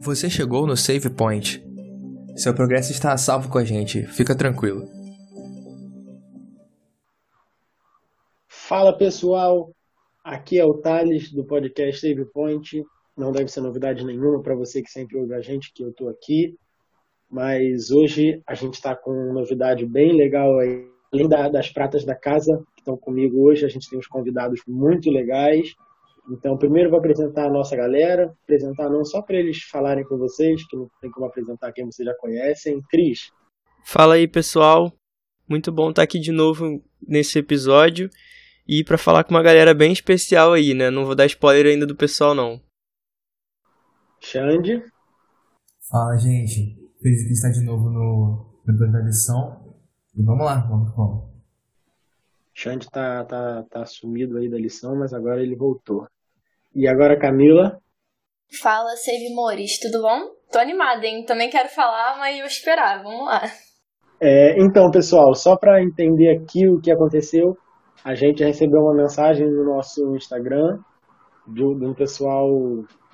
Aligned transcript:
Você 0.00 0.28
chegou 0.28 0.66
no 0.66 0.76
Save 0.76 1.10
Point. 1.10 1.64
Seu 2.36 2.52
progresso 2.54 2.92
está 2.92 3.12
a 3.12 3.16
salvo 3.16 3.48
com 3.48 3.58
a 3.58 3.64
gente, 3.64 4.04
fica 4.06 4.36
tranquilo. 4.36 4.84
Fala 8.48 8.96
pessoal, 8.96 9.70
aqui 10.24 10.58
é 10.58 10.64
o 10.64 10.74
Thales 10.74 11.32
do 11.32 11.44
podcast 11.44 12.00
Save 12.00 12.24
Point. 12.32 12.82
Não 13.16 13.30
deve 13.30 13.48
ser 13.48 13.60
novidade 13.60 14.04
nenhuma 14.04 14.42
para 14.42 14.56
você 14.56 14.82
que 14.82 14.90
sempre 14.90 15.18
ouve 15.18 15.34
a 15.34 15.40
gente 15.40 15.72
que 15.74 15.84
eu 15.84 15.90
estou 15.90 16.08
aqui, 16.08 16.56
mas 17.30 17.90
hoje 17.90 18.42
a 18.46 18.54
gente 18.54 18.74
está 18.74 18.96
com 18.96 19.10
uma 19.10 19.34
novidade 19.34 19.86
bem 19.86 20.16
legal 20.16 20.58
aí. 20.58 20.90
Além 21.12 21.28
da, 21.28 21.48
das 21.48 21.70
pratas 21.70 22.04
da 22.04 22.14
casa 22.14 22.62
estão 22.82 22.96
comigo 22.96 23.42
hoje, 23.42 23.64
a 23.64 23.68
gente 23.68 23.88
tem 23.88 23.98
uns 23.98 24.06
convidados 24.06 24.60
muito 24.66 25.10
legais 25.10 25.74
então, 26.30 26.56
primeiro 26.56 26.90
vou 26.90 26.98
apresentar 26.98 27.46
a 27.46 27.50
nossa 27.50 27.74
galera, 27.74 28.32
apresentar 28.44 28.88
não 28.88 29.04
só 29.04 29.20
para 29.22 29.36
eles 29.36 29.62
falarem 29.64 30.04
com 30.04 30.16
vocês, 30.16 30.64
que 30.66 30.76
não 30.76 30.88
tem 31.00 31.10
como 31.10 31.26
apresentar 31.26 31.72
quem 31.72 31.84
vocês 31.84 32.06
já 32.06 32.14
conhecem. 32.14 32.80
Cris. 32.88 33.30
Fala 33.84 34.14
aí, 34.14 34.28
pessoal. 34.28 34.92
Muito 35.48 35.72
bom 35.72 35.90
estar 35.90 36.02
aqui 36.02 36.20
de 36.20 36.30
novo 36.30 36.82
nesse 37.06 37.38
episódio 37.38 38.08
e 38.66 38.84
para 38.84 38.96
falar 38.96 39.24
com 39.24 39.34
uma 39.34 39.42
galera 39.42 39.74
bem 39.74 39.92
especial 39.92 40.52
aí, 40.52 40.72
né? 40.72 40.90
Não 40.90 41.04
vou 41.04 41.16
dar 41.16 41.26
spoiler 41.26 41.66
ainda 41.66 41.86
do 41.86 41.96
pessoal 41.96 42.34
não. 42.34 42.60
Xande. 44.20 44.82
Fala, 45.90 46.16
gente. 46.16 46.80
Feliz 47.02 47.26
que 47.26 47.32
está 47.32 47.50
de 47.50 47.64
novo 47.64 47.90
no 47.90 48.62
episódio 48.68 48.92
da 48.92 49.00
lição. 49.00 49.76
E 50.16 50.22
vamos 50.22 50.44
lá, 50.44 50.60
vamos, 50.68 50.94
vamos. 50.94 51.31
Xande 52.54 52.88
tá, 52.90 53.24
tá, 53.24 53.64
tá 53.70 53.84
sumido 53.84 54.38
aí 54.38 54.48
da 54.48 54.58
lição, 54.58 54.94
mas 54.96 55.12
agora 55.12 55.42
ele 55.42 55.56
voltou. 55.56 56.06
E 56.74 56.86
agora, 56.86 57.18
Camila? 57.18 57.78
Fala, 58.60 58.94
Save 58.96 59.34
Mores, 59.34 59.78
tudo 59.78 60.02
bom? 60.02 60.30
Tô 60.50 60.58
animada, 60.58 61.06
hein? 61.06 61.24
Também 61.24 61.48
quero 61.48 61.68
falar, 61.70 62.18
mas 62.18 62.38
eu 62.38 62.46
esperar, 62.46 63.02
vamos 63.02 63.24
lá. 63.26 63.42
É, 64.20 64.62
então, 64.62 64.90
pessoal, 64.90 65.34
só 65.34 65.56
para 65.56 65.82
entender 65.82 66.30
aqui 66.36 66.68
o 66.68 66.80
que 66.80 66.92
aconteceu, 66.92 67.56
a 68.04 68.14
gente 68.14 68.44
recebeu 68.44 68.80
uma 68.80 68.94
mensagem 68.94 69.50
no 69.50 69.64
nosso 69.64 70.14
Instagram 70.14 70.78
de, 71.46 71.64
um 71.64 71.94
pessoal 71.94 72.48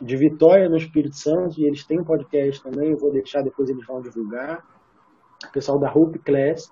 de 0.00 0.16
Vitória, 0.16 0.68
no 0.68 0.76
Espírito 0.76 1.16
Santo, 1.16 1.58
e 1.58 1.66
eles 1.66 1.86
têm 1.86 2.00
um 2.00 2.04
podcast 2.04 2.62
também, 2.62 2.91
eu 2.91 2.98
vou 2.98 3.10
deixar, 3.12 3.42
depois 3.42 3.70
eles 3.70 3.86
vão 3.86 4.00
divulgar. 4.00 4.62
O 5.48 5.52
pessoal 5.52 5.78
da 5.78 5.91
Hope 5.92 6.18
Class. 6.18 6.70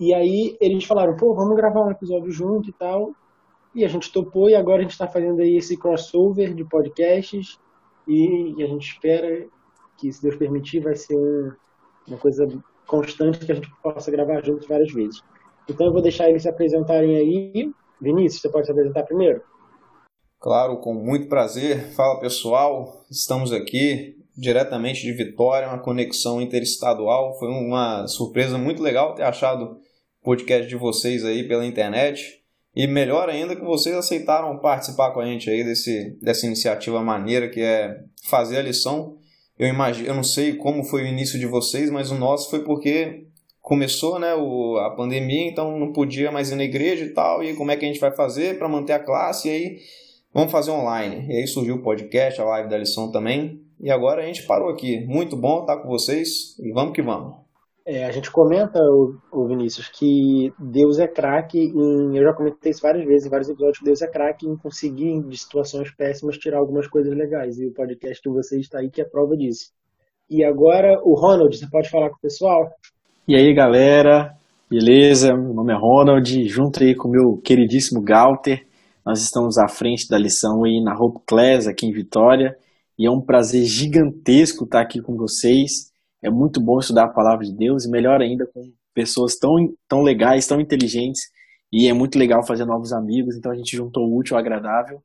E 0.00 0.12
aí 0.14 0.56
eles 0.60 0.84
falaram, 0.84 1.16
pô, 1.16 1.34
vamos 1.34 1.56
gravar 1.56 1.84
um 1.84 1.90
episódio 1.90 2.30
junto 2.30 2.68
e 2.68 2.72
tal. 2.72 3.12
E 3.74 3.84
a 3.84 3.88
gente 3.88 4.12
topou 4.12 4.50
e 4.50 4.54
agora 4.54 4.78
a 4.78 4.82
gente 4.82 4.92
está 4.92 5.06
fazendo 5.06 5.40
aí 5.40 5.56
esse 5.56 5.76
crossover 5.76 6.54
de 6.54 6.64
podcasts 6.64 7.58
e, 8.06 8.62
a 8.62 8.66
gente 8.66 8.92
espera 8.92 9.46
que, 9.96 10.12
se 10.12 10.22
Deus 10.22 10.36
permitir, 10.36 10.80
vai 10.80 10.94
ser 10.94 11.16
um, 11.16 11.52
uma 12.08 12.18
coisa 12.18 12.46
constante 12.86 13.38
que 13.38 13.52
a 13.52 13.54
gente 13.54 13.70
possa 13.82 14.10
gravar 14.10 14.44
juntos 14.44 14.66
várias 14.66 14.92
vezes. 14.92 15.22
Então 15.68 15.86
eu 15.86 15.92
vou 15.92 16.02
deixar 16.02 16.28
eles 16.28 16.42
se 16.42 16.48
apresentarem 16.48 17.16
aí. 17.16 17.72
Vinícius, 18.00 18.42
você 18.42 18.48
pode 18.48 18.66
se 18.66 18.72
apresentar 18.72 19.04
primeiro? 19.04 19.40
Claro, 20.40 20.78
com 20.78 20.92
muito 20.92 21.28
prazer. 21.28 21.94
Fala 21.94 22.18
pessoal, 22.18 23.04
estamos 23.08 23.52
aqui 23.52 24.21
diretamente 24.36 25.02
de 25.02 25.12
Vitória, 25.12 25.68
uma 25.68 25.78
conexão 25.78 26.40
interestadual. 26.40 27.38
Foi 27.38 27.48
uma 27.48 28.06
surpresa 28.06 28.56
muito 28.58 28.82
legal 28.82 29.14
ter 29.14 29.22
achado 29.22 29.64
o 29.64 30.24
podcast 30.24 30.68
de 30.68 30.76
vocês 30.76 31.24
aí 31.24 31.46
pela 31.46 31.66
internet. 31.66 32.40
E 32.74 32.86
melhor 32.86 33.28
ainda 33.28 33.54
que 33.54 33.64
vocês 33.64 33.94
aceitaram 33.94 34.58
participar 34.58 35.10
com 35.12 35.20
a 35.20 35.26
gente 35.26 35.50
aí 35.50 35.62
desse, 35.62 36.16
dessa 36.22 36.46
iniciativa 36.46 37.02
maneira 37.02 37.48
que 37.48 37.60
é 37.60 38.00
fazer 38.24 38.58
a 38.58 38.62
lição. 38.62 39.16
Eu 39.58 39.68
imagino, 39.68 40.08
eu 40.08 40.14
não 40.14 40.24
sei 40.24 40.54
como 40.54 40.82
foi 40.82 41.02
o 41.02 41.06
início 41.06 41.38
de 41.38 41.46
vocês, 41.46 41.90
mas 41.90 42.10
o 42.10 42.14
nosso 42.14 42.48
foi 42.48 42.64
porque 42.64 43.26
começou 43.60 44.18
né, 44.18 44.34
o, 44.34 44.78
a 44.78 44.90
pandemia, 44.90 45.48
então 45.48 45.78
não 45.78 45.92
podia 45.92 46.32
mais 46.32 46.50
ir 46.50 46.56
na 46.56 46.64
igreja 46.64 47.04
e 47.04 47.10
tal. 47.10 47.44
E 47.44 47.54
como 47.54 47.70
é 47.70 47.76
que 47.76 47.84
a 47.84 47.88
gente 47.88 48.00
vai 48.00 48.10
fazer 48.10 48.58
para 48.58 48.68
manter 48.68 48.94
a 48.94 48.98
classe? 48.98 49.48
E 49.48 49.50
aí 49.50 49.78
vamos 50.32 50.50
fazer 50.50 50.70
online. 50.70 51.26
E 51.28 51.36
aí 51.36 51.46
surgiu 51.46 51.76
o 51.76 51.82
podcast, 51.82 52.40
a 52.40 52.44
live 52.44 52.70
da 52.70 52.78
lição 52.78 53.12
também. 53.12 53.61
E 53.82 53.90
agora 53.90 54.22
a 54.22 54.26
gente 54.26 54.46
parou 54.46 54.70
aqui. 54.70 55.04
Muito 55.06 55.36
bom 55.36 55.62
estar 55.62 55.76
com 55.78 55.88
vocês 55.88 56.56
e 56.60 56.70
vamos 56.72 56.94
que 56.94 57.02
vamos. 57.02 57.34
É, 57.84 58.04
a 58.04 58.12
gente 58.12 58.30
comenta, 58.30 58.78
o, 58.78 59.16
o 59.32 59.48
Vinícius, 59.48 59.88
que 59.88 60.52
Deus 60.56 61.00
é 61.00 61.08
craque 61.08 61.58
em. 61.58 62.16
Eu 62.16 62.22
já 62.22 62.32
comentei 62.32 62.70
isso 62.70 62.80
várias 62.80 63.04
vezes, 63.04 63.26
em 63.26 63.30
vários 63.30 63.48
episódios, 63.48 63.78
que 63.80 63.84
Deus 63.84 64.00
é 64.00 64.06
craque 64.06 64.46
em 64.46 64.56
conseguir, 64.56 65.20
de 65.22 65.36
situações 65.36 65.90
péssimas, 65.90 66.38
tirar 66.38 66.58
algumas 66.58 66.86
coisas 66.86 67.12
legais. 67.12 67.58
E 67.58 67.66
o 67.66 67.74
podcast 67.74 68.22
de 68.22 68.32
vocês 68.32 68.60
está 68.60 68.78
aí 68.78 68.88
que 68.88 69.02
é 69.02 69.04
prova 69.04 69.36
disso. 69.36 69.72
E 70.30 70.44
agora, 70.44 71.00
o 71.02 71.14
Ronald, 71.14 71.56
você 71.56 71.68
pode 71.68 71.90
falar 71.90 72.10
com 72.10 72.16
o 72.16 72.20
pessoal? 72.20 72.70
E 73.26 73.34
aí, 73.34 73.52
galera, 73.52 74.32
beleza? 74.70 75.34
Meu 75.34 75.52
nome 75.52 75.72
é 75.72 75.76
Ronald, 75.76 76.48
junto 76.48 76.84
aí 76.84 76.94
com 76.94 77.08
o 77.08 77.10
meu 77.10 77.36
queridíssimo 77.42 78.00
Galter. 78.00 78.64
Nós 79.04 79.20
estamos 79.20 79.58
à 79.58 79.66
frente 79.66 80.08
da 80.08 80.16
lição 80.16 80.62
aí 80.62 80.80
na 80.80 80.94
Hope 80.94 81.20
Class, 81.26 81.66
aqui 81.66 81.84
em 81.84 81.92
Vitória. 81.92 82.56
E 83.02 83.06
é 83.06 83.10
um 83.10 83.20
prazer 83.20 83.64
gigantesco 83.64 84.62
estar 84.62 84.80
aqui 84.80 85.02
com 85.02 85.16
vocês. 85.16 85.90
É 86.22 86.30
muito 86.30 86.60
bom 86.60 86.78
estudar 86.78 87.06
a 87.06 87.12
palavra 87.12 87.44
de 87.44 87.52
Deus 87.52 87.84
e 87.84 87.90
melhor 87.90 88.20
ainda 88.20 88.46
com 88.46 88.72
pessoas 88.94 89.34
tão, 89.34 89.74
tão 89.88 90.02
legais, 90.02 90.46
tão 90.46 90.60
inteligentes. 90.60 91.22
E 91.72 91.88
é 91.88 91.92
muito 91.92 92.16
legal 92.16 92.46
fazer 92.46 92.64
novos 92.64 92.92
amigos. 92.92 93.34
Então 93.34 93.50
a 93.50 93.56
gente 93.56 93.76
juntou 93.76 94.08
o 94.08 94.16
útil 94.16 94.36
ao 94.36 94.40
agradável. 94.40 95.02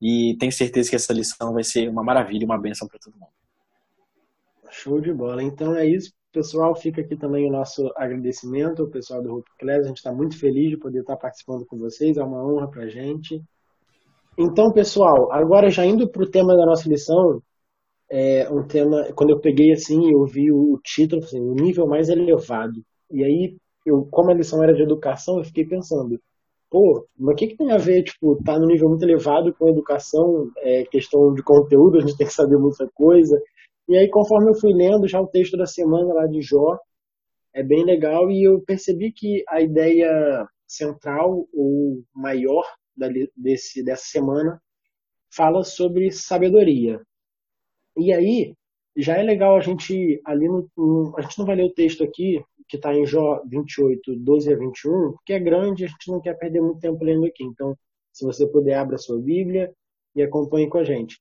E 0.00 0.34
tenho 0.40 0.50
certeza 0.52 0.88
que 0.88 0.96
essa 0.96 1.12
lição 1.12 1.52
vai 1.52 1.62
ser 1.62 1.86
uma 1.90 2.02
maravilha, 2.02 2.46
uma 2.46 2.58
bênção 2.58 2.88
para 2.88 2.98
todo 2.98 3.12
mundo. 3.12 3.28
Show 4.70 4.98
de 5.02 5.12
bola. 5.12 5.42
Então 5.42 5.74
é 5.76 5.86
isso, 5.86 6.14
pessoal. 6.32 6.74
Fica 6.74 7.02
aqui 7.02 7.14
também 7.14 7.46
o 7.46 7.52
nosso 7.52 7.92
agradecimento 7.94 8.80
ao 8.80 8.88
pessoal 8.88 9.22
do 9.22 9.34
Hope 9.34 9.50
Class. 9.58 9.84
A 9.84 9.88
gente 9.88 9.98
está 9.98 10.14
muito 10.14 10.38
feliz 10.38 10.70
de 10.70 10.78
poder 10.78 11.00
estar 11.00 11.18
participando 11.18 11.66
com 11.66 11.76
vocês. 11.76 12.16
É 12.16 12.24
uma 12.24 12.42
honra 12.42 12.70
para 12.70 12.84
a 12.84 12.88
gente. 12.88 13.44
Então, 14.36 14.72
pessoal, 14.72 15.30
agora 15.32 15.70
já 15.70 15.86
indo 15.86 16.08
para 16.08 16.22
o 16.24 16.30
tema 16.30 16.56
da 16.56 16.66
nossa 16.66 16.88
lição, 16.88 17.40
é 18.10 18.48
um 18.50 18.66
tema, 18.66 19.12
quando 19.14 19.30
eu 19.30 19.40
peguei 19.40 19.72
assim, 19.72 20.10
eu 20.12 20.24
vi 20.26 20.50
o 20.50 20.78
título, 20.82 21.22
assim, 21.22 21.40
o 21.40 21.54
nível 21.54 21.86
mais 21.86 22.08
elevado. 22.08 22.84
E 23.10 23.24
aí, 23.24 23.56
eu, 23.86 24.06
como 24.10 24.30
a 24.30 24.34
lição 24.34 24.62
era 24.62 24.74
de 24.74 24.82
educação, 24.82 25.38
eu 25.38 25.44
fiquei 25.44 25.64
pensando, 25.64 26.20
pô, 26.70 27.06
mas 27.16 27.34
o 27.34 27.36
que, 27.36 27.48
que 27.48 27.56
tem 27.56 27.70
a 27.70 27.78
ver, 27.78 28.02
tipo, 28.02 28.42
tá 28.44 28.58
no 28.58 28.66
nível 28.66 28.88
muito 28.88 29.04
elevado 29.04 29.54
com 29.54 29.68
educação, 29.68 30.50
é, 30.58 30.84
questão 30.84 31.32
de 31.32 31.42
conteúdo, 31.42 31.98
a 31.98 32.00
gente 32.00 32.16
tem 32.16 32.26
que 32.26 32.32
saber 32.32 32.58
muita 32.58 32.88
coisa. 32.94 33.40
E 33.88 33.96
aí, 33.96 34.08
conforme 34.08 34.50
eu 34.50 34.54
fui 34.54 34.72
lendo 34.72 35.06
já 35.06 35.20
o 35.20 35.28
texto 35.28 35.56
da 35.56 35.66
semana 35.66 36.12
lá 36.12 36.26
de 36.26 36.40
Jó, 36.42 36.78
é 37.54 37.62
bem 37.62 37.84
legal 37.84 38.30
e 38.30 38.42
eu 38.48 38.60
percebi 38.62 39.12
que 39.12 39.44
a 39.48 39.60
ideia 39.60 40.46
central 40.66 41.46
ou 41.52 42.02
maior 42.14 42.64
desse, 43.36 43.82
dessa 43.82 44.04
semana 44.06 44.60
fala 45.34 45.64
sobre 45.64 46.10
sabedoria. 46.10 47.00
E 47.96 48.12
aí, 48.12 48.54
já 48.96 49.16
é 49.16 49.22
legal 49.22 49.56
a 49.56 49.60
gente, 49.60 50.20
ali 50.24 50.48
no, 50.48 50.70
no, 50.76 51.14
a 51.18 51.22
gente 51.22 51.38
não 51.38 51.46
vai 51.46 51.56
ler 51.56 51.64
o 51.64 51.74
texto 51.74 52.04
aqui, 52.04 52.42
que 52.68 52.76
está 52.76 52.94
em 52.94 53.06
Jó 53.06 53.42
28, 53.46 54.16
12 54.16 54.52
a 54.52 54.56
21, 54.56 55.12
porque 55.12 55.32
é 55.32 55.40
grande, 55.40 55.84
a 55.84 55.88
gente 55.88 56.10
não 56.10 56.20
quer 56.20 56.34
perder 56.34 56.60
muito 56.60 56.80
tempo 56.80 57.04
lendo 57.04 57.26
aqui. 57.26 57.44
Então, 57.44 57.76
se 58.12 58.24
você 58.24 58.46
puder, 58.46 58.74
abra 58.74 58.94
a 58.94 58.98
sua 58.98 59.20
Bíblia 59.20 59.72
e 60.14 60.22
acompanhe 60.22 60.68
com 60.68 60.78
a 60.78 60.84
gente. 60.84 61.20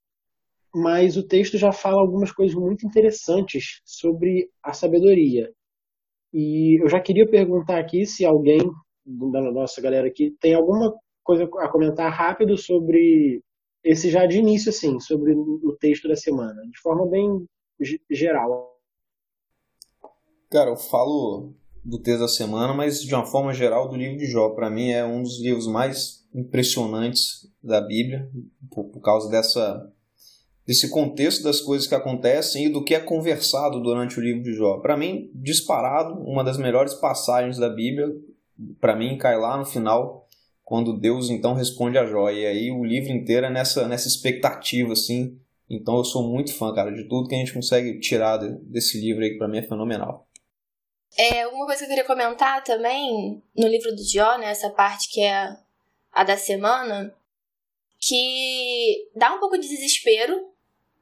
Mas 0.74 1.18
o 1.18 1.28
texto 1.28 1.58
já 1.58 1.72
fala 1.72 2.02
algumas 2.02 2.32
coisas 2.32 2.56
muito 2.56 2.86
interessantes 2.86 3.82
sobre 3.86 4.50
a 4.64 4.74
sabedoria. 4.74 5.52
E 6.32 6.82
eu 6.82 6.90
já 6.90 7.00
queria 7.00 7.28
perguntar 7.28 7.80
aqui 7.80 8.06
se 8.06 8.26
alguém 8.26 8.60
da 9.06 9.42
nossa 9.52 9.82
galera 9.82 10.08
aqui 10.08 10.36
tem 10.40 10.54
alguma 10.56 10.96
coisa 11.24 11.44
a 11.60 11.70
comentar 11.70 12.12
rápido 12.12 12.58
sobre 12.58 13.42
esse 13.84 14.10
já 14.10 14.26
de 14.26 14.38
início, 14.38 14.70
assim, 14.70 15.00
sobre 15.00 15.34
o 15.34 15.76
texto 15.80 16.08
da 16.08 16.16
semana, 16.16 16.62
de 16.70 16.80
forma 16.80 17.06
bem 17.08 17.46
geral. 18.10 18.74
Cara, 20.50 20.70
eu 20.70 20.78
falo 20.78 21.54
do 21.84 22.00
texto 22.00 22.22
da 22.22 22.28
semana, 22.28 22.74
mas 22.74 23.02
de 23.02 23.14
uma 23.14 23.26
forma 23.26 23.54
geral 23.54 23.90
do 23.90 23.96
livro 23.96 24.18
de 24.18 24.26
Jó. 24.26 24.52
Para 24.52 24.70
mim 24.70 24.92
é 24.92 25.04
um 25.04 25.22
dos 25.22 25.42
livros 25.42 25.68
mais 25.68 26.26
impressionantes 26.34 27.52
da 27.62 27.82
Bíblia, 27.82 28.30
por, 28.72 28.86
por 28.86 29.02
causa 29.02 29.30
dessa 29.30 29.92
desse 30.66 30.90
contexto 30.90 31.44
das 31.44 31.60
coisas 31.60 31.88
que 31.88 31.96
acontecem 31.96 32.68
e 32.68 32.70
do 32.70 32.84
que 32.84 32.96
é 32.96 33.00
conversado 33.00 33.82
durante 33.82 34.18
o 34.18 34.22
livro 34.24 34.42
de 34.42 34.54
Jó. 34.54 34.80
Para 34.80 34.96
mim, 34.96 35.30
disparado, 35.36 36.14
uma 36.22 36.42
das 36.42 36.58
melhores 36.58 36.94
passagens 36.94 37.58
da 37.58 37.70
Bíblia, 37.70 38.08
para 38.80 38.96
mim 38.96 39.18
cai 39.18 39.38
lá 39.38 39.58
no 39.58 39.66
final 39.66 40.23
quando 40.74 41.00
Deus 41.00 41.30
então 41.30 41.54
responde 41.54 42.00
a 42.00 42.06
Jó. 42.08 42.32
E 42.32 42.48
aí 42.48 42.72
o 42.72 42.84
livro 42.84 43.12
inteiro 43.12 43.46
é 43.46 43.50
nessa, 43.52 43.88
nessa 43.88 44.08
expectativa, 44.08 44.94
assim. 44.94 45.40
Então 45.70 45.98
eu 45.98 46.04
sou 46.04 46.28
muito 46.28 46.52
fã, 46.52 46.74
cara, 46.74 46.92
de 46.92 47.08
tudo 47.08 47.30
que 47.30 47.36
a 47.36 47.38
gente 47.38 47.54
consegue 47.54 48.00
tirar 48.00 48.38
desse 48.38 49.00
livro 49.00 49.24
aí, 49.24 49.30
que 49.30 49.38
pra 49.38 49.48
mim 49.48 49.60
é 49.60 49.62
fenomenal. 49.62 50.28
É, 51.16 51.46
uma 51.46 51.68
coisa 51.68 51.82
que 51.82 51.86
eu 51.86 51.90
queria 51.90 52.04
comentar 52.04 52.64
também, 52.64 53.40
no 53.56 53.68
livro 53.68 53.96
do 53.96 54.04
Jó, 54.04 54.36
né, 54.40 54.48
essa 54.48 54.72
parte 54.72 55.12
que 55.12 55.22
é 55.22 55.56
a 56.12 56.24
da 56.24 56.38
semana, 56.38 57.16
que 58.00 59.12
dá 59.16 59.32
um 59.32 59.40
pouco 59.40 59.60
de 59.60 59.68
desespero, 59.68 60.50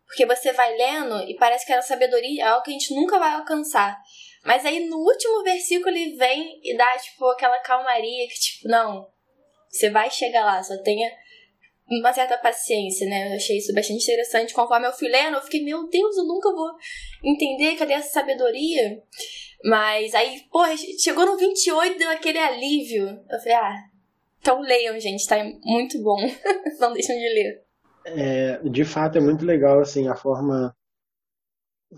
porque 0.05 0.25
você 0.25 0.51
vai 0.51 0.75
lendo 0.75 1.29
e 1.29 1.37
parece 1.37 1.65
que 1.65 1.71
a 1.71 1.81
sabedoria 1.81 2.43
é 2.43 2.47
algo 2.47 2.61
que 2.61 2.71
a 2.71 2.73
gente 2.73 2.93
nunca 2.93 3.17
vai 3.17 3.35
alcançar. 3.35 3.97
Mas 4.43 4.65
aí 4.65 4.85
no 4.89 4.97
último 4.97 5.41
versículo 5.43 5.95
ele 5.95 6.17
vem 6.17 6.59
e 6.61 6.75
dá, 6.75 6.97
tipo, 6.97 7.25
aquela 7.27 7.61
calmaria 7.61 8.27
que, 8.27 8.37
tipo, 8.37 8.67
não, 8.67 9.07
você 9.71 9.89
vai 9.89 10.09
chegar 10.09 10.45
lá, 10.45 10.61
só 10.61 10.77
tenha 10.83 11.09
uma 11.87 12.13
certa 12.13 12.37
paciência, 12.37 13.07
né? 13.07 13.31
Eu 13.31 13.35
achei 13.35 13.57
isso 13.57 13.73
bastante 13.73 14.03
interessante. 14.03 14.53
Conforme 14.53 14.87
eu 14.87 14.93
fui 14.93 15.09
lendo, 15.09 15.35
eu 15.35 15.41
fiquei, 15.41 15.63
meu 15.63 15.87
Deus, 15.89 16.17
eu 16.17 16.25
nunca 16.25 16.51
vou 16.51 16.71
entender 17.23 17.75
cadê 17.75 17.93
essa 17.93 18.11
sabedoria. 18.11 19.01
Mas 19.63 20.15
aí, 20.15 20.41
pô, 20.51 20.59
chegou 20.99 21.25
no 21.25 21.37
28 21.37 21.97
deu 21.97 22.09
aquele 22.09 22.39
alívio. 22.39 23.07
Eu 23.29 23.39
falei, 23.39 23.53
ah, 23.53 23.77
então 24.39 24.61
leiam, 24.61 24.99
gente, 24.99 25.27
tá 25.27 25.37
muito 25.63 26.01
bom. 26.01 26.17
Não 26.79 26.93
deixem 26.93 27.17
de 27.17 27.33
ler. 27.33 27.63
É, 28.05 28.69
de 28.69 28.83
fato, 28.83 29.17
é 29.17 29.21
muito 29.21 29.45
legal, 29.45 29.79
assim, 29.79 30.07
a 30.07 30.15
forma 30.15 30.75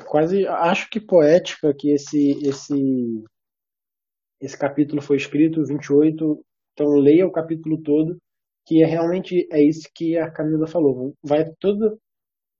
quase, 0.05 0.47
acho 0.47 0.89
que 0.89 0.99
poética 0.99 1.73
que 1.73 1.91
esse, 1.91 2.31
esse, 2.45 3.23
esse 4.41 4.57
capítulo 4.57 5.01
foi 5.01 5.17
escrito, 5.17 5.63
28. 5.63 6.43
Então, 6.73 6.93
leia 6.95 7.25
o 7.27 7.31
capítulo 7.31 7.81
todo, 7.81 8.17
que 8.65 8.83
é 8.83 8.85
realmente 8.87 9.47
é 9.51 9.61
isso 9.63 9.89
que 9.93 10.17
a 10.17 10.29
Camila 10.31 10.67
falou. 10.67 11.13
Vai 11.23 11.45
todo, 11.59 11.99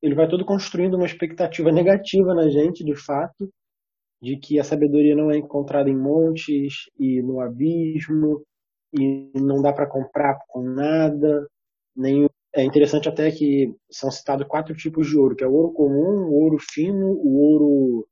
ele 0.01 0.15
vai 0.15 0.27
todo 0.29 0.45
construindo 0.45 0.95
uma 0.95 1.05
expectativa 1.05 1.71
negativa 1.73 2.33
na 2.33 2.49
gente, 2.49 2.83
de 2.83 2.95
fato, 2.95 3.49
de 4.21 4.37
que 4.37 4.59
a 4.59 4.63
sabedoria 4.63 5.15
não 5.15 5.31
é 5.31 5.37
encontrada 5.37 5.89
em 5.89 5.97
montes 5.97 6.85
e 6.99 7.21
no 7.21 7.41
abismo 7.41 8.43
e 8.93 9.31
não 9.35 9.61
dá 9.61 9.73
para 9.73 9.89
comprar 9.89 10.37
com 10.47 10.63
nada. 10.63 11.47
Nem 11.95 12.27
é 12.55 12.63
interessante 12.63 13.09
até 13.09 13.31
que 13.31 13.73
são 13.91 14.11
citados 14.11 14.47
quatro 14.47 14.75
tipos 14.75 15.07
de 15.07 15.17
ouro, 15.17 15.35
que 15.35 15.43
é 15.43 15.47
o 15.47 15.53
ouro 15.53 15.73
comum, 15.73 16.27
o 16.29 16.43
ouro 16.43 16.57
fino, 16.59 17.07
o 17.07 17.37
ouro 17.39 18.07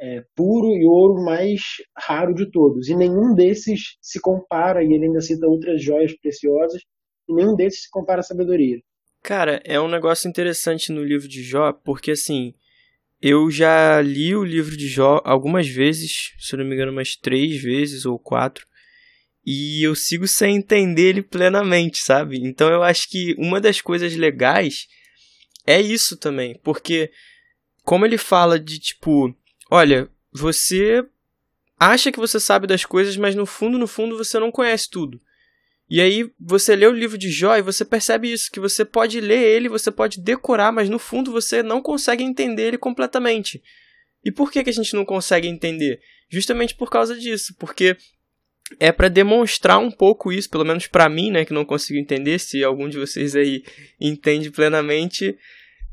é, 0.00 0.22
puro 0.34 0.68
e 0.72 0.84
ouro 0.84 1.24
mais 1.24 1.60
raro 1.96 2.34
de 2.34 2.50
todos. 2.50 2.88
E 2.88 2.96
nenhum 2.96 3.34
desses 3.34 3.96
se 4.00 4.20
compara, 4.20 4.82
e 4.82 4.92
ele 4.92 5.06
ainda 5.06 5.20
cita 5.20 5.46
outras 5.46 5.82
joias 5.82 6.12
preciosas, 6.18 6.82
e 7.28 7.34
nenhum 7.34 7.54
desses 7.54 7.82
se 7.82 7.90
compara 7.90 8.20
à 8.20 8.22
sabedoria. 8.22 8.78
Cara, 9.22 9.60
é 9.64 9.80
um 9.80 9.88
negócio 9.88 10.28
interessante 10.28 10.92
no 10.92 11.02
livro 11.02 11.26
de 11.26 11.42
Jó, 11.42 11.72
porque 11.72 12.10
assim, 12.10 12.52
eu 13.22 13.50
já 13.50 14.02
li 14.02 14.36
o 14.36 14.44
livro 14.44 14.76
de 14.76 14.86
Jó 14.86 15.22
algumas 15.24 15.66
vezes, 15.66 16.34
se 16.38 16.54
não 16.56 16.64
me 16.64 16.74
engano, 16.74 16.92
umas 16.92 17.16
três 17.16 17.62
vezes 17.62 18.04
ou 18.04 18.18
quatro. 18.18 18.66
E 19.46 19.82
eu 19.82 19.94
sigo 19.94 20.28
sem 20.28 20.56
entender 20.56 21.08
ele 21.08 21.22
plenamente, 21.22 21.98
sabe? 21.98 22.38
Então 22.38 22.68
eu 22.68 22.82
acho 22.82 23.08
que 23.08 23.34
uma 23.38 23.60
das 23.60 23.80
coisas 23.80 24.14
legais 24.14 24.86
é 25.66 25.80
isso 25.80 26.18
também. 26.18 26.58
Porque, 26.62 27.10
como 27.82 28.04
ele 28.04 28.18
fala 28.18 28.58
de 28.58 28.78
tipo, 28.78 29.34
olha, 29.74 30.08
você 30.32 31.04
acha 31.76 32.12
que 32.12 32.20
você 32.20 32.38
sabe 32.38 32.64
das 32.64 32.84
coisas, 32.84 33.16
mas 33.16 33.34
no 33.34 33.44
fundo, 33.44 33.76
no 33.76 33.88
fundo, 33.88 34.16
você 34.16 34.38
não 34.38 34.52
conhece 34.52 34.88
tudo. 34.88 35.20
E 35.90 36.00
aí 36.00 36.30
você 36.38 36.76
lê 36.76 36.86
o 36.86 36.92
livro 36.92 37.18
de 37.18 37.28
Jó 37.28 37.56
e 37.56 37.62
você 37.62 37.84
percebe 37.84 38.32
isso, 38.32 38.52
que 38.52 38.60
você 38.60 38.84
pode 38.84 39.20
ler 39.20 39.42
ele, 39.42 39.68
você 39.68 39.90
pode 39.90 40.20
decorar, 40.20 40.70
mas 40.70 40.88
no 40.88 40.98
fundo 41.00 41.32
você 41.32 41.60
não 41.60 41.82
consegue 41.82 42.22
entender 42.22 42.68
ele 42.68 42.78
completamente. 42.78 43.60
E 44.24 44.30
por 44.30 44.52
que, 44.52 44.62
que 44.62 44.70
a 44.70 44.72
gente 44.72 44.94
não 44.94 45.04
consegue 45.04 45.48
entender? 45.48 46.00
Justamente 46.28 46.76
por 46.76 46.88
causa 46.88 47.18
disso, 47.18 47.52
porque 47.58 47.96
é 48.78 48.92
para 48.92 49.08
demonstrar 49.08 49.80
um 49.80 49.90
pouco 49.90 50.32
isso, 50.32 50.48
pelo 50.48 50.64
menos 50.64 50.86
para 50.86 51.08
mim, 51.08 51.32
né, 51.32 51.44
que 51.44 51.52
não 51.52 51.64
consigo 51.64 51.98
entender, 51.98 52.38
se 52.38 52.62
algum 52.62 52.88
de 52.88 52.96
vocês 52.96 53.34
aí 53.34 53.64
entende 54.00 54.52
plenamente, 54.52 55.36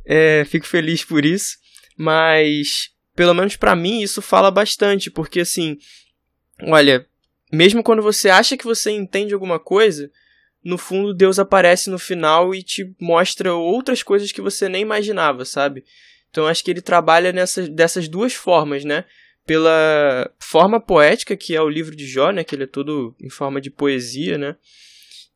é, 0.06 0.46
fico 0.46 0.68
feliz 0.68 1.04
por 1.04 1.26
isso, 1.26 1.58
mas 1.98 2.92
pelo 3.16 3.34
menos 3.34 3.56
para 3.56 3.76
mim 3.76 4.02
isso 4.02 4.22
fala 4.22 4.50
bastante, 4.50 5.10
porque 5.12 5.42
assim, 5.42 5.78
olha, 6.64 7.06
mesmo 7.52 7.84
quando 7.84 8.02
você 8.02 8.30
acha 8.30 8.56
que 8.56 8.66
você 8.66 8.92
entende 8.92 9.34
alguma 9.34 9.60
coisa, 9.60 10.12
no 10.64 10.78
fundo 10.78 11.14
Deus 11.14 11.40
aparece 11.40 11.90
no 11.90 12.00
final 12.00 12.54
e 12.54 12.64
te 12.64 12.94
mostra 13.00 13.54
outras 13.54 14.04
coisas 14.04 14.32
que 14.32 14.42
você 14.42 14.70
nem 14.70 14.82
imaginava, 14.82 15.44
sabe? 15.44 15.84
Então 16.30 16.48
acho 16.48 16.64
que 16.64 16.72
ele 16.72 16.82
trabalha 16.82 17.32
nessas, 17.32 17.68
dessas 17.68 18.08
duas 18.08 18.34
formas, 18.34 18.86
né? 18.86 19.06
Pela 19.46 20.32
forma 20.40 20.80
poética, 20.80 21.36
que 21.36 21.56
é 21.56 21.62
o 21.62 21.70
livro 21.70 21.96
de 21.96 22.08
Jó, 22.08 22.32
né? 22.32 22.44
Que 22.44 22.56
ele 22.56 22.64
é 22.64 22.68
todo 22.68 23.16
em 23.20 23.30
forma 23.30 23.60
de 23.60 23.70
poesia, 23.70 24.38
né? 24.38 24.56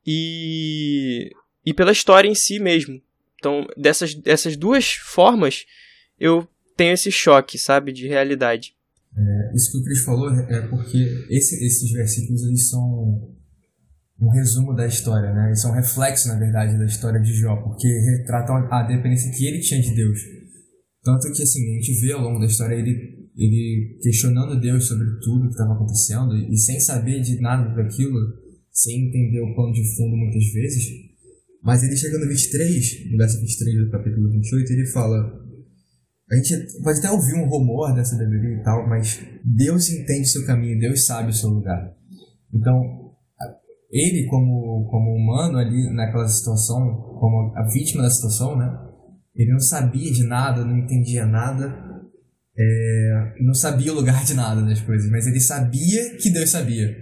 E, 0.06 1.32
e 1.66 1.74
pela 1.74 1.92
história 1.92 2.30
em 2.30 2.36
si 2.36 2.60
mesmo. 2.60 3.02
Então, 3.38 3.68
dessas, 3.76 4.14
dessas 4.14 4.56
duas 4.56 4.94
formas, 4.94 5.66
eu 6.20 6.48
tenho 6.76 6.94
esse 6.94 7.12
choque, 7.12 7.58
sabe? 7.58 7.92
De 7.92 8.08
realidade. 8.08 8.74
É, 9.18 9.56
isso 9.56 9.72
que 9.72 9.78
o 9.78 9.84
Cris 9.84 10.04
falou 10.04 10.30
é 10.30 10.68
porque 10.68 10.98
esse, 11.30 11.66
esses 11.66 11.92
versículos 11.92 12.44
eles 12.44 12.70
são 12.70 13.34
um 14.20 14.30
resumo 14.30 14.74
da 14.74 14.86
história, 14.86 15.34
né? 15.34 15.48
Eles 15.48 15.62
são 15.62 15.72
um 15.72 15.76
reflexo, 15.76 16.28
na 16.28 16.40
verdade, 16.40 16.78
da 16.78 16.86
história 16.86 17.20
de 17.22 17.34
Jó, 17.34 17.56
porque 17.58 17.88
retratam 17.88 18.56
a 18.72 18.84
dependência 18.84 19.32
que 19.32 19.46
ele 19.46 19.60
tinha 19.60 19.82
de 19.82 19.94
Deus. 19.94 20.20
Tanto 21.04 21.32
que, 21.32 21.44
assim, 21.44 21.62
a 21.70 21.74
gente 21.76 22.02
vê 22.02 22.12
ao 22.14 22.22
longo 22.22 22.40
da 22.40 22.46
história 22.46 22.76
ele, 22.76 23.30
ele 23.38 24.00
questionando 24.02 24.60
Deus 24.60 24.86
sobre 24.86 25.06
tudo 25.22 25.48
que 25.48 25.52
estava 25.52 25.74
acontecendo 25.74 26.36
e 26.36 26.58
sem 26.58 26.80
saber 26.80 27.22
de 27.22 27.40
nada 27.40 27.76
daquilo, 27.76 28.18
sem 28.72 29.08
entender 29.08 29.42
o 29.42 29.54
plano 29.54 29.74
de 29.74 29.96
fundo 29.96 30.16
muitas 30.16 30.46
vezes. 30.52 30.84
Mas 31.62 31.84
ele 31.84 31.96
chega 31.96 32.18
no 32.18 32.28
23, 32.28 33.12
no 33.12 33.18
verso 33.18 33.40
23 33.40 33.86
do 33.86 33.92
capítulo 33.92 34.32
28, 34.32 34.74
ele 34.74 34.86
fala: 34.88 35.45
a 36.32 36.36
gente 36.36 36.82
pode 36.82 37.00
até 37.00 37.12
ouvir 37.12 37.36
um 37.36 37.48
rumor 37.48 37.94
dessa 37.94 38.16
sabedoria 38.16 38.58
e 38.58 38.64
tal, 38.64 38.88
mas 38.88 39.22
Deus 39.44 39.90
entende 39.90 40.24
o 40.24 40.32
seu 40.32 40.46
caminho, 40.46 40.80
Deus 40.80 41.06
sabe 41.06 41.30
o 41.30 41.34
seu 41.34 41.50
lugar. 41.50 41.94
Então, 42.54 43.14
ele 43.92 44.26
como, 44.28 44.88
como 44.90 45.16
humano 45.16 45.58
ali 45.58 45.94
naquela 45.94 46.28
situação, 46.28 46.96
como 47.20 47.54
a 47.56 47.64
vítima 47.72 48.02
da 48.02 48.10
situação, 48.10 48.58
né? 48.58 48.70
Ele 49.36 49.52
não 49.52 49.60
sabia 49.60 50.12
de 50.12 50.24
nada, 50.24 50.66
não 50.66 50.78
entendia 50.78 51.26
nada, 51.26 51.76
é, 52.58 53.34
não 53.42 53.54
sabia 53.54 53.92
o 53.92 53.96
lugar 53.96 54.24
de 54.24 54.34
nada 54.34 54.62
das 54.62 54.82
coisas, 54.82 55.10
mas 55.12 55.28
ele 55.28 55.40
sabia 55.40 56.18
que 56.18 56.30
Deus 56.30 56.50
sabia. 56.50 56.96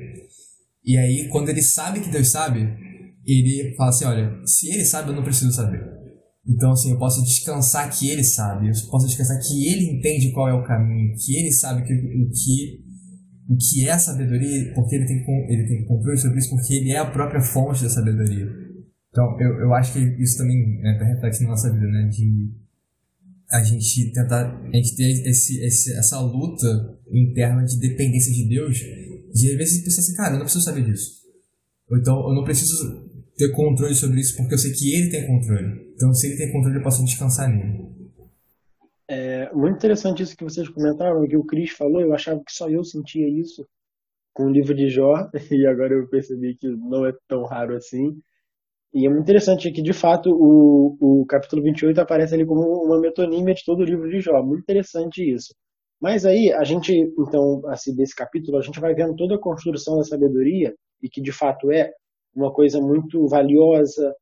E 0.84 0.98
aí, 0.98 1.30
quando 1.30 1.50
ele 1.50 1.62
sabe 1.62 2.02
que 2.02 2.10
Deus 2.10 2.30
sabe, 2.30 2.60
ele 3.26 3.74
fala 3.78 3.90
assim: 3.90 4.06
olha, 4.06 4.42
se 4.46 4.70
ele 4.70 4.84
sabe, 4.84 5.10
eu 5.10 5.16
não 5.16 5.24
preciso 5.24 5.52
saber. 5.54 5.93
Então, 6.46 6.72
assim, 6.72 6.92
eu 6.92 6.98
posso 6.98 7.24
descansar 7.24 7.90
que 7.98 8.10
ele 8.10 8.24
sabe, 8.24 8.68
eu 8.68 8.74
posso 8.92 9.08
descansar 9.08 9.40
que 9.40 9.66
ele 9.66 9.98
entende 9.98 10.32
qual 10.34 10.50
é 10.50 10.54
o 10.54 10.64
caminho, 10.64 11.16
que 11.16 11.38
ele 11.38 11.52
sabe 11.52 11.84
que, 11.84 11.94
o, 11.94 12.30
que, 12.30 12.84
o 13.48 13.56
que 13.56 13.88
é 13.88 13.92
a 13.92 14.00
sabedoria, 14.00 14.74
porque 14.74 14.96
ele 14.96 15.06
tem, 15.06 15.24
ele 15.50 15.68
tem 15.68 15.86
controle 15.86 16.18
sobre 16.18 16.40
isso, 16.40 16.50
porque 16.50 16.74
ele 16.74 16.92
é 16.92 16.98
a 16.98 17.10
própria 17.10 17.42
fonte 17.42 17.84
da 17.84 17.90
sabedoria. 17.90 18.46
Então, 19.10 19.40
eu, 19.40 19.60
eu 19.62 19.74
acho 19.74 19.94
que 19.94 20.00
isso 20.22 20.38
também 20.38 20.82
né, 20.82 20.98
reflexo 21.14 21.44
na 21.44 21.50
nossa 21.50 21.72
vida, 21.72 21.88
né? 21.88 22.10
De 22.10 22.52
a 23.52 23.64
gente 23.64 24.12
tentar, 24.12 24.60
a 24.60 24.76
gente 24.76 24.96
ter 24.96 25.30
esse, 25.30 25.64
esse, 25.64 25.94
essa 25.94 26.20
luta 26.20 26.98
interna 27.12 27.64
de 27.64 27.80
dependência 27.80 28.34
de 28.34 28.50
Deus, 28.50 28.76
de 29.32 29.52
às 29.52 29.58
vezes 29.58 29.84
pensar 29.84 30.02
assim, 30.02 30.16
cara, 30.16 30.34
eu 30.34 30.40
não 30.40 30.46
preciso 30.46 30.66
saber 30.66 30.84
disso. 30.84 31.22
Ou 31.90 31.98
então, 31.98 32.16
eu 32.28 32.34
não 32.34 32.44
preciso 32.44 33.13
ter 33.38 33.52
controle 33.52 33.96
sobre 33.96 34.20
isso 34.20 34.38
porque 34.38 34.54
eu 34.54 34.58
sei 34.58 34.72
que 34.72 34.94
ele 34.96 35.10
tem 35.10 35.28
controle. 35.28 35.94
Então, 35.96 36.14
se 36.14 36.28
ele 36.28 36.38
tem 36.38 36.52
controle, 36.52 36.78
eu 36.78 36.84
posso 36.84 37.04
descansar 37.04 37.50
nele. 37.50 37.94
É 39.08 39.52
muito 39.54 39.76
interessante 39.76 40.24
isso 40.24 40.36
que 40.36 40.44
vocês 40.44 40.68
comentaram, 40.70 41.28
que 41.28 41.38
o 41.38 41.44
Cris 41.44 41.72
falou. 41.72 42.02
Eu 42.02 42.14
achava 42.14 42.42
que 42.46 42.52
só 42.52 42.70
eu 42.70 42.84
sentia 42.84 43.28
isso 43.28 43.68
com 44.34 44.46
o 44.46 44.52
livro 44.52 44.74
de 44.74 44.90
Jó, 44.90 45.30
e 45.52 45.66
agora 45.68 45.94
eu 45.94 46.08
percebi 46.08 46.56
que 46.56 46.68
não 46.68 47.06
é 47.06 47.14
tão 47.28 47.44
raro 47.44 47.76
assim. 47.76 48.18
E 48.94 49.06
é 49.06 49.10
muito 49.10 49.24
interessante 49.24 49.72
que, 49.72 49.82
de 49.82 49.94
fato, 49.94 50.30
o, 50.32 50.98
o 51.22 51.26
capítulo 51.26 51.64
28 51.64 52.00
aparece 52.00 52.36
ali 52.36 52.46
como 52.46 52.62
uma 52.84 53.00
metonímia 53.00 53.54
de 53.54 53.64
todo 53.66 53.80
o 53.82 53.86
livro 53.86 54.10
de 54.10 54.20
Jó. 54.22 54.42
Muito 54.44 54.62
interessante 54.62 55.24
isso. 55.24 55.54
Mas 56.00 56.26
aí, 56.26 56.52
a 56.52 56.64
gente, 56.64 56.94
então, 57.18 57.62
assim, 57.68 57.96
desse 57.96 58.16
capítulo, 58.16 58.58
a 58.58 58.62
gente 58.62 58.80
vai 58.80 58.94
vendo 58.94 59.16
toda 59.16 59.36
a 59.36 59.40
construção 59.40 59.98
da 59.98 60.04
sabedoria, 60.04 60.76
e 61.02 61.10
que 61.10 61.22
de 61.22 61.32
fato 61.32 61.72
é 61.72 61.92
uma 62.36 62.52
coisa 62.52 62.80
muito 62.82 63.28
valiosa, 63.28 64.16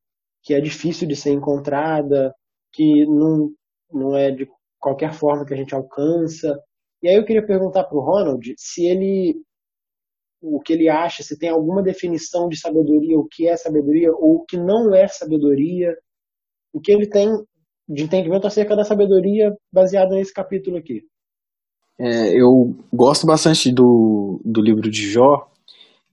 que 0.43 0.53
é 0.53 0.61
difícil 0.61 1.07
de 1.07 1.15
ser 1.15 1.31
encontrada, 1.31 2.33
que 2.73 3.05
não, 3.05 3.51
não 3.91 4.15
é 4.15 4.31
de 4.31 4.47
qualquer 4.79 5.13
forma 5.13 5.45
que 5.45 5.53
a 5.53 5.57
gente 5.57 5.75
alcança. 5.75 6.59
E 7.01 7.07
aí 7.07 7.15
eu 7.15 7.25
queria 7.25 7.45
perguntar 7.45 7.83
para 7.83 7.97
o 7.97 8.01
Ronald 8.01 8.53
se 8.57 8.85
ele 8.85 9.41
o 10.41 10.59
que 10.59 10.73
ele 10.73 10.89
acha, 10.89 11.21
se 11.21 11.37
tem 11.37 11.49
alguma 11.49 11.83
definição 11.83 12.49
de 12.49 12.59
sabedoria, 12.59 13.17
o 13.17 13.27
que 13.27 13.47
é 13.47 13.55
sabedoria 13.55 14.11
ou 14.11 14.37
o 14.37 14.45
que 14.45 14.57
não 14.57 14.93
é 14.93 15.07
sabedoria, 15.07 15.95
o 16.73 16.81
que 16.81 16.91
ele 16.91 17.07
tem 17.07 17.29
de 17.87 18.03
entendimento 18.03 18.47
acerca 18.47 18.75
da 18.75 18.83
sabedoria 18.83 19.55
baseado 19.71 20.11
nesse 20.11 20.33
capítulo 20.33 20.77
aqui. 20.77 21.03
É, 21.99 22.33
eu 22.35 22.75
gosto 22.91 23.27
bastante 23.27 23.71
do, 23.71 24.41
do 24.43 24.61
livro 24.61 24.89
de 24.89 25.11
Jó, 25.11 25.51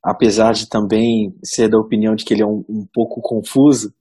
apesar 0.05 0.52
de 0.52 0.69
também 0.69 1.35
ser 1.45 1.69
da 1.69 1.78
opinião 1.78 2.14
de 2.14 2.25
que 2.25 2.35
ele 2.35 2.43
é 2.43 2.47
um, 2.47 2.64
um 2.69 2.87
pouco 2.93 3.21
confuso, 3.21 3.93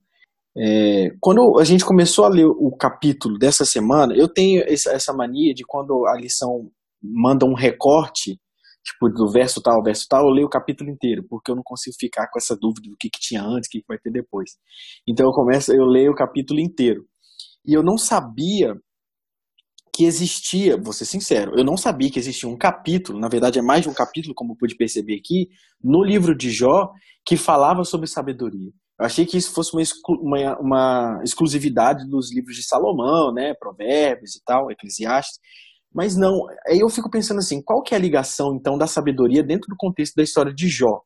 É, 0.60 1.12
quando 1.22 1.60
a 1.60 1.63
gente 1.63 1.86
começou 1.86 2.25
a 2.25 2.30
ler 2.30 2.48
o 2.48 2.75
capítulo 2.75 3.38
dessa 3.38 3.63
semana, 3.63 4.16
eu 4.16 4.27
tenho 4.27 4.63
essa 4.68 5.13
mania 5.13 5.54
de 5.54 5.63
quando 5.63 6.08
a 6.08 6.18
lição 6.20 6.72
manda 7.00 7.46
um 7.46 7.54
recorte, 7.54 8.39
tipo, 8.84 9.08
do 9.10 9.32
verso 9.32 9.62
tal, 9.62 9.84
verso 9.84 10.08
tal, 10.10 10.25
eu 10.25 10.34
leio 10.34 10.48
o 10.48 10.50
capítulo 10.50 10.89
inteiro, 10.89 11.24
porque 11.30 11.51
eu 11.51 11.56
não 11.56 11.62
consigo 11.63 11.96
ficar 12.00 12.27
com 12.32 12.39
essa 12.39 12.56
dúvida 12.60 12.89
do 12.89 12.98
que, 12.98 13.08
que 13.08 13.20
tinha 13.20 13.44
antes, 13.44 13.68
o 13.68 13.72
que, 13.72 13.82
que 13.82 13.88
vai 13.88 14.00
ter 14.00 14.12
depois. 14.12 14.58
Então 15.08 15.27
eu 15.27 15.32
começo, 15.32 15.72
eu 15.72 15.86
leio 15.86 16.12
o 16.12 16.16
capítulo 16.16 16.60
inteiro. 16.60 17.06
E 17.63 17.72
eu 17.77 17.84
não 17.84 17.96
sabia 17.96 18.74
que 19.98 20.06
existia, 20.06 20.77
vou 20.77 20.94
ser 20.94 21.06
sincero, 21.06 21.54
eu 21.58 21.63
não 21.63 21.75
sabia 21.75 22.12
que 22.12 22.20
existia 22.20 22.48
um 22.48 22.56
capítulo, 22.56 23.20
na 23.20 23.27
verdade 23.27 23.58
é 23.58 23.63
mais 23.63 23.82
de 23.82 23.89
um 23.89 23.96
capítulo, 23.96 24.36
como 24.36 24.56
pude 24.56 24.75
perceber 24.75 25.16
aqui, 25.16 25.48
no 25.84 26.04
livro 26.04 26.38
de 26.38 26.51
Jó, 26.51 26.92
que 27.25 27.36
falava 27.36 27.84
sobre 27.84 28.06
sabedoria. 28.06 28.70
Eu 29.00 29.06
achei 29.08 29.25
que 29.25 29.36
isso 29.36 29.51
fosse 29.51 29.72
uma, 29.74 29.82
uma, 30.22 30.60
uma 30.60 31.20
exclusividade 31.24 32.08
dos 32.08 32.32
livros 32.32 32.56
de 32.56 32.63
Salomão, 32.63 33.34
né, 33.34 33.56
Provérbios 33.60 34.36
e 34.36 34.44
tal, 34.46 34.70
Eclesiastes, 34.70 35.39
mas 35.92 36.16
não. 36.16 36.46
Aí 36.68 36.77
eu 36.77 36.89
fico 36.89 37.10
pensando 37.10 37.39
assim, 37.39 37.60
qual 37.60 37.82
que 37.82 37.96
é 37.96 37.98
a 37.98 38.00
ligação 38.00 38.56
então 38.56 38.77
da 38.77 38.86
sabedoria 38.86 39.42
dentro 39.42 39.68
do 39.68 39.75
contexto 39.75 40.13
da 40.13 40.22
história 40.22 40.54
de 40.54 40.68
Jó? 40.68 41.01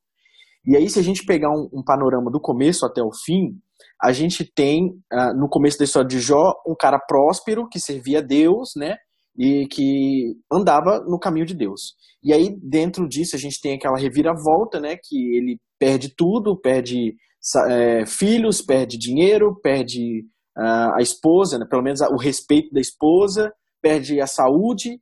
E 0.66 0.76
aí 0.76 0.90
se 0.90 1.00
a 1.00 1.02
gente 1.02 1.26
pegar 1.26 1.50
um, 1.50 1.70
um 1.72 1.82
panorama 1.82 2.30
do 2.30 2.42
começo 2.42 2.86
até 2.86 3.02
o 3.02 3.12
fim, 3.24 3.58
a 4.02 4.12
gente 4.12 4.44
tem, 4.44 4.88
uh, 5.14 5.38
no 5.38 5.48
começo 5.48 5.78
da 5.78 5.86
história 5.86 6.08
de 6.08 6.20
Jó, 6.20 6.54
um 6.68 6.76
cara 6.76 7.00
próspero 7.00 7.68
que 7.70 7.80
servia 7.80 8.20
a 8.20 8.22
Deus, 8.22 8.72
né? 8.76 8.96
E 9.38 9.68
que 9.68 10.36
andava 10.52 11.00
no 11.08 11.20
caminho 11.20 11.46
de 11.46 11.54
Deus. 11.54 11.94
E 12.24 12.34
aí, 12.34 12.56
dentro 12.62 13.08
disso, 13.08 13.36
a 13.36 13.40
gente 13.40 13.62
tem 13.62 13.76
aquela 13.76 13.98
reviravolta, 13.98 14.80
né? 14.80 14.98
Que 15.02 15.38
ele 15.38 15.60
perde 15.80 16.14
tudo, 16.16 16.60
perde 16.60 17.16
é, 17.68 18.06
filhos, 18.06 18.62
perde 18.62 18.98
dinheiro, 18.98 19.60
perde 19.62 20.22
uh, 20.58 20.96
a 20.96 21.02
esposa, 21.02 21.58
né, 21.58 21.66
pelo 21.68 21.82
menos 21.82 22.02
o 22.02 22.18
respeito 22.18 22.72
da 22.72 22.80
esposa, 22.80 23.52
perde 23.82 24.22
a 24.22 24.28
saúde. 24.28 25.00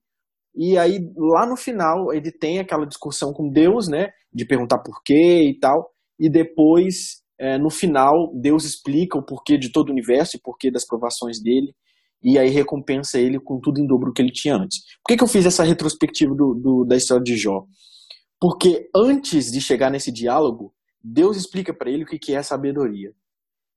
E 0.55 0.77
aí, 0.77 0.99
lá 1.15 1.45
no 1.45 1.55
final, 1.55 2.13
ele 2.13 2.31
tem 2.31 2.59
aquela 2.59 2.85
discussão 2.85 3.31
com 3.33 3.49
Deus, 3.49 3.87
né? 3.87 4.09
De 4.33 4.45
perguntar 4.45 4.79
por 4.79 5.01
quê 5.03 5.49
e 5.49 5.57
tal. 5.59 5.89
E 6.19 6.29
depois 6.29 7.21
é, 7.39 7.57
no 7.57 7.69
final, 7.69 8.31
Deus 8.35 8.65
explica 8.65 9.17
o 9.17 9.25
porquê 9.25 9.57
de 9.57 9.71
todo 9.71 9.89
o 9.89 9.91
universo 9.93 10.35
e 10.35 10.41
porquê 10.41 10.69
das 10.69 10.85
provações 10.85 11.41
dele, 11.41 11.73
e 12.21 12.37
aí 12.37 12.49
recompensa 12.49 13.17
ele 13.17 13.39
com 13.39 13.61
tudo 13.61 13.79
em 13.79 13.87
dobro 13.87 14.11
que 14.11 14.21
ele 14.21 14.31
tinha 14.31 14.55
antes. 14.55 14.79
Por 15.01 15.07
que, 15.07 15.17
que 15.17 15.23
eu 15.23 15.27
fiz 15.27 15.45
essa 15.45 15.63
retrospectiva 15.63 16.35
do, 16.35 16.53
do, 16.53 16.85
da 16.85 16.97
história 16.97 17.23
de 17.23 17.37
Jó? 17.37 17.65
Porque 18.41 18.89
antes 18.93 19.51
de 19.51 19.61
chegar 19.61 19.89
nesse 19.89 20.11
diálogo, 20.11 20.73
Deus 21.01 21.37
explica 21.37 21.73
para 21.73 21.89
ele 21.89 22.03
o 22.03 22.05
que, 22.05 22.19
que 22.19 22.35
é 22.35 22.43
sabedoria, 22.43 23.13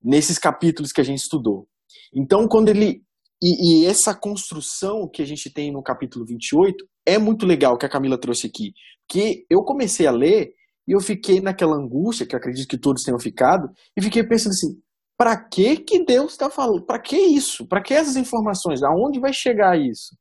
nesses 0.03 0.39
capítulos 0.39 0.91
que 0.91 1.01
a 1.01 1.05
gente 1.05 1.21
estudou. 1.21 1.69
Então, 2.13 2.49
quando 2.49 2.69
ele. 2.69 3.03
E, 3.41 3.83
e 3.83 3.87
essa 3.87 4.15
construção 4.15 5.09
que 5.09 5.21
a 5.21 5.25
gente 5.25 5.51
tem 5.51 5.73
no 5.73 5.83
capítulo 5.83 6.25
28 6.25 6.85
é 7.05 7.19
muito 7.19 7.45
legal 7.45 7.77
que 7.77 7.85
a 7.85 7.89
Camila 7.89 8.19
trouxe 8.19 8.47
aqui. 8.47 8.73
Porque 9.07 9.45
eu 9.51 9.63
comecei 9.65 10.07
a 10.07 10.13
ler 10.13 10.53
e 10.87 10.93
eu 10.93 11.01
fiquei 11.01 11.41
naquela 11.41 11.77
angústia, 11.77 12.27
que 12.27 12.37
acredito 12.37 12.69
que 12.69 12.79
todos 12.79 13.03
tenham 13.03 13.19
ficado, 13.19 13.69
e 13.97 14.03
fiquei 14.03 14.23
pensando 14.25 14.53
assim: 14.53 14.81
para 15.17 15.37
que 15.37 15.77
que 15.77 16.05
Deus 16.05 16.33
está 16.33 16.51
falando? 16.51 16.85
Para 16.85 17.01
que 17.01 17.17
isso? 17.17 17.67
Para 17.67 17.83
que 17.83 17.95
essas 17.95 18.17
informações? 18.17 18.83
Aonde 18.83 19.21
vai 19.21 19.33
chegar 19.33 19.79
isso? 19.79 20.17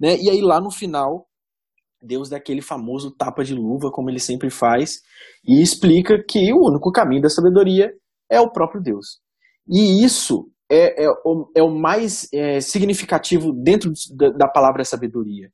Né? 0.00 0.16
E 0.16 0.30
aí 0.30 0.40
lá 0.40 0.60
no 0.60 0.70
final, 0.70 1.26
Deus 2.02 2.28
dá 2.30 2.36
aquele 2.36 2.62
famoso 2.62 3.14
tapa 3.14 3.44
de 3.44 3.54
luva, 3.54 3.90
como 3.92 4.10
ele 4.10 4.18
sempre 4.18 4.50
faz, 4.50 5.00
e 5.46 5.62
explica 5.62 6.22
que 6.26 6.52
o 6.52 6.68
único 6.68 6.90
caminho 6.90 7.22
da 7.22 7.28
sabedoria 7.28 7.92
é 8.30 8.40
o 8.40 8.50
próprio 8.50 8.82
Deus. 8.82 9.20
E 9.68 10.02
isso 10.04 10.50
é, 10.70 11.04
é, 11.04 11.08
o, 11.24 11.50
é 11.54 11.62
o 11.62 11.70
mais 11.70 12.28
é, 12.32 12.60
significativo 12.60 13.52
dentro 13.52 13.92
da, 14.16 14.30
da 14.30 14.48
palavra 14.48 14.84
sabedoria. 14.84 15.50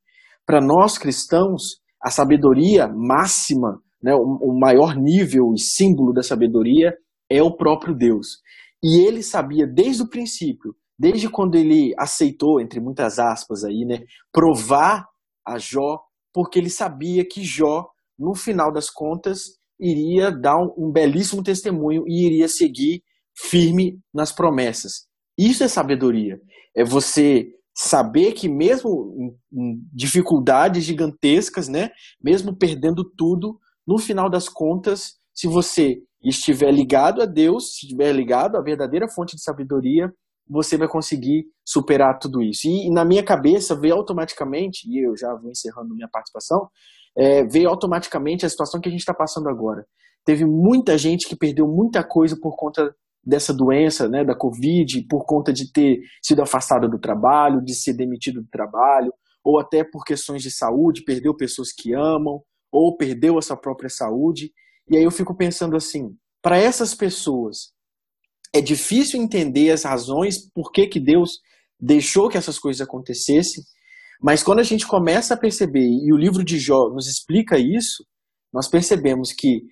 Para 0.47 0.61
nós 0.61 0.97
cristãos, 0.97 1.81
a 2.03 2.11
sabedoria 2.11 2.87
máxima 2.87 3.83
né, 4.03 4.15
o, 4.15 4.23
o 4.23 4.59
maior 4.59 4.97
nível 4.97 5.53
e 5.55 5.59
símbolo 5.59 6.13
da 6.13 6.23
sabedoria 6.23 6.97
é 7.31 7.43
o 7.43 7.57
próprio 7.57 7.95
Deus. 7.95 8.39
E 8.83 9.07
ele 9.07 9.23
sabia 9.23 9.67
desde 9.67 10.03
o 10.03 10.09
princípio, 10.09 10.75
desde 10.99 11.29
quando 11.29 11.57
ele 11.57 11.95
aceitou, 11.99 12.61
entre 12.61 12.81
muitas 12.81 13.19
aspas 13.19 13.65
aí, 13.65 13.85
né, 13.85 14.05
provar 14.33 15.07
a 15.47 15.59
Jó, 15.59 16.01
porque 16.33 16.59
ele 16.59 16.71
sabia 16.71 17.25
que 17.25 17.43
Jó, 17.43 17.89
no 18.19 18.35
final 18.35 18.73
das 18.73 18.91
contas, 18.91 19.59
iria 19.79 20.31
dar 20.31 20.57
um, 20.57 20.73
um 20.77 20.93
belíssimo 20.93 21.43
testemunho 21.43 22.05
e 22.07 22.27
iria 22.27 22.49
seguir 22.49 23.03
firme 23.37 24.01
nas 24.13 24.33
promessas. 24.33 25.07
Isso 25.39 25.63
é 25.63 25.69
sabedoria. 25.69 26.41
É 26.75 26.85
você 26.85 27.49
saber 27.77 28.33
que 28.33 28.49
mesmo 28.49 29.39
em, 29.53 29.81
dificuldades 29.93 30.85
gigantescas, 30.85 31.69
né, 31.69 31.91
mesmo 32.23 32.57
perdendo 32.57 33.05
tudo, 33.05 33.59
no 33.87 33.99
final 33.99 34.29
das 34.29 34.49
contas, 34.49 35.15
se 35.33 35.47
você 35.47 36.03
estiver 36.23 36.73
ligado 36.73 37.23
a 37.23 37.27
Deus, 37.27 37.75
se 37.75 37.87
estiver 37.87 38.13
ligado 38.13 38.57
à 38.57 38.63
verdadeira 38.63 39.09
fonte 39.09 39.37
de 39.37 39.43
sabedoria, 39.43 40.13
você 40.49 40.77
vai 40.77 40.89
conseguir 40.89 41.47
superar 41.65 42.19
tudo 42.19 42.43
isso. 42.43 42.67
E, 42.67 42.87
e 42.87 42.91
na 42.91 43.05
minha 43.05 43.25
cabeça 43.25 43.79
veio 43.79 43.95
automaticamente, 43.95 44.89
e 44.89 45.05
eu 45.07 45.17
já 45.17 45.35
vou 45.35 45.51
encerrando 45.51 45.95
minha 45.95 46.09
participação, 46.09 46.69
é, 47.17 47.45
veio 47.45 47.69
automaticamente 47.69 48.45
a 48.45 48.49
situação 48.49 48.81
que 48.81 48.89
a 48.89 48.93
gente 48.93 49.01
está 49.01 49.15
passando 49.15 49.49
agora. 49.49 49.87
Teve 50.25 50.45
muita 50.45 50.99
gente 50.99 51.29
que 51.29 51.37
perdeu 51.37 51.67
muita 51.67 52.03
coisa 52.05 52.37
por 52.41 52.57
conta 52.57 52.95
dessa 53.25 53.53
doença, 53.53 54.09
né, 54.09 54.25
da 54.25 54.37
Covid, 54.37 55.03
por 55.09 55.25
conta 55.25 55.53
de 55.53 55.73
ter 55.73 56.01
sido 56.23 56.43
afastado 56.43 56.89
do 56.89 56.99
trabalho, 56.99 57.65
de 57.65 57.75
ser 57.75 57.95
demitido 57.95 58.41
do 58.41 58.49
trabalho, 58.49 59.13
ou 59.43 59.59
até 59.59 59.83
por 59.83 60.05
questões 60.05 60.43
de 60.43 60.51
saúde, 60.51 61.05
perdeu 61.05 61.35
pessoas 61.35 61.73
que 61.73 61.93
amam, 61.93 62.41
ou 62.71 62.97
perdeu 62.97 63.39
a 63.39 63.43
sua 63.43 63.57
própria 63.57 63.89
saúde. 63.89 64.53
E 64.89 64.97
aí 64.97 65.03
eu 65.03 65.11
fico 65.11 65.37
pensando 65.37 65.77
assim, 65.77 66.17
para 66.43 66.59
essas 66.59 66.95
pessoas 66.95 67.73
é 68.55 68.61
difícil 68.61 69.21
entender 69.21 69.71
as 69.71 69.85
razões 69.85 70.51
por 70.53 70.71
que, 70.73 70.87
que 70.87 71.01
Deus 71.01 71.41
deixou 71.79 72.29
que 72.29 72.39
essas 72.39 72.59
coisas 72.59 72.81
acontecessem, 72.81 73.63
mas 74.21 74.43
quando 74.43 74.61
a 74.61 74.63
gente 74.63 74.87
começa 74.87 75.35
a 75.35 75.37
perceber, 75.37 75.87
e 75.87 76.13
o 76.13 76.17
livro 76.17 76.43
de 76.43 76.59
Jó 76.59 76.89
nos 76.89 77.07
explica 77.07 77.59
isso, 77.59 78.05
nós 78.53 78.69
percebemos 78.69 79.33
que 79.33 79.63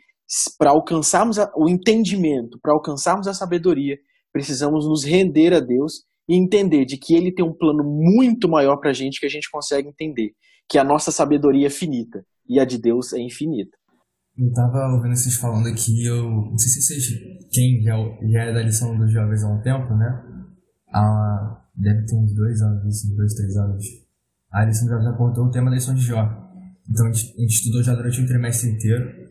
para 0.59 0.71
alcançarmos 0.71 1.39
o 1.57 1.69
entendimento, 1.69 2.59
para 2.61 2.73
alcançarmos 2.75 3.27
a 3.27 3.35
sabedoria, 3.35 3.97
precisamos 4.33 4.87
nos 4.87 5.05
render 5.05 5.55
a 5.55 5.61
Deus 5.61 6.05
e 6.29 6.37
entender 6.37 6.85
de 6.85 6.99
que 6.99 7.15
Ele 7.15 7.33
tem 7.33 7.45
um 7.45 7.57
plano 7.57 7.83
muito 7.85 8.49
maior 8.49 8.79
para 8.79 8.91
a 8.91 8.95
gente 8.95 9.21
que 9.21 9.27
a 9.27 9.31
gente 9.31 9.51
consegue 9.51 9.89
entender, 9.89 10.33
que 10.69 10.79
a 10.79 10.85
nossa 10.85 11.11
sabedoria 11.11 11.69
é 11.69 11.71
finita 11.71 12.25
e 12.49 12.61
a 12.61 12.65
de 12.65 12.79
Deus 12.79 13.13
é 13.13 13.21
infinita. 13.21 13.77
Eu 14.37 14.53
tava 14.53 14.93
ouvindo 14.93 15.17
vocês 15.17 15.37
falando 15.37 15.69
aqui, 15.69 16.05
eu 16.05 16.25
não 16.25 16.59
sei 16.59 16.69
se 16.69 16.83
vocês, 16.83 17.49
quem 17.53 17.83
já, 17.83 17.97
já 18.33 18.43
é 18.43 18.53
da 18.53 18.63
lição 18.63 18.99
dos 18.99 19.13
jovens 19.13 19.45
há 19.45 19.49
um 19.49 19.63
tempo, 19.63 19.95
né? 19.95 20.25
Há, 20.93 21.65
deve 21.77 22.05
ter 22.05 22.17
uns 22.17 22.35
dois 22.35 22.61
anos, 22.61 22.85
uns 22.85 23.17
dois, 23.17 23.35
três 23.35 23.57
anos. 23.57 23.85
A 24.51 24.65
lição 24.65 24.87
dos 24.87 24.97
jovens 24.97 25.15
apontou 25.15 25.45
o 25.45 25.51
tema 25.51 25.71
da 25.71 25.77
lição 25.77 25.95
de 25.95 26.01
Jó. 26.01 26.45
Então 26.91 27.07
a 27.07 27.13
gente, 27.13 27.33
a 27.37 27.41
gente 27.41 27.55
estudou 27.55 27.83
já 27.83 27.95
durante 27.95 28.21
um 28.21 28.27
trimestre 28.27 28.71
inteiro. 28.71 29.25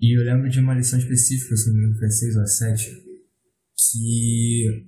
E 0.00 0.16
eu 0.16 0.24
lembro 0.24 0.48
de 0.48 0.60
uma 0.60 0.74
lição 0.74 0.98
específica, 0.98 1.56
se 1.56 1.68
não 1.68 1.74
me 1.74 1.80
engano, 1.80 1.98
foi 1.98 2.08
6 2.08 2.36
ou 2.36 2.46
7, 2.46 2.90
que 3.76 4.86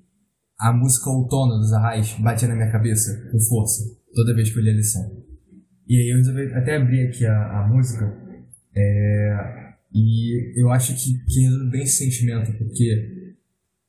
a 0.60 0.72
música 0.72 1.10
Outono 1.10 1.58
dos 1.58 1.72
Arrais 1.72 2.16
batia 2.20 2.46
na 2.46 2.54
minha 2.54 2.70
cabeça 2.70 3.28
com 3.32 3.40
força, 3.40 3.82
toda 4.14 4.34
vez 4.34 4.52
que 4.52 4.58
eu 4.58 4.62
lia 4.62 4.72
a 4.72 4.76
lição. 4.76 5.29
E 5.90 5.96
aí 5.98 6.08
eu 6.10 6.18
resolvi 6.18 6.42
até 6.54 6.76
abrir 6.76 7.08
aqui 7.08 7.26
a, 7.26 7.62
a 7.62 7.66
música. 7.66 8.16
É, 8.76 9.72
e 9.92 10.52
eu 10.54 10.70
acho 10.70 10.94
que, 10.94 11.18
que 11.24 11.40
resume 11.40 11.68
bem 11.68 11.82
esse 11.82 12.04
sentimento, 12.04 12.52
porque 12.52 13.34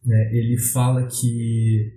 né, 0.03 0.31
ele 0.33 0.57
fala 0.57 1.07
que 1.07 1.93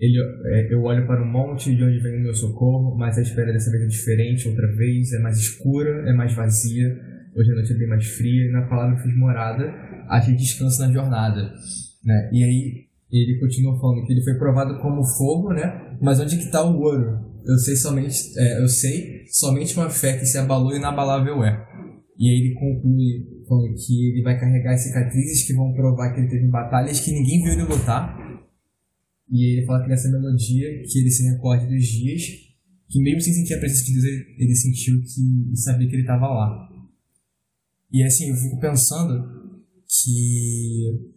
ele, 0.00 0.18
é, 0.46 0.72
eu 0.72 0.82
olho 0.82 1.06
para 1.06 1.22
o 1.22 1.26
monte 1.26 1.76
de 1.76 1.84
onde 1.84 1.98
vem 1.98 2.16
o 2.16 2.22
meu 2.22 2.34
socorro, 2.34 2.96
mas 2.96 3.18
a 3.18 3.20
espera 3.20 3.52
dessa 3.52 3.70
vez 3.70 3.82
é 3.82 3.86
diferente, 3.88 4.48
outra 4.48 4.66
vez 4.74 5.12
é 5.12 5.18
mais 5.18 5.36
escura, 5.36 6.08
é 6.08 6.14
mais 6.14 6.32
vazia, 6.32 6.98
hoje 7.36 7.50
a 7.50 7.54
noite 7.54 7.74
é 7.74 7.76
bem 7.76 7.88
mais 7.88 8.06
fria, 8.06 8.46
e 8.46 8.50
na 8.50 8.62
palavra 8.62 8.96
fiz 9.02 9.14
morada, 9.14 9.70
a 10.08 10.18
gente 10.18 10.38
descansa 10.38 10.86
na 10.86 10.94
jornada. 10.94 11.52
Né? 12.02 12.30
E 12.32 12.42
aí 12.42 12.86
ele 13.12 13.38
continua 13.38 13.78
falando 13.78 14.06
que 14.06 14.14
ele 14.14 14.24
foi 14.24 14.32
provado 14.32 14.78
como 14.78 15.04
fogo, 15.04 15.52
né? 15.52 15.94
mas 16.00 16.18
onde 16.18 16.38
que 16.38 16.44
está 16.44 16.64
o 16.64 16.80
ouro? 16.80 17.31
Eu 17.44 17.58
sei 17.58 17.76
somente, 17.76 18.16
é, 18.38 18.62
eu 18.62 18.68
sei 18.68 19.24
somente 19.28 19.76
uma 19.76 19.90
fé 19.90 20.18
que 20.18 20.26
se 20.26 20.38
abalou 20.38 20.72
e 20.72 20.76
inabalável 20.76 21.42
é. 21.44 21.66
E 22.18 22.28
aí 22.28 22.36
ele 22.36 22.54
conclui 22.54 23.44
falando 23.48 23.74
que 23.74 24.10
ele 24.10 24.22
vai 24.22 24.38
carregar 24.38 24.76
cicatrizes 24.76 25.46
que 25.46 25.54
vão 25.54 25.72
provar 25.72 26.12
que 26.12 26.20
ele 26.20 26.28
teve 26.28 26.46
batalhas 26.46 27.00
que 27.00 27.10
ninguém 27.10 27.42
viu 27.42 27.52
ele 27.52 27.62
lutar. 27.62 28.16
E 29.30 29.44
aí 29.44 29.52
ele 29.58 29.66
fala 29.66 29.82
que 29.82 29.88
nessa 29.88 30.10
melodia 30.10 30.82
que 30.84 30.98
ele 30.98 31.10
se 31.10 31.28
recorde 31.30 31.66
dos 31.66 31.84
dias 31.86 32.22
que 32.88 33.00
mesmo 33.00 33.22
sem 33.22 33.32
sentir 33.32 33.54
a 33.54 33.58
presença 33.58 33.84
de 33.84 33.92
Deus 33.94 34.04
ele 34.38 34.54
sentiu 34.54 35.00
que 35.00 35.56
sabia 35.56 35.88
que 35.88 35.94
ele 35.94 36.02
estava 36.02 36.28
lá. 36.28 36.68
E 37.90 38.02
assim 38.02 38.28
eu 38.28 38.36
fico 38.36 38.60
pensando 38.60 39.42
que 39.88 41.10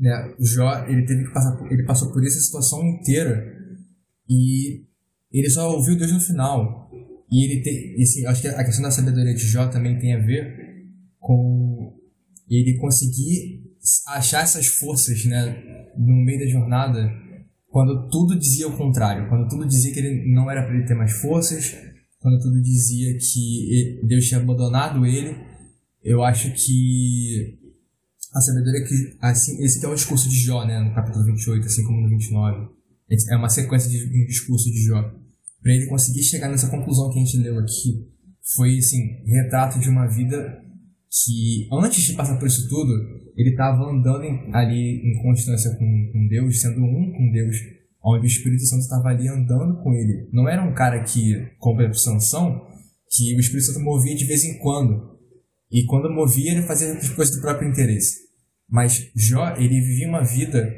né, 0.00 0.34
Jó, 0.40 0.86
ele 0.86 1.04
teve 1.06 1.24
que 1.24 1.32
passar, 1.32 1.58
ele 1.70 1.84
passou 1.84 2.10
por 2.12 2.24
essa 2.24 2.40
situação 2.40 2.82
inteira 2.86 3.54
e 4.28 4.85
ele 5.38 5.50
só 5.50 5.70
ouviu 5.74 5.96
Deus 5.96 6.12
no 6.12 6.20
final. 6.20 6.90
E 7.30 7.44
ele 7.44 7.62
tem, 7.62 8.00
esse, 8.00 8.24
acho 8.26 8.42
que 8.42 8.48
a 8.48 8.64
questão 8.64 8.84
da 8.84 8.90
sabedoria 8.90 9.34
de 9.34 9.46
Jó 9.46 9.66
também 9.68 9.98
tem 9.98 10.14
a 10.14 10.24
ver 10.24 10.54
com 11.18 11.92
ele 12.48 12.78
conseguir 12.78 13.62
achar 14.08 14.42
essas 14.42 14.66
forças, 14.66 15.24
né, 15.24 15.62
no 15.98 16.24
meio 16.24 16.38
da 16.38 16.46
jornada, 16.46 17.10
quando 17.68 18.08
tudo 18.08 18.38
dizia 18.38 18.68
o 18.68 18.76
contrário, 18.76 19.28
quando 19.28 19.48
tudo 19.48 19.66
dizia 19.66 19.92
que 19.92 19.98
ele 19.98 20.32
não 20.32 20.50
era 20.50 20.64
para 20.64 20.74
ele 20.74 20.86
ter 20.86 20.94
mais 20.94 21.12
forças, 21.12 21.76
quando 22.18 22.40
tudo 22.40 22.60
dizia 22.62 23.16
que 23.18 24.00
Deus 24.06 24.24
tinha 24.26 24.40
abandonado 24.40 25.04
ele, 25.04 25.36
eu 26.02 26.22
acho 26.22 26.52
que 26.52 27.58
a 28.32 28.40
sabedoria 28.40 28.84
que 28.84 29.16
assim, 29.20 29.62
esse 29.64 29.84
é 29.84 29.88
o 29.88 29.94
discurso 29.94 30.28
de 30.28 30.36
Jó, 30.36 30.64
né, 30.64 30.80
no 30.80 30.94
capítulo 30.94 31.24
28, 31.24 31.66
assim 31.66 31.84
como 31.84 32.00
no 32.00 32.08
29. 32.08 32.76
É 33.30 33.36
uma 33.36 33.48
sequência 33.48 33.88
de 33.88 34.04
um 34.04 34.26
discurso 34.26 34.70
de 34.70 34.84
Jó. 34.84 35.25
Para 35.66 35.74
ele 35.74 35.86
conseguir 35.86 36.22
chegar 36.22 36.48
nessa 36.48 36.70
conclusão 36.70 37.10
que 37.10 37.18
a 37.18 37.24
gente 37.24 37.38
leu 37.38 37.58
aqui, 37.58 38.06
foi 38.54 38.78
assim, 38.78 39.20
retrato 39.26 39.80
de 39.80 39.88
uma 39.88 40.06
vida 40.06 40.62
que 41.10 41.66
antes 41.72 42.04
de 42.04 42.12
passar 42.12 42.38
por 42.38 42.46
isso 42.46 42.68
tudo, 42.68 42.92
ele 43.36 43.50
estava 43.50 43.82
andando 43.82 44.22
em, 44.22 44.54
ali 44.54 45.02
em 45.02 45.20
constância 45.24 45.72
com, 45.72 46.10
com 46.12 46.28
Deus, 46.28 46.60
sendo 46.60 46.80
um 46.84 47.12
com 47.12 47.32
Deus, 47.32 47.56
onde 48.00 48.26
o 48.26 48.28
Espírito 48.28 48.62
Santo 48.62 48.82
estava 48.82 49.08
ali 49.08 49.26
andando 49.26 49.82
com 49.82 49.92
ele. 49.92 50.28
Não 50.32 50.48
era 50.48 50.62
um 50.62 50.72
cara 50.72 51.02
que, 51.02 51.34
como 51.58 51.80
a 51.80 51.92
Sansão, 51.92 52.64
que 53.10 53.34
o 53.34 53.40
Espírito 53.40 53.66
Santo 53.66 53.80
movia 53.80 54.14
de 54.14 54.24
vez 54.24 54.44
em 54.44 54.60
quando. 54.60 55.18
E 55.68 55.84
quando 55.86 56.14
movia, 56.14 56.52
ele 56.52 56.62
fazia 56.62 56.92
as 56.92 57.08
coisas 57.08 57.34
do 57.34 57.42
próprio 57.42 57.68
interesse. 57.68 58.18
Mas 58.70 59.10
Jó, 59.16 59.56
ele 59.56 59.80
vivia 59.80 60.08
uma 60.08 60.22
vida 60.22 60.72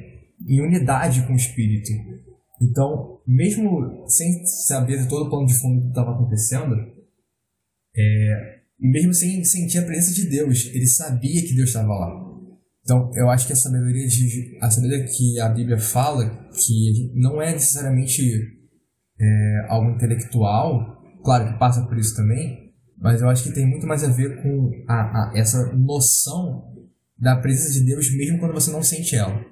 em 0.49 0.63
unidade 0.63 1.27
com 1.27 1.35
o 1.35 1.37
Espírito. 1.37 1.91
Então, 2.61 3.21
mesmo 3.27 4.05
sem 4.09 4.45
saber 4.67 5.07
todo 5.09 5.27
o 5.27 5.31
plano 5.31 5.47
de 5.47 5.59
fundo 5.59 5.83
que 5.83 5.89
estava 5.89 6.13
acontecendo, 6.13 6.75
é, 7.97 8.59
mesmo 8.79 9.15
sem 9.15 9.45
sentir 9.45 9.79
a 9.79 9.85
presença 9.85 10.13
de 10.15 10.29
Deus, 10.29 10.67
ele 10.67 10.87
sabia 10.87 11.43
que 11.43 11.55
Deus 11.55 11.69
estava 11.69 11.95
lá. 11.95 12.29
Então, 12.83 13.11
eu 13.15 13.29
acho 13.29 13.47
que 13.47 13.53
a 13.53 13.57
sabedoria, 13.57 14.07
de, 14.07 14.59
a 14.63 14.71
sabedoria 14.71 15.05
que 15.05 15.39
a 15.41 15.49
Bíblia 15.51 15.79
fala, 15.79 16.49
que 16.53 17.13
não 17.15 17.41
é 17.41 17.53
necessariamente 17.53 18.23
é, 19.21 19.67
algo 19.69 19.91
intelectual, 19.91 21.03
claro 21.23 21.53
que 21.53 21.59
passa 21.59 21.87
por 21.87 21.99
isso 21.99 22.17
também, 22.17 22.73
mas 22.97 23.21
eu 23.21 23.29
acho 23.29 23.45
que 23.45 23.53
tem 23.53 23.67
muito 23.67 23.87
mais 23.87 24.03
a 24.03 24.11
ver 24.11 24.43
com 24.43 24.71
a, 24.89 24.95
a, 24.95 25.33
essa 25.37 25.73
noção 25.75 26.75
da 27.19 27.37
presença 27.37 27.73
de 27.73 27.85
Deus 27.85 28.11
mesmo 28.17 28.39
quando 28.39 28.55
você 28.55 28.71
não 28.71 28.83
sente 28.83 29.15
ela. 29.15 29.45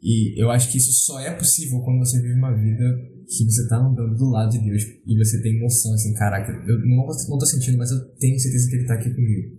E 0.00 0.40
eu 0.40 0.50
acho 0.50 0.70
que 0.70 0.78
isso 0.78 0.92
só 0.92 1.18
é 1.20 1.34
possível 1.34 1.80
quando 1.80 1.98
você 1.98 2.20
vive 2.22 2.34
uma 2.34 2.54
vida 2.54 2.84
que 3.26 3.44
você 3.44 3.62
está 3.62 3.76
andando 3.76 4.16
do 4.16 4.30
lado 4.30 4.50
de 4.50 4.58
Deus 4.58 4.82
e 5.06 5.16
você 5.16 5.42
tem 5.42 5.60
noção 5.60 5.92
assim, 5.92 6.14
caraca, 6.14 6.52
eu 6.52 6.78
não, 6.86 7.06
não 7.06 7.38
tô 7.38 7.46
sentindo, 7.46 7.76
mas 7.76 7.90
eu 7.90 7.98
tenho 8.18 8.38
certeza 8.38 8.70
que 8.70 8.76
ele 8.76 8.82
está 8.82 8.94
aqui 8.94 9.12
comigo. 9.12 9.58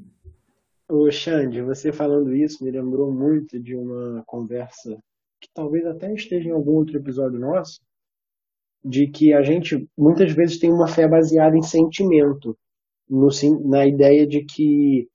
Ô 0.90 1.12
Xande, 1.12 1.62
você 1.62 1.92
falando 1.92 2.34
isso 2.34 2.64
me 2.64 2.72
lembrou 2.72 3.14
muito 3.14 3.62
de 3.62 3.76
uma 3.76 4.24
conversa 4.26 4.98
que 5.42 5.50
talvez 5.54 5.86
até 5.86 6.14
esteja 6.14 6.50
em 6.50 6.52
algum 6.52 6.72
outro 6.72 6.98
episódio 6.98 7.40
nosso, 7.40 7.80
de 8.84 9.08
que 9.08 9.34
a 9.34 9.42
gente 9.44 9.88
muitas 9.98 10.32
vezes 10.32 10.58
tem 10.58 10.72
uma 10.72 10.88
fé 10.88 11.08
baseada 11.08 11.56
em 11.56 11.62
sentimento, 11.62 12.58
no, 13.10 13.30
na 13.68 13.86
ideia 13.86 14.26
de 14.26 14.44
que 14.46 15.08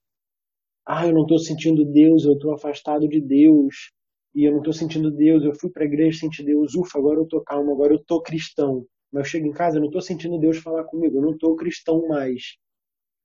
ah, 0.85 1.07
eu 1.07 1.13
não 1.13 1.23
estou 1.23 1.39
sentindo 1.39 1.83
Deus, 1.83 2.25
eu 2.25 2.33
estou 2.33 2.53
afastado 2.53 3.07
de 3.07 3.19
Deus, 3.19 3.91
e 4.35 4.43
eu 4.47 4.51
não 4.51 4.59
estou 4.59 4.73
sentindo 4.73 5.09
Deus, 5.09 5.43
eu 5.43 5.55
fui 5.55 5.69
para 5.71 5.83
a 5.83 5.85
igreja, 5.87 6.19
senti 6.19 6.43
Deus, 6.43 6.75
ufa, 6.75 6.99
agora 6.99 7.19
eu 7.19 7.23
estou 7.23 7.41
calmo, 7.41 7.71
agora 7.71 7.93
eu 7.93 7.99
estou 7.99 8.21
cristão. 8.21 8.85
Mas 9.11 9.25
eu 9.25 9.29
chego 9.31 9.47
em 9.47 9.53
casa, 9.53 9.77
eu 9.77 9.81
não 9.81 9.87
estou 9.87 10.01
sentindo 10.01 10.37
Deus 10.37 10.57
falar 10.57 10.83
comigo, 10.83 11.17
eu 11.17 11.21
não 11.21 11.31
estou 11.31 11.55
cristão 11.55 12.05
mais. 12.07 12.57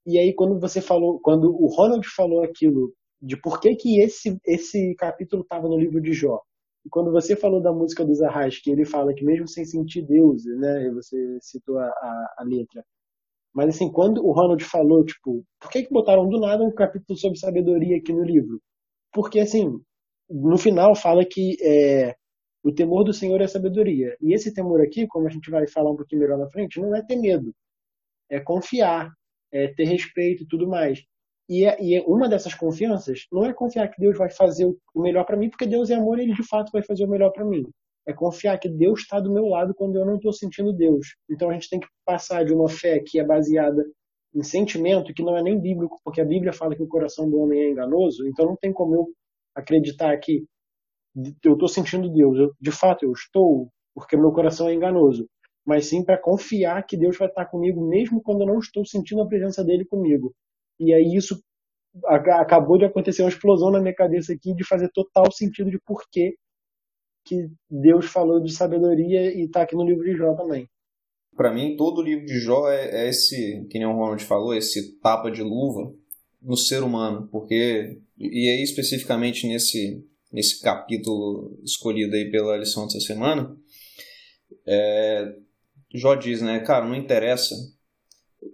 E 0.07 0.19
aí 0.19 0.33
quando 0.35 0.61
você 0.61 0.81
falou, 0.81 1.21
quando 1.21 1.51
o 1.51 1.67
Ronald 1.67 2.07
falou 2.09 2.43
aquilo 2.45 2.93
de 3.21 3.37
por 3.37 3.61
que 3.61 3.75
que 3.77 4.01
esse 4.01 4.39
esse 4.47 4.95
capítulo 4.97 5.43
estava 5.43 5.69
no 5.69 5.79
livro 5.79 6.01
de 6.01 6.13
Jó, 6.13 6.41
e 6.87 6.89
quando 6.89 7.13
você 7.13 7.37
falou 7.37 7.61
da 7.61 7.73
música 7.73 8.05
dos 8.05 8.23
Arrais, 8.23 8.61
que 8.61 8.71
ele 8.71 8.85
fala 8.87 9.13
que 9.15 9.25
mesmo 9.25 9.49
sem 9.49 9.65
sentir 9.65 10.03
Deus, 10.07 10.45
né, 10.47 10.91
você 10.93 11.39
citou 11.43 11.79
a, 11.79 11.87
a, 11.87 12.35
a 12.39 12.45
letra, 12.45 12.85
mas 13.55 13.75
assim, 13.75 13.91
quando 13.91 14.25
o 14.25 14.33
Ronald 14.33 14.63
falou, 14.65 15.05
tipo, 15.05 15.45
por 15.61 15.71
que, 15.71 15.83
que 15.83 15.93
botaram 15.93 16.29
do 16.29 16.39
nada 16.39 16.63
um 16.63 16.73
capítulo 16.73 17.19
sobre 17.19 17.39
sabedoria 17.39 17.97
aqui 17.97 18.13
no 18.13 18.23
livro? 18.23 18.61
Porque 19.13 19.41
assim, 19.41 19.81
no 20.31 20.57
final 20.59 20.95
fala 20.95 21.25
que 21.25 21.57
é, 21.63 22.15
o 22.63 22.73
temor 22.73 23.05
do 23.05 23.13
Senhor 23.13 23.41
é 23.41 23.47
sabedoria. 23.47 24.17
E 24.21 24.35
esse 24.35 24.53
temor 24.55 24.81
aqui, 24.81 25.07
como 25.07 25.27
a 25.27 25.31
gente 25.31 25.51
vai 25.51 25.67
falar 25.67 25.91
um 25.91 25.97
pouquinho 25.97 26.23
melhor 26.23 26.39
na 26.39 26.51
frente, 26.51 26.81
não 26.81 26.95
é 26.95 27.03
ter 27.03 27.17
medo, 27.17 27.53
é 28.31 28.41
confiar, 28.41 29.11
é 29.53 29.69
ter 29.69 29.85
respeito 29.85 30.45
e 30.45 30.47
tudo 30.47 30.69
mais. 30.69 31.03
E, 31.49 31.65
é, 31.65 31.77
e 31.83 31.97
é 31.97 32.03
uma 32.07 32.29
dessas 32.29 32.55
confianças 32.55 33.27
não 33.33 33.45
é 33.45 33.53
confiar 33.53 33.89
que 33.89 34.01
Deus 34.01 34.17
vai 34.17 34.31
fazer 34.31 34.67
o 34.67 35.03
melhor 35.03 35.25
para 35.25 35.37
mim, 35.37 35.51
porque 35.51 35.67
Deus 35.67 35.91
é 35.91 35.95
amor 35.95 36.19
e 36.19 36.23
Ele 36.23 36.35
de 36.35 36.47
fato 36.47 36.71
vai 36.73 36.83
fazer 36.83 37.05
o 37.05 37.09
melhor 37.09 37.33
para 37.33 37.45
mim 37.45 37.65
é 38.07 38.13
confiar 38.13 38.59
que 38.59 38.69
Deus 38.69 39.01
está 39.01 39.21
do 39.21 39.33
meu 39.33 39.47
lado 39.47 39.75
quando 39.75 39.97
eu 39.97 40.05
não 40.05 40.17
estou 40.17 40.33
sentindo 40.33 40.73
Deus. 40.73 41.17
Então 41.31 41.51
a 41.51 41.53
gente 41.53 41.69
tem 41.69 41.81
que 41.81 41.89
passar 42.05 42.45
de 42.45 42.53
uma 42.53 42.69
fé 42.69 43.01
que 43.05 43.19
é 43.19 43.25
baseada 43.25 43.85
em 44.35 44.43
sentimento, 44.43 45.13
que 45.13 45.23
não 45.23 45.37
é 45.37 45.43
nem 45.43 45.59
bíblico, 45.59 45.99
porque 46.05 46.21
a 46.21 46.25
Bíblia 46.25 46.53
fala 46.53 46.75
que 46.75 46.83
o 46.83 46.89
coração 46.89 47.29
do 47.29 47.39
homem 47.39 47.61
é 47.61 47.71
enganoso, 47.71 48.27
então 48.29 48.47
não 48.47 48.57
tem 48.57 48.73
como 48.73 48.95
eu 48.95 49.09
acreditar 49.55 50.17
que 50.19 50.45
eu 51.45 51.55
estou 51.55 51.69
sentindo 51.69 52.13
Deus. 52.13 52.39
Eu, 52.39 52.53
de 52.61 52.71
fato, 52.71 53.05
eu 53.05 53.13
estou, 53.13 53.71
porque 53.95 54.17
meu 54.17 54.33
coração 54.33 54.69
é 54.69 54.75
enganoso. 54.75 55.29
Mas 55.65 55.87
sim 55.87 56.05
para 56.05 56.19
confiar 56.19 56.85
que 56.87 56.97
Deus 56.97 57.17
vai 57.19 57.29
estar 57.29 57.47
comigo, 57.47 57.87
mesmo 57.87 58.23
quando 58.23 58.43
eu 58.43 58.47
não 58.47 58.59
estou 58.59 58.85
sentindo 58.85 59.23
a 59.23 59.27
presença 59.27 59.63
dele 59.63 59.85
comigo. 59.85 60.35
E 60.79 60.95
aí 60.95 61.15
isso 61.15 61.41
acabou 62.07 62.79
de 62.79 62.85
acontecer 62.85 63.23
uma 63.23 63.29
explosão 63.29 63.71
na 63.71 63.81
minha 63.81 63.95
cabeça 63.95 64.33
aqui 64.33 64.55
de 64.55 64.65
fazer 64.65 64.89
total 64.95 65.31
sentido 65.33 65.71
de 65.71 65.79
por 65.81 66.03
que 66.11 66.35
que 67.25 67.51
Deus 67.69 68.07
falou 68.07 68.41
de 68.41 68.53
sabedoria 68.53 69.33
e 69.35 69.45
está 69.45 69.63
aqui 69.63 69.77
no 69.77 69.85
livro 69.85 70.05
de 70.05 70.17
Jó 70.17 70.35
também. 70.35 70.69
Para 71.37 71.53
mim, 71.53 71.77
todo 71.77 71.99
o 71.99 72.03
livro 72.03 72.25
de 72.25 72.39
Jó 72.41 72.69
é, 72.69 73.05
é, 73.05 73.09
esse, 73.09 73.67
que 73.71 73.79
nem 73.79 73.87
o 73.87 73.93
Ronald 73.93 74.25
falou, 74.25 74.55
esse 74.55 74.99
tapa 75.01 75.31
de 75.31 75.43
luva 75.43 75.93
no 76.41 76.57
ser 76.57 76.83
humano, 76.83 77.29
porque 77.31 78.01
e 78.21 78.51
aí 78.51 78.63
especificamente 78.63 79.47
nesse 79.47 80.05
nesse 80.33 80.61
capítulo 80.61 81.59
escolhido 81.65 82.15
aí 82.15 82.31
pela 82.31 82.57
lição 82.57 82.85
dessa 82.85 83.01
semana, 83.01 83.57
é, 84.65 85.35
Jó 85.93 86.15
diz, 86.15 86.41
né, 86.41 86.61
cara, 86.61 86.87
não 86.87 86.95
interessa 86.95 87.55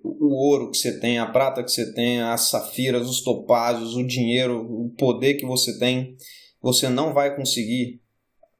o 0.02 0.34
ouro 0.34 0.70
que 0.70 0.78
você 0.78 0.98
tem, 0.98 1.18
a 1.18 1.26
prata 1.26 1.62
que 1.62 1.70
você 1.70 1.92
tem, 1.92 2.22
as 2.22 2.48
safiras, 2.48 3.08
os 3.08 3.22
topázio, 3.22 3.98
o 3.98 4.06
dinheiro, 4.06 4.60
o 4.60 4.90
poder 4.96 5.34
que 5.34 5.44
você 5.44 5.78
tem, 5.78 6.16
você 6.60 6.88
não 6.88 7.12
vai 7.12 7.36
conseguir 7.36 8.00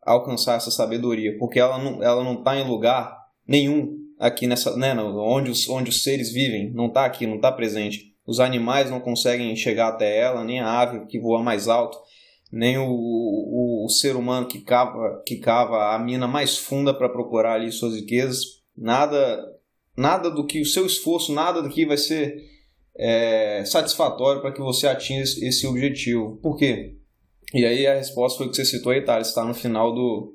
alcançar 0.03 0.57
essa 0.57 0.71
sabedoria, 0.71 1.37
porque 1.39 1.59
ela 1.59 1.83
não 1.83 2.03
ela 2.03 2.23
não 2.23 2.39
está 2.39 2.57
em 2.57 2.69
lugar 2.69 3.17
nenhum 3.47 3.97
aqui 4.19 4.47
nessa, 4.47 4.77
né, 4.77 4.95
onde 4.95 5.51
os 5.51 5.69
onde 5.69 5.91
os 5.91 6.03
seres 6.03 6.31
vivem, 6.33 6.71
não 6.73 6.87
está 6.87 7.05
aqui, 7.05 7.27
não 7.27 7.37
está 7.37 7.51
presente. 7.51 8.16
Os 8.27 8.41
animais 8.41 8.91
não 8.91 9.01
conseguem 9.01 9.55
chegar 9.55 9.89
até 9.89 10.19
ela, 10.19 10.43
nem 10.43 10.61
a 10.61 10.81
ave 10.81 11.07
que 11.07 11.19
voa 11.19 11.43
mais 11.43 11.69
alto, 11.69 11.97
nem 12.51 12.77
o, 12.77 12.89
o, 12.89 13.85
o 13.85 13.89
ser 13.89 14.17
humano 14.17 14.49
que 14.49 14.61
cava 14.61 15.23
que 15.25 15.37
cava 15.37 15.95
a 15.95 15.99
mina 15.99 16.27
mais 16.27 16.59
funda 16.59 16.93
para 16.93 17.09
procurar 17.09 17.55
ali 17.55 17.71
suas 17.71 17.95
riquezas. 17.95 18.63
Nada 18.77 19.43
nada 19.97 20.31
do 20.31 20.47
que 20.47 20.61
o 20.61 20.67
seu 20.67 20.85
esforço, 20.85 21.33
nada 21.33 21.63
do 21.63 21.71
que 21.71 21.87
vai 21.87 21.97
ser 21.97 22.45
é, 22.99 23.65
satisfatório 23.65 24.41
para 24.41 24.53
que 24.53 24.61
você 24.61 24.87
atinja 24.87 25.45
esse 25.47 25.67
objetivo. 25.67 26.37
Por 26.43 26.57
quê? 26.57 26.97
E 27.55 27.65
aí 27.65 27.87
a 27.87 27.95
resposta 27.95 28.39
foi 28.39 28.47
o 28.47 28.51
que 28.51 28.57
você 28.57 28.65
citou 28.65 28.93
aí, 28.93 29.03
Thales, 29.03 29.29
está 29.29 29.45
no 29.45 29.55
final 29.55 29.95
do, 29.95 30.35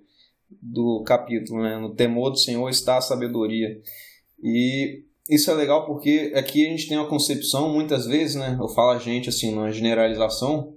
do 0.49 1.03
capítulo, 1.05 1.61
né? 1.61 1.77
No 1.77 1.93
temor 1.93 2.31
do 2.31 2.37
Senhor 2.37 2.69
está 2.69 2.97
a 2.97 3.01
sabedoria. 3.01 3.79
E 4.41 5.03
isso 5.29 5.49
é 5.51 5.53
legal 5.53 5.85
porque 5.85 6.33
aqui 6.35 6.65
a 6.65 6.69
gente 6.69 6.87
tem 6.87 6.97
uma 6.97 7.07
concepção, 7.07 7.73
muitas 7.73 8.05
vezes, 8.05 8.35
né? 8.35 8.57
Eu 8.59 8.67
falo 8.67 8.91
a 8.91 8.99
gente, 8.99 9.29
assim, 9.29 9.51
numa 9.51 9.71
generalização, 9.71 10.75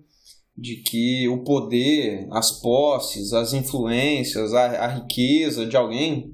de 0.57 0.77
que 0.77 1.29
o 1.29 1.43
poder, 1.43 2.29
as 2.31 2.61
posses, 2.61 3.33
as 3.33 3.53
influências, 3.53 4.55
a, 4.55 4.85
a 4.85 4.87
riqueza 4.87 5.67
de 5.67 5.77
alguém, 5.77 6.33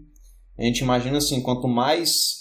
a 0.58 0.62
gente 0.62 0.80
imagina 0.80 1.18
assim, 1.18 1.40
quanto 1.40 1.66
mais 1.66 2.40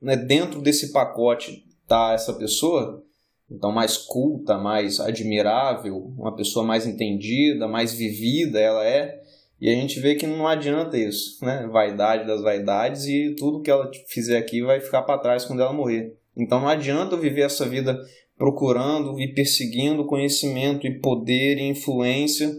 né, 0.00 0.16
dentro 0.16 0.62
desse 0.62 0.92
pacote 0.92 1.64
tá 1.88 2.12
essa 2.12 2.32
pessoa, 2.32 3.02
então 3.50 3.72
mais 3.72 3.96
culta, 3.96 4.56
mais 4.56 5.00
admirável, 5.00 5.96
uma 6.16 6.34
pessoa 6.34 6.64
mais 6.64 6.86
entendida, 6.86 7.66
mais 7.66 7.92
vivida 7.92 8.60
ela 8.60 8.84
é. 8.86 9.20
E 9.60 9.70
a 9.70 9.74
gente 9.74 10.00
vê 10.00 10.14
que 10.14 10.26
não 10.26 10.46
adianta 10.46 10.98
isso, 10.98 11.44
né? 11.44 11.66
Vaidade 11.72 12.26
das 12.26 12.42
vaidades 12.42 13.06
e 13.06 13.34
tudo 13.38 13.62
que 13.62 13.70
ela 13.70 13.90
fizer 14.08 14.36
aqui 14.36 14.62
vai 14.62 14.80
ficar 14.80 15.02
para 15.02 15.18
trás 15.18 15.44
quando 15.44 15.62
ela 15.62 15.72
morrer. 15.72 16.14
Então 16.36 16.60
não 16.60 16.68
adianta 16.68 17.16
viver 17.16 17.42
essa 17.42 17.66
vida 17.66 17.98
procurando 18.36 19.18
e 19.18 19.32
perseguindo 19.32 20.04
conhecimento 20.04 20.86
e 20.86 21.00
poder 21.00 21.56
e 21.56 21.68
influência 21.68 22.54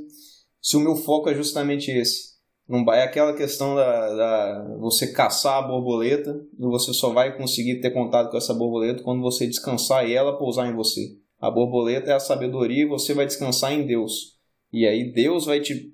se 0.60 0.76
o 0.76 0.80
meu 0.80 0.96
foco 0.96 1.30
é 1.30 1.36
justamente 1.36 1.92
esse. 1.92 2.36
Não 2.68 2.84
é 2.92 3.04
aquela 3.04 3.34
questão 3.34 3.76
da, 3.76 4.14
da, 4.14 4.78
você 4.80 5.14
caçar 5.14 5.64
a 5.64 5.68
borboleta 5.68 6.36
e 6.60 6.64
você 6.64 6.92
só 6.94 7.14
vai 7.14 7.38
conseguir 7.38 7.80
ter 7.80 7.92
contato 7.92 8.30
com 8.30 8.38
essa 8.38 8.54
borboleta 8.54 9.04
quando 9.04 9.22
você 9.22 9.48
descansar 9.48 10.06
e 10.06 10.14
ela 10.14 10.38
pousar 10.38 10.68
em 10.68 10.76
você. 10.76 11.16
A 11.40 11.50
borboleta 11.50 12.12
é 12.12 12.16
a 12.16 12.20
sabedoria 12.20 12.84
e 12.84 12.88
você 12.88 13.14
vai 13.14 13.26
descansar 13.26 13.72
em 13.72 13.86
Deus. 13.86 14.38
E 14.74 14.86
aí 14.86 15.14
Deus 15.14 15.46
vai 15.46 15.62
te, 15.62 15.94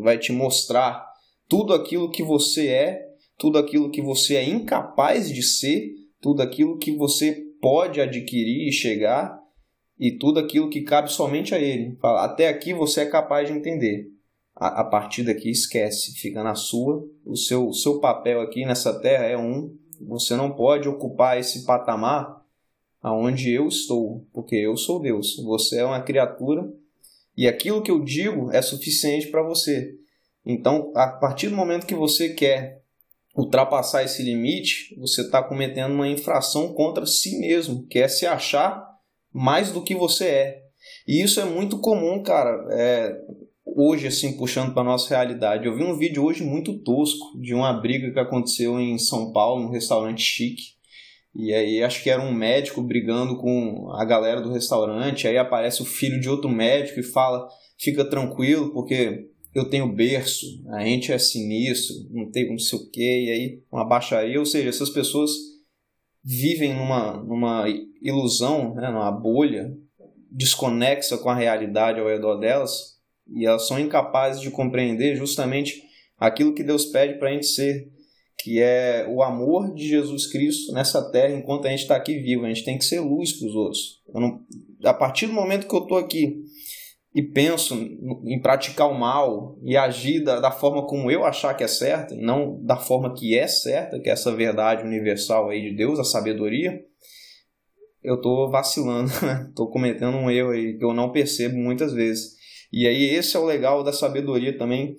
vai 0.00 0.18
te 0.18 0.32
mostrar 0.32 1.06
tudo 1.48 1.74
aquilo 1.74 2.10
que 2.10 2.22
você 2.22 2.68
é, 2.68 3.02
tudo 3.38 3.58
aquilo 3.58 3.90
que 3.90 4.00
você 4.00 4.36
é 4.36 4.44
incapaz 4.44 5.30
de 5.30 5.42
ser, 5.42 5.90
tudo 6.20 6.42
aquilo 6.42 6.78
que 6.78 6.96
você 6.96 7.44
pode 7.60 8.00
adquirir 8.00 8.68
e 8.68 8.72
chegar 8.72 9.38
e 9.98 10.10
tudo 10.10 10.38
aquilo 10.40 10.70
que 10.70 10.82
cabe 10.82 11.12
somente 11.12 11.54
a 11.54 11.58
Ele. 11.58 11.96
Até 12.02 12.48
aqui 12.48 12.72
você 12.72 13.02
é 13.02 13.06
capaz 13.06 13.48
de 13.48 13.54
entender 13.54 14.12
a, 14.54 14.80
a 14.80 14.84
partir 14.84 15.24
daqui 15.24 15.50
esquece, 15.50 16.12
fica 16.12 16.42
na 16.42 16.54
sua. 16.54 17.04
O 17.24 17.36
seu, 17.36 17.72
seu 17.72 18.00
papel 18.00 18.40
aqui 18.40 18.64
nessa 18.64 18.98
terra 19.00 19.24
é 19.24 19.36
um. 19.36 19.76
Você 20.00 20.36
não 20.36 20.52
pode 20.52 20.88
ocupar 20.88 21.38
esse 21.38 21.64
patamar 21.64 22.42
aonde 23.00 23.52
eu 23.52 23.66
estou, 23.68 24.26
porque 24.32 24.56
eu 24.56 24.76
sou 24.76 25.00
Deus. 25.00 25.36
Você 25.44 25.78
é 25.78 25.84
uma 25.84 26.00
criatura 26.00 26.72
e 27.36 27.48
aquilo 27.48 27.82
que 27.82 27.90
eu 27.90 28.04
digo 28.04 28.50
é 28.52 28.60
suficiente 28.60 29.28
para 29.28 29.42
você. 29.42 29.94
Então, 30.44 30.92
a 30.94 31.06
partir 31.06 31.48
do 31.48 31.56
momento 31.56 31.86
que 31.86 31.94
você 31.94 32.30
quer 32.30 32.82
ultrapassar 33.34 34.02
esse 34.02 34.22
limite, 34.22 34.94
você 34.98 35.22
está 35.22 35.42
cometendo 35.42 35.94
uma 35.94 36.08
infração 36.08 36.74
contra 36.74 37.06
si 37.06 37.38
mesmo, 37.38 37.86
que 37.86 37.98
é 37.98 38.08
se 38.08 38.26
achar 38.26 38.84
mais 39.32 39.72
do 39.72 39.82
que 39.82 39.94
você 39.94 40.26
é. 40.26 40.62
E 41.06 41.22
isso 41.22 41.40
é 41.40 41.44
muito 41.44 41.78
comum, 41.78 42.22
cara. 42.22 42.66
É, 42.72 43.16
hoje, 43.64 44.06
assim, 44.08 44.36
puxando 44.36 44.74
para 44.74 44.84
nossa 44.84 45.08
realidade. 45.08 45.66
Eu 45.66 45.74
vi 45.74 45.82
um 45.82 45.96
vídeo 45.96 46.24
hoje 46.24 46.42
muito 46.42 46.78
tosco 46.80 47.40
de 47.40 47.54
uma 47.54 47.72
briga 47.72 48.12
que 48.12 48.18
aconteceu 48.18 48.78
em 48.78 48.98
São 48.98 49.32
Paulo, 49.32 49.62
num 49.62 49.70
restaurante 49.70 50.22
chique. 50.22 50.81
E 51.34 51.52
aí 51.52 51.82
acho 51.82 52.02
que 52.02 52.10
era 52.10 52.22
um 52.22 52.32
médico 52.32 52.82
brigando 52.82 53.38
com 53.38 53.90
a 53.92 54.04
galera 54.04 54.40
do 54.40 54.52
restaurante. 54.52 55.26
Aí 55.26 55.38
aparece 55.38 55.82
o 55.82 55.86
filho 55.86 56.20
de 56.20 56.28
outro 56.28 56.48
médico 56.48 57.00
e 57.00 57.02
fala: 57.02 57.48
fica 57.78 58.04
tranquilo, 58.04 58.72
porque 58.72 59.28
eu 59.54 59.68
tenho 59.68 59.92
berço, 59.92 60.46
a 60.70 60.84
gente 60.84 61.12
é 61.12 61.18
sinistro, 61.18 61.94
não 62.10 62.30
tem 62.30 62.48
não 62.48 62.58
sei 62.58 62.78
o 62.78 62.90
que, 62.90 63.24
e 63.24 63.30
aí 63.30 63.62
uma 63.70 63.86
baixaria. 63.86 64.38
Ou 64.38 64.46
seja, 64.46 64.68
essas 64.68 64.90
pessoas 64.90 65.30
vivem 66.24 66.74
numa, 66.74 67.22
numa 67.22 67.64
ilusão, 68.00 68.74
né, 68.74 68.90
numa 68.90 69.10
bolha 69.10 69.72
desconexa 70.30 71.18
com 71.18 71.28
a 71.28 71.34
realidade 71.34 72.00
ao 72.00 72.08
redor 72.08 72.36
delas 72.36 72.92
e 73.28 73.46
elas 73.46 73.66
são 73.66 73.78
incapazes 73.78 74.40
de 74.40 74.50
compreender 74.50 75.16
justamente 75.16 75.82
aquilo 76.18 76.54
que 76.54 76.64
Deus 76.64 76.86
pede 76.86 77.18
para 77.18 77.28
a 77.28 77.32
gente 77.32 77.46
ser, 77.46 77.91
que 78.38 78.60
é 78.60 79.06
o 79.08 79.22
amor 79.22 79.72
de 79.74 79.88
Jesus 79.88 80.26
Cristo 80.26 80.72
nessa 80.72 81.10
terra 81.10 81.34
enquanto 81.34 81.66
a 81.66 81.70
gente 81.70 81.82
está 81.82 81.96
aqui 81.96 82.18
vivo. 82.18 82.44
A 82.44 82.48
gente 82.48 82.64
tem 82.64 82.78
que 82.78 82.84
ser 82.84 83.00
luz 83.00 83.32
para 83.32 83.48
os 83.48 83.54
outros. 83.54 84.00
Não, 84.12 84.40
a 84.84 84.94
partir 84.94 85.26
do 85.26 85.32
momento 85.32 85.68
que 85.68 85.74
eu 85.74 85.82
estou 85.82 85.98
aqui 85.98 86.42
e 87.14 87.22
penso 87.22 87.74
em 88.24 88.40
praticar 88.40 88.90
o 88.90 88.98
mal 88.98 89.58
e 89.62 89.76
agir 89.76 90.24
da, 90.24 90.40
da 90.40 90.50
forma 90.50 90.86
como 90.86 91.10
eu 91.10 91.24
achar 91.24 91.54
que 91.54 91.62
é 91.62 91.68
certa, 91.68 92.16
não 92.16 92.58
da 92.64 92.76
forma 92.76 93.14
que 93.14 93.38
é 93.38 93.46
certa, 93.46 94.00
que 94.00 94.08
é 94.08 94.12
essa 94.12 94.34
verdade 94.34 94.82
universal 94.82 95.50
aí 95.50 95.60
de 95.60 95.76
Deus, 95.76 95.98
a 95.98 96.04
sabedoria, 96.04 96.80
eu 98.02 98.16
estou 98.16 98.50
vacilando, 98.50 99.10
estou 99.48 99.70
cometendo 99.70 100.16
um 100.16 100.30
erro 100.30 100.50
aí 100.50 100.78
que 100.78 100.84
eu 100.84 100.94
não 100.94 101.12
percebo 101.12 101.56
muitas 101.56 101.92
vezes. 101.92 102.41
E 102.72 102.86
aí 102.86 103.04
esse 103.14 103.36
é 103.36 103.40
o 103.40 103.44
legal 103.44 103.84
da 103.84 103.92
sabedoria 103.92 104.56
também, 104.56 104.96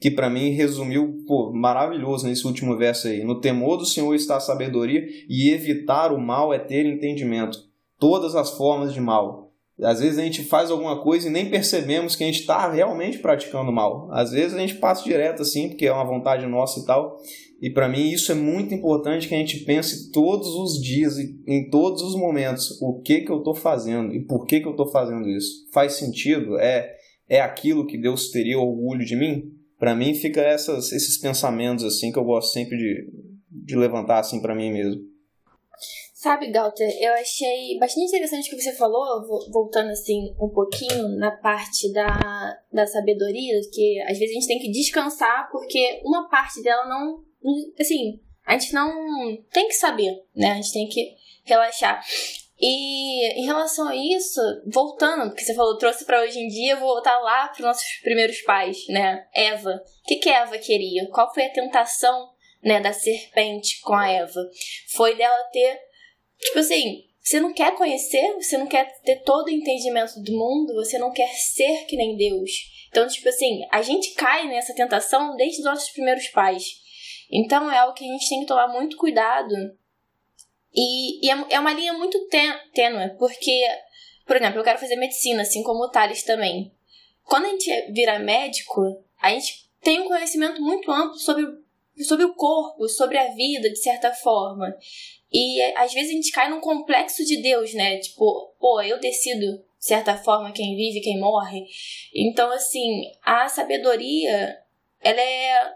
que 0.00 0.10
para 0.10 0.28
mim 0.28 0.50
resumiu, 0.50 1.16
pô, 1.26 1.52
maravilhoso 1.52 2.26
nesse 2.26 2.46
último 2.46 2.76
verso 2.76 3.08
aí. 3.08 3.24
No 3.24 3.40
temor 3.40 3.78
do 3.78 3.86
Senhor 3.86 4.14
está 4.14 4.36
a 4.36 4.40
sabedoria 4.40 5.06
e 5.28 5.50
evitar 5.50 6.12
o 6.12 6.20
mal 6.20 6.52
é 6.52 6.58
ter 6.58 6.84
entendimento. 6.84 7.58
Todas 7.98 8.34
as 8.34 8.50
formas 8.50 8.92
de 8.92 9.00
mal. 9.00 9.44
Às 9.82 10.00
vezes 10.00 10.18
a 10.18 10.22
gente 10.22 10.44
faz 10.44 10.70
alguma 10.70 11.02
coisa 11.02 11.26
e 11.26 11.30
nem 11.30 11.50
percebemos 11.50 12.14
que 12.14 12.22
a 12.22 12.26
gente 12.26 12.40
está 12.40 12.70
realmente 12.70 13.18
praticando 13.18 13.72
mal. 13.72 14.08
Às 14.12 14.30
vezes 14.30 14.54
a 14.54 14.60
gente 14.60 14.74
passa 14.74 15.02
direto 15.02 15.42
assim, 15.42 15.68
porque 15.68 15.86
é 15.86 15.92
uma 15.92 16.04
vontade 16.04 16.46
nossa 16.46 16.78
e 16.78 16.84
tal. 16.84 17.16
E 17.60 17.70
para 17.70 17.88
mim 17.88 18.10
isso 18.10 18.30
é 18.30 18.34
muito 18.34 18.74
importante 18.74 19.26
que 19.26 19.34
a 19.34 19.38
gente 19.38 19.60
pense 19.60 20.12
todos 20.12 20.48
os 20.48 20.80
dias, 20.80 21.16
em 21.18 21.70
todos 21.70 22.02
os 22.02 22.14
momentos, 22.14 22.78
o 22.80 23.00
que 23.00 23.22
que 23.22 23.32
eu 23.32 23.38
estou 23.38 23.54
fazendo 23.54 24.14
e 24.14 24.20
por 24.20 24.44
que 24.44 24.60
que 24.60 24.66
eu 24.66 24.72
estou 24.72 24.86
fazendo 24.86 25.28
isso. 25.28 25.66
Faz 25.72 25.94
sentido? 25.94 26.58
É 26.58 26.94
é 27.28 27.40
aquilo 27.40 27.86
que 27.86 27.98
Deus 27.98 28.30
teria 28.30 28.58
orgulho 28.58 29.04
de 29.04 29.16
mim? 29.16 29.52
Para 29.78 29.94
mim 29.94 30.14
fica 30.14 30.40
essas, 30.40 30.92
esses 30.92 31.18
pensamentos 31.18 31.84
assim 31.84 32.12
que 32.12 32.18
eu 32.18 32.24
gosto 32.24 32.52
sempre 32.52 32.76
de, 32.76 33.08
de 33.50 33.76
levantar 33.76 34.20
assim 34.20 34.40
para 34.40 34.54
mim 34.54 34.72
mesmo. 34.72 35.02
Sabe, 36.24 36.50
Galter, 36.50 36.88
eu 37.02 37.12
achei 37.12 37.78
bastante 37.78 38.06
interessante 38.06 38.46
o 38.46 38.56
que 38.56 38.62
você 38.62 38.72
falou, 38.72 39.26
voltando 39.52 39.90
assim 39.90 40.34
um 40.40 40.48
pouquinho 40.48 41.08
na 41.18 41.30
parte 41.30 41.92
da, 41.92 42.58
da 42.72 42.86
sabedoria, 42.86 43.60
que 43.70 44.00
às 44.08 44.18
vezes 44.18 44.30
a 44.30 44.40
gente 44.40 44.46
tem 44.46 44.58
que 44.58 44.70
descansar 44.70 45.50
porque 45.52 46.00
uma 46.02 46.26
parte 46.30 46.62
dela 46.62 46.88
não. 46.88 47.22
Assim, 47.78 48.22
a 48.46 48.56
gente 48.56 48.72
não 48.72 48.90
tem 49.52 49.68
que 49.68 49.74
saber, 49.74 50.14
né? 50.34 50.52
A 50.52 50.54
gente 50.54 50.72
tem 50.72 50.88
que 50.88 51.14
relaxar. 51.44 52.02
E 52.60 53.40
em 53.40 53.46
relação 53.46 53.88
a 53.88 53.96
isso, 53.96 54.40
voltando, 54.66 55.34
que 55.34 55.44
você 55.44 55.54
falou, 55.54 55.76
trouxe 55.76 56.04
para 56.04 56.22
hoje 56.22 56.38
em 56.38 56.48
dia, 56.48 56.76
vou 56.76 56.94
voltar 56.94 57.18
lá 57.18 57.48
para 57.48 57.66
nossos 57.66 57.84
primeiros 58.02 58.40
pais, 58.42 58.86
né? 58.88 59.26
Eva. 59.34 59.82
O 60.02 60.06
que, 60.06 60.16
que 60.16 60.28
Eva 60.28 60.56
queria? 60.58 61.08
Qual 61.10 61.32
foi 61.34 61.46
a 61.46 61.52
tentação, 61.52 62.30
né, 62.62 62.80
da 62.80 62.92
serpente 62.92 63.80
com 63.82 63.94
a 63.94 64.08
Eva? 64.08 64.40
Foi 64.94 65.16
dela 65.16 65.42
ter, 65.52 65.80
tipo 66.38 66.58
assim, 66.60 67.02
você 67.20 67.40
não 67.40 67.52
quer 67.52 67.74
conhecer, 67.74 68.34
você 68.34 68.56
não 68.56 68.66
quer 68.66 68.92
ter 69.02 69.22
todo 69.22 69.48
o 69.48 69.50
entendimento 69.50 70.20
do 70.22 70.32
mundo, 70.32 70.74
você 70.74 70.98
não 70.98 71.10
quer 71.10 71.28
ser 71.34 71.86
que 71.86 71.96
nem 71.96 72.16
Deus. 72.16 72.50
Então, 72.88 73.08
tipo 73.08 73.28
assim, 73.28 73.66
a 73.72 73.82
gente 73.82 74.14
cai 74.14 74.46
nessa 74.46 74.74
tentação 74.74 75.34
desde 75.34 75.58
os 75.58 75.64
nossos 75.64 75.90
primeiros 75.90 76.28
pais. 76.28 76.62
Então 77.32 77.68
é 77.70 77.78
algo 77.78 77.94
que 77.94 78.04
a 78.04 78.12
gente 78.12 78.28
tem 78.28 78.40
que 78.40 78.46
tomar 78.46 78.68
muito 78.68 78.96
cuidado 78.96 79.54
e, 80.74 81.24
e 81.24 81.30
é, 81.30 81.44
é 81.50 81.60
uma 81.60 81.72
linha 81.72 81.92
muito 81.92 82.18
tênue, 82.28 83.10
porque, 83.16 83.62
por 84.26 84.36
exemplo, 84.36 84.58
eu 84.58 84.64
quero 84.64 84.78
fazer 84.78 84.96
medicina, 84.96 85.42
assim 85.42 85.62
como 85.62 85.84
o 85.84 85.90
Thales 85.90 86.24
também. 86.24 86.72
Quando 87.22 87.46
a 87.46 87.50
gente 87.50 87.92
vira 87.92 88.18
médico, 88.18 89.02
a 89.20 89.30
gente 89.30 89.70
tem 89.80 90.00
um 90.00 90.08
conhecimento 90.08 90.60
muito 90.60 90.90
amplo 90.90 91.16
sobre, 91.16 91.46
sobre 92.04 92.24
o 92.24 92.34
corpo, 92.34 92.88
sobre 92.88 93.16
a 93.16 93.32
vida, 93.32 93.70
de 93.70 93.78
certa 93.78 94.12
forma. 94.12 94.76
E 95.32 95.62
às 95.76 95.92
vezes 95.92 96.10
a 96.10 96.14
gente 96.14 96.32
cai 96.32 96.50
num 96.50 96.60
complexo 96.60 97.24
de 97.24 97.36
Deus, 97.40 97.72
né? 97.74 97.98
Tipo, 97.98 98.54
pô, 98.58 98.80
eu 98.82 98.98
decido, 98.98 99.58
de 99.78 99.86
certa 99.86 100.16
forma, 100.16 100.52
quem 100.52 100.76
vive 100.76 101.00
quem 101.00 101.20
morre. 101.20 101.64
Então, 102.14 102.50
assim, 102.50 103.12
a 103.22 103.48
sabedoria, 103.48 104.58
ela 105.00 105.20
é, 105.20 105.74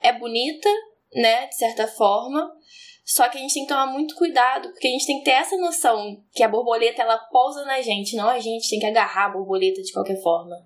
é 0.00 0.12
bonita, 0.12 0.68
né? 1.14 1.46
De 1.46 1.56
certa 1.56 1.86
forma. 1.86 2.50
Só 3.04 3.28
que 3.28 3.36
a 3.36 3.40
gente 3.40 3.52
tem 3.52 3.64
que 3.64 3.68
tomar 3.68 3.86
muito 3.86 4.14
cuidado, 4.14 4.70
porque 4.70 4.88
a 4.88 4.90
gente 4.90 5.06
tem 5.06 5.18
que 5.18 5.24
ter 5.24 5.32
essa 5.32 5.56
noção 5.58 6.22
que 6.32 6.42
a 6.42 6.48
borboleta 6.48 7.02
ela 7.02 7.18
pousa 7.30 7.62
na 7.64 7.80
gente, 7.82 8.16
não 8.16 8.30
a 8.30 8.38
gente 8.38 8.68
tem 8.68 8.78
que 8.78 8.86
agarrar 8.86 9.26
a 9.26 9.32
borboleta 9.32 9.82
de 9.82 9.92
qualquer 9.92 10.20
forma. 10.22 10.56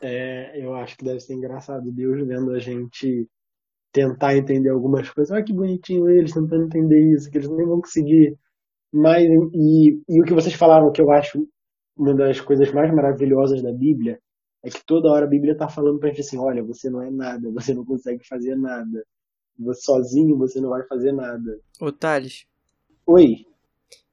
É, 0.00 0.64
eu 0.64 0.74
acho 0.74 0.96
que 0.96 1.04
deve 1.04 1.20
ser 1.20 1.34
engraçado 1.34 1.92
Deus 1.92 2.26
vendo 2.26 2.52
a 2.52 2.58
gente 2.58 3.28
tentar 3.92 4.34
entender 4.34 4.70
algumas 4.70 5.10
coisas. 5.10 5.30
Olha 5.30 5.44
que 5.44 5.52
bonitinho 5.52 6.08
eles 6.08 6.32
tentando 6.32 6.64
entender 6.64 7.14
isso, 7.14 7.30
que 7.30 7.36
eles 7.36 7.50
nem 7.50 7.66
vão 7.66 7.80
conseguir. 7.80 8.34
Mas, 8.90 9.24
e, 9.52 10.00
e 10.08 10.22
o 10.22 10.24
que 10.24 10.32
vocês 10.32 10.54
falaram, 10.54 10.90
que 10.90 11.02
eu 11.02 11.10
acho 11.10 11.46
uma 11.98 12.14
das 12.14 12.40
coisas 12.40 12.72
mais 12.72 12.90
maravilhosas 12.94 13.62
da 13.62 13.72
Bíblia, 13.72 14.18
é 14.64 14.70
que 14.70 14.82
toda 14.86 15.10
hora 15.10 15.26
a 15.26 15.28
Bíblia 15.28 15.52
está 15.52 15.68
falando 15.68 15.98
pra 15.98 16.08
gente 16.08 16.20
assim: 16.20 16.38
olha, 16.38 16.64
você 16.64 16.88
não 16.88 17.02
é 17.02 17.10
nada, 17.10 17.50
você 17.52 17.74
não 17.74 17.84
consegue 17.84 18.26
fazer 18.26 18.56
nada 18.56 19.04
sozinho 19.74 20.36
você 20.36 20.60
não 20.60 20.70
vai 20.70 20.86
fazer 20.86 21.12
nada. 21.12 21.60
Ô 21.80 21.90
Thales. 21.90 22.46
Oi. 23.06 23.46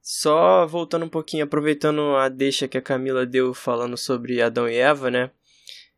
Só 0.02 0.66
voltando 0.68 1.06
um 1.06 1.10
pouquinho, 1.10 1.44
aproveitando 1.44 2.16
a 2.16 2.30
deixa 2.30 2.68
que 2.68 2.78
a 2.78 2.82
Camila 2.82 3.26
deu 3.26 3.54
falando 3.54 3.98
sobre 3.98 4.42
Adão 4.42 4.70
e 4.70 4.76
Eva, 4.76 5.10
né? 5.10 5.32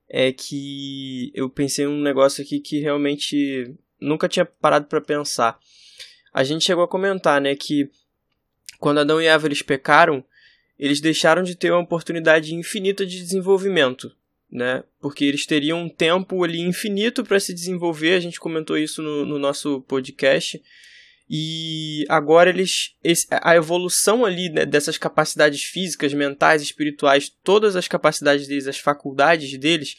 É 0.10 0.32
que 0.32 1.32
eu 1.34 1.50
pensei 1.50 1.86
um 1.86 2.02
negócio 2.02 2.42
aqui 2.44 2.60
que 2.60 2.80
realmente 2.80 3.76
nunca 4.00 4.30
tinha 4.30 4.46
parado 4.46 4.88
para 4.88 5.02
pensar. 5.02 5.60
A 6.34 6.44
gente 6.44 6.64
chegou 6.64 6.84
a 6.84 6.88
comentar, 6.88 7.42
né, 7.42 7.56
que 7.56 7.90
quando 8.80 9.00
Adão 9.00 9.22
e 9.22 9.26
Eva 9.26 9.48
eles 9.48 9.62
pecaram, 9.62 10.24
eles 10.80 11.02
deixaram 11.02 11.44
de 11.44 11.56
ter 11.56 11.72
uma 11.72 11.82
oportunidade 11.82 12.54
infinita 12.56 13.06
de 13.06 13.18
desenvolvimento 13.18 14.16
né? 14.52 14.84
Porque 15.00 15.26
eles 15.26 15.46
teriam 15.46 15.82
um 15.84 15.90
tempo 15.90 16.44
ali 16.44 16.62
infinito 16.62 17.24
para 17.24 17.40
se 17.40 17.54
desenvolver, 17.54 18.14
a 18.14 18.20
gente 18.20 18.40
comentou 18.40 18.78
isso 18.78 19.02
no, 19.02 19.26
no 19.26 19.40
nosso 19.40 19.82
podcast. 19.82 20.62
E 21.30 22.06
agora 22.08 22.50
eles. 22.50 22.96
Esse, 23.04 23.28
a 23.30 23.56
evolução 23.56 24.24
ali 24.26 24.50
né, 24.50 24.66
dessas 24.66 24.98
capacidades 24.98 25.62
físicas, 25.64 26.14
mentais, 26.14 26.62
espirituais, 26.62 27.30
todas 27.44 27.76
as 27.76 27.88
capacidades 27.88 28.48
deles, 28.48 28.68
as 28.68 28.80
faculdades 28.80 29.58
deles, 29.58 29.98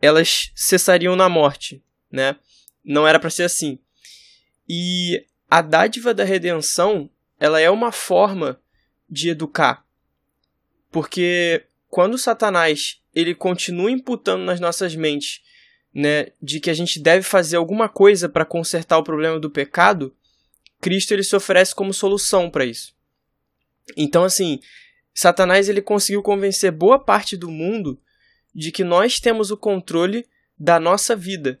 elas 0.00 0.52
cessariam 0.54 1.16
na 1.16 1.28
morte, 1.28 1.82
né? 2.10 2.36
Não 2.84 3.06
era 3.06 3.18
para 3.18 3.30
ser 3.30 3.42
assim. 3.44 3.80
E 4.68 5.26
a 5.50 5.60
dádiva 5.60 6.14
da 6.14 6.24
redenção, 6.24 7.10
ela 7.38 7.60
é 7.60 7.68
uma 7.68 7.90
forma 7.90 8.60
de 9.10 9.30
educar. 9.30 9.84
Porque 10.90 11.64
quando 11.88 12.16
Satanás 12.16 13.01
ele 13.14 13.34
continua 13.34 13.90
imputando 13.90 14.42
nas 14.42 14.60
nossas 14.60 14.94
mentes, 14.94 15.42
né, 15.94 16.28
de 16.40 16.58
que 16.58 16.70
a 16.70 16.74
gente 16.74 16.98
deve 16.98 17.22
fazer 17.22 17.56
alguma 17.56 17.88
coisa 17.88 18.28
para 18.28 18.44
consertar 18.44 18.98
o 18.98 19.04
problema 19.04 19.38
do 19.38 19.50
pecado, 19.50 20.14
Cristo 20.80 21.12
ele 21.12 21.22
se 21.22 21.36
oferece 21.36 21.74
como 21.74 21.92
solução 21.92 22.48
para 22.50 22.64
isso. 22.64 22.94
Então 23.96 24.24
assim, 24.24 24.60
Satanás 25.14 25.68
ele 25.68 25.82
conseguiu 25.82 26.22
convencer 26.22 26.72
boa 26.72 26.98
parte 26.98 27.36
do 27.36 27.50
mundo 27.50 28.00
de 28.54 28.72
que 28.72 28.82
nós 28.82 29.20
temos 29.20 29.50
o 29.50 29.56
controle 29.56 30.26
da 30.58 30.80
nossa 30.80 31.14
vida 31.14 31.60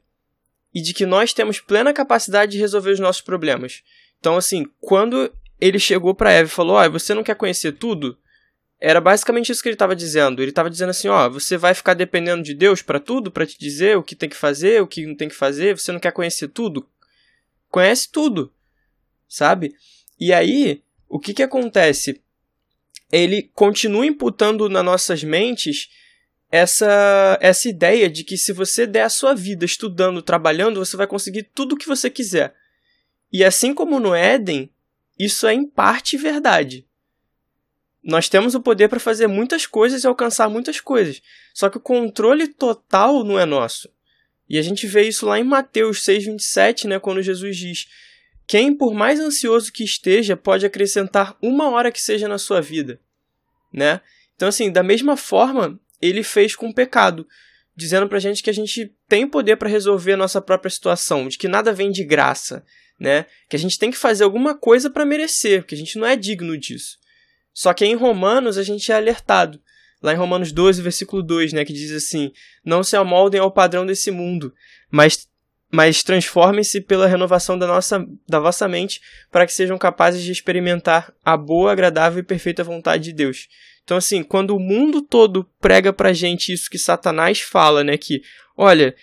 e 0.74 0.80
de 0.80 0.94
que 0.94 1.04
nós 1.04 1.34
temos 1.34 1.60
plena 1.60 1.92
capacidade 1.92 2.52
de 2.52 2.58
resolver 2.58 2.90
os 2.90 3.00
nossos 3.00 3.20
problemas. 3.20 3.82
Então 4.18 4.36
assim, 4.36 4.66
quando 4.80 5.30
ele 5.60 5.78
chegou 5.78 6.14
para 6.14 6.32
Eva 6.32 6.48
e 6.48 6.52
falou: 6.52 6.76
"Ó, 6.76 6.86
oh, 6.86 6.90
você 6.90 7.12
não 7.12 7.22
quer 7.22 7.36
conhecer 7.36 7.72
tudo?" 7.72 8.16
Era 8.84 9.00
basicamente 9.00 9.52
isso 9.52 9.62
que 9.62 9.68
ele 9.68 9.76
estava 9.76 9.94
dizendo. 9.94 10.42
Ele 10.42 10.50
estava 10.50 10.68
dizendo 10.68 10.90
assim, 10.90 11.06
ó, 11.06 11.30
você 11.30 11.56
vai 11.56 11.72
ficar 11.72 11.94
dependendo 11.94 12.42
de 12.42 12.52
Deus 12.52 12.82
para 12.82 12.98
tudo, 12.98 13.30
para 13.30 13.46
te 13.46 13.56
dizer 13.56 13.96
o 13.96 14.02
que 14.02 14.16
tem 14.16 14.28
que 14.28 14.34
fazer, 14.34 14.82
o 14.82 14.88
que 14.88 15.06
não 15.06 15.14
tem 15.14 15.28
que 15.28 15.36
fazer. 15.36 15.78
Você 15.78 15.92
não 15.92 16.00
quer 16.00 16.10
conhecer 16.10 16.48
tudo? 16.48 16.88
Conhece 17.68 18.10
tudo, 18.10 18.52
sabe? 19.28 19.76
E 20.18 20.32
aí, 20.32 20.82
o 21.08 21.20
que 21.20 21.32
que 21.32 21.44
acontece? 21.44 22.20
Ele 23.12 23.52
continua 23.54 24.04
imputando 24.04 24.68
nas 24.68 24.84
nossas 24.84 25.22
mentes 25.22 25.88
essa 26.50 27.38
essa 27.40 27.68
ideia 27.68 28.10
de 28.10 28.24
que 28.24 28.36
se 28.36 28.52
você 28.52 28.84
der 28.84 29.02
a 29.02 29.08
sua 29.08 29.32
vida 29.32 29.64
estudando, 29.64 30.20
trabalhando, 30.20 30.84
você 30.84 30.96
vai 30.96 31.06
conseguir 31.06 31.44
tudo 31.54 31.76
o 31.76 31.78
que 31.78 31.86
você 31.86 32.10
quiser. 32.10 32.52
E 33.32 33.44
assim 33.44 33.72
como 33.72 34.00
no 34.00 34.12
Éden, 34.12 34.68
isso 35.16 35.46
é 35.46 35.54
em 35.54 35.64
parte 35.64 36.16
verdade. 36.16 36.84
Nós 38.02 38.28
temos 38.28 38.54
o 38.54 38.60
poder 38.60 38.88
para 38.88 38.98
fazer 38.98 39.28
muitas 39.28 39.64
coisas 39.64 40.02
e 40.02 40.06
alcançar 40.06 40.48
muitas 40.48 40.80
coisas. 40.80 41.22
Só 41.54 41.70
que 41.70 41.76
o 41.76 41.80
controle 41.80 42.48
total 42.48 43.22
não 43.22 43.38
é 43.38 43.46
nosso. 43.46 43.88
E 44.48 44.58
a 44.58 44.62
gente 44.62 44.86
vê 44.86 45.02
isso 45.06 45.24
lá 45.24 45.38
em 45.38 45.44
Mateus 45.44 46.00
6,27, 46.04 46.86
né, 46.86 46.98
quando 46.98 47.22
Jesus 47.22 47.56
diz: 47.56 47.88
Quem, 48.46 48.74
por 48.74 48.92
mais 48.92 49.20
ansioso 49.20 49.72
que 49.72 49.84
esteja, 49.84 50.36
pode 50.36 50.66
acrescentar 50.66 51.36
uma 51.40 51.70
hora 51.70 51.92
que 51.92 52.00
seja 52.00 52.26
na 52.26 52.38
sua 52.38 52.60
vida. 52.60 53.00
Né? 53.72 54.00
Então, 54.34 54.48
assim, 54.48 54.70
da 54.70 54.82
mesma 54.82 55.16
forma, 55.16 55.78
ele 56.00 56.24
fez 56.24 56.56
com 56.56 56.68
o 56.68 56.74
pecado, 56.74 57.26
dizendo 57.76 58.08
pra 58.08 58.18
gente 58.18 58.42
que 58.42 58.50
a 58.50 58.52
gente 58.52 58.92
tem 59.08 59.26
poder 59.26 59.56
para 59.56 59.68
resolver 59.68 60.14
a 60.14 60.16
nossa 60.16 60.40
própria 60.40 60.70
situação, 60.70 61.28
de 61.28 61.38
que 61.38 61.46
nada 61.46 61.72
vem 61.72 61.90
de 61.90 62.04
graça, 62.04 62.64
né? 62.98 63.26
Que 63.48 63.56
a 63.56 63.58
gente 63.58 63.78
tem 63.78 63.90
que 63.90 63.96
fazer 63.96 64.24
alguma 64.24 64.54
coisa 64.54 64.90
para 64.90 65.06
merecer, 65.06 65.64
que 65.64 65.74
a 65.74 65.78
gente 65.78 65.96
não 65.98 66.06
é 66.06 66.16
digno 66.16 66.58
disso. 66.58 66.98
Só 67.52 67.72
que 67.74 67.84
em 67.84 67.94
Romanos 67.94 68.56
a 68.56 68.62
gente 68.62 68.90
é 68.90 68.94
alertado. 68.94 69.60
Lá 70.02 70.12
em 70.12 70.16
Romanos 70.16 70.50
12, 70.50 70.82
versículo 70.82 71.22
2, 71.22 71.52
né, 71.52 71.64
que 71.64 71.72
diz 71.72 71.92
assim: 71.92 72.32
Não 72.64 72.82
se 72.82 72.96
amoldem 72.96 73.40
ao 73.40 73.52
padrão 73.52 73.86
desse 73.86 74.10
mundo, 74.10 74.52
mas, 74.90 75.28
mas 75.70 76.02
transformem-se 76.02 76.80
pela 76.80 77.06
renovação 77.06 77.56
da, 77.56 77.66
nossa, 77.66 78.04
da 78.28 78.40
vossa 78.40 78.66
mente, 78.66 79.00
para 79.30 79.46
que 79.46 79.52
sejam 79.52 79.78
capazes 79.78 80.22
de 80.22 80.32
experimentar 80.32 81.14
a 81.24 81.36
boa, 81.36 81.70
agradável 81.70 82.20
e 82.20 82.24
perfeita 82.24 82.64
vontade 82.64 83.04
de 83.04 83.12
Deus. 83.12 83.48
Então, 83.84 83.96
assim, 83.96 84.22
quando 84.22 84.56
o 84.56 84.60
mundo 84.60 85.02
todo 85.02 85.48
prega 85.60 85.92
pra 85.92 86.12
gente 86.12 86.52
isso 86.52 86.70
que 86.70 86.78
Satanás 86.78 87.40
fala, 87.40 87.84
né, 87.84 87.96
que, 87.96 88.22
olha, 88.56 88.94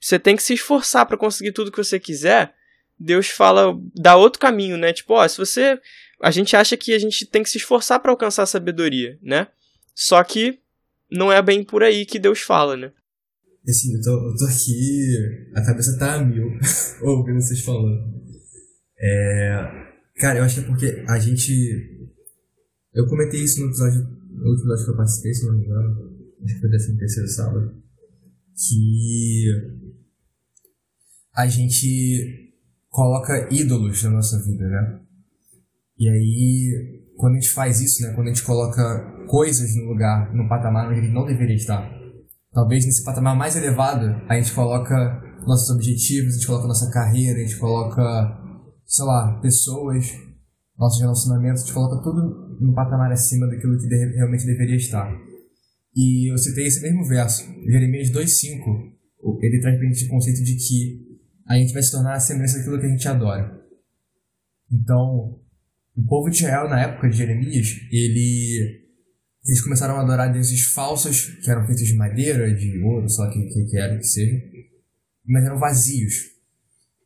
você 0.00 0.18
tem 0.18 0.36
que 0.36 0.42
se 0.42 0.54
esforçar 0.54 1.06
para 1.06 1.16
conseguir 1.16 1.52
tudo 1.52 1.72
que 1.72 1.78
você 1.78 1.98
quiser, 1.98 2.54
Deus 2.98 3.28
fala, 3.28 3.78
dá 3.94 4.16
outro 4.16 4.40
caminho, 4.40 4.76
né? 4.76 4.92
Tipo, 4.92 5.14
ó, 5.14 5.28
se 5.28 5.38
você 5.38 5.78
a 6.20 6.30
gente 6.30 6.56
acha 6.56 6.76
que 6.76 6.92
a 6.92 6.98
gente 6.98 7.26
tem 7.26 7.42
que 7.42 7.50
se 7.50 7.58
esforçar 7.58 8.00
para 8.00 8.10
alcançar 8.10 8.42
a 8.42 8.46
sabedoria, 8.46 9.18
né? 9.22 9.46
Só 9.94 10.22
que 10.24 10.58
não 11.10 11.32
é 11.32 11.40
bem 11.40 11.64
por 11.64 11.82
aí 11.82 12.04
que 12.04 12.18
Deus 12.18 12.40
fala, 12.40 12.76
né? 12.76 12.92
Assim, 13.66 13.94
eu 13.94 14.02
tô, 14.02 14.10
eu 14.10 14.36
tô 14.36 14.44
aqui, 14.46 15.52
a 15.54 15.62
cabeça 15.62 15.98
tá 15.98 16.14
a 16.14 16.24
mil 16.24 16.46
ouvindo 17.02 17.40
vocês 17.40 17.60
falando. 17.60 18.18
É, 18.98 19.92
cara, 20.16 20.38
eu 20.38 20.44
acho 20.44 20.56
que 20.56 20.60
é 20.60 20.64
porque 20.64 21.04
a 21.06 21.18
gente. 21.18 22.10
Eu 22.94 23.06
comentei 23.06 23.40
isso 23.40 23.60
no 23.60 23.66
episódio, 23.66 24.00
no 24.00 24.50
último 24.50 24.72
episódio 24.72 24.84
que 24.86 24.90
eu 24.90 24.96
participei, 24.96 25.34
se 25.34 25.46
não 25.46 25.56
me 25.56 25.64
engano, 25.64 26.18
acho 26.42 26.54
que 26.54 26.60
foi 26.60 26.70
décimo 26.70 26.98
terceiro 26.98 27.28
sábado, 27.28 27.82
que 28.56 29.44
a 31.34 31.46
gente 31.46 32.47
coloca 32.98 33.46
ídolos 33.48 34.02
na 34.02 34.10
nossa 34.10 34.42
vida, 34.42 34.66
né? 34.66 34.98
E 35.96 36.08
aí, 36.08 37.04
quando 37.16 37.34
a 37.34 37.40
gente 37.40 37.50
faz 37.50 37.80
isso, 37.80 38.02
né, 38.02 38.12
quando 38.12 38.26
a 38.26 38.32
gente 38.32 38.42
coloca 38.42 38.82
coisas 39.28 39.76
no 39.76 39.84
lugar, 39.84 40.34
no 40.34 40.48
patamar 40.48 40.90
onde 40.90 40.98
ele 40.98 41.12
não 41.12 41.24
deveria 41.24 41.54
estar, 41.54 41.88
talvez 42.52 42.84
nesse 42.84 43.04
patamar 43.04 43.36
mais 43.36 43.54
elevado, 43.54 44.04
a 44.28 44.34
gente 44.34 44.52
coloca 44.52 44.96
nossos 45.46 45.70
objetivos, 45.70 46.32
a 46.32 46.36
gente 46.38 46.46
coloca 46.48 46.66
nossa 46.66 46.90
carreira, 46.90 47.38
a 47.38 47.42
gente 47.42 47.56
coloca, 47.56 48.02
sei 48.84 49.04
lá, 49.04 49.38
pessoas, 49.40 50.04
nossos 50.76 51.00
relacionamentos, 51.00 51.62
a 51.62 51.64
gente 51.66 51.74
coloca 51.74 52.02
tudo 52.02 52.58
num 52.60 52.74
patamar 52.74 53.12
acima 53.12 53.46
daquilo 53.46 53.78
que 53.78 53.86
de, 53.86 54.16
realmente 54.16 54.44
deveria 54.44 54.76
estar. 54.76 55.08
E 55.94 56.32
eu 56.32 56.36
citei 56.36 56.66
esse 56.66 56.82
mesmo 56.82 57.06
verso, 57.06 57.44
Jeremias 57.64 58.10
2,5, 58.10 59.38
ele 59.40 59.60
traz 59.60 59.78
pra 59.78 59.86
gente 59.86 60.04
o 60.04 60.08
conceito 60.08 60.42
de 60.42 60.56
que 60.56 61.07
a 61.48 61.56
gente 61.56 61.72
vai 61.72 61.82
se 61.82 61.90
tornar 61.90 62.14
a 62.14 62.20
semelhança 62.20 62.58
daquilo 62.58 62.78
que 62.78 62.86
a 62.86 62.90
gente 62.90 63.08
adora. 63.08 63.58
Então, 64.70 65.40
o 65.96 66.02
povo 66.06 66.28
de 66.28 66.36
Israel, 66.36 66.68
na 66.68 66.82
época 66.82 67.08
de 67.08 67.16
Jeremias, 67.16 67.68
ele, 67.90 68.86
eles 69.44 69.62
começaram 69.62 69.96
a 69.96 70.02
adorar 70.02 70.30
deuses 70.30 70.64
falsos, 70.64 71.24
que 71.42 71.50
eram 71.50 71.66
feitos 71.66 71.86
de 71.86 71.94
madeira, 71.94 72.54
de 72.54 72.78
ouro, 72.82 73.08
sei 73.08 73.24
lá 73.24 73.30
o 73.30 73.32
que, 73.32 73.46
que, 73.46 73.64
que 73.64 73.78
era 73.78 73.96
que 73.96 74.04
seja, 74.04 74.40
mas 75.24 75.44
eram 75.44 75.58
vazios. 75.58 76.14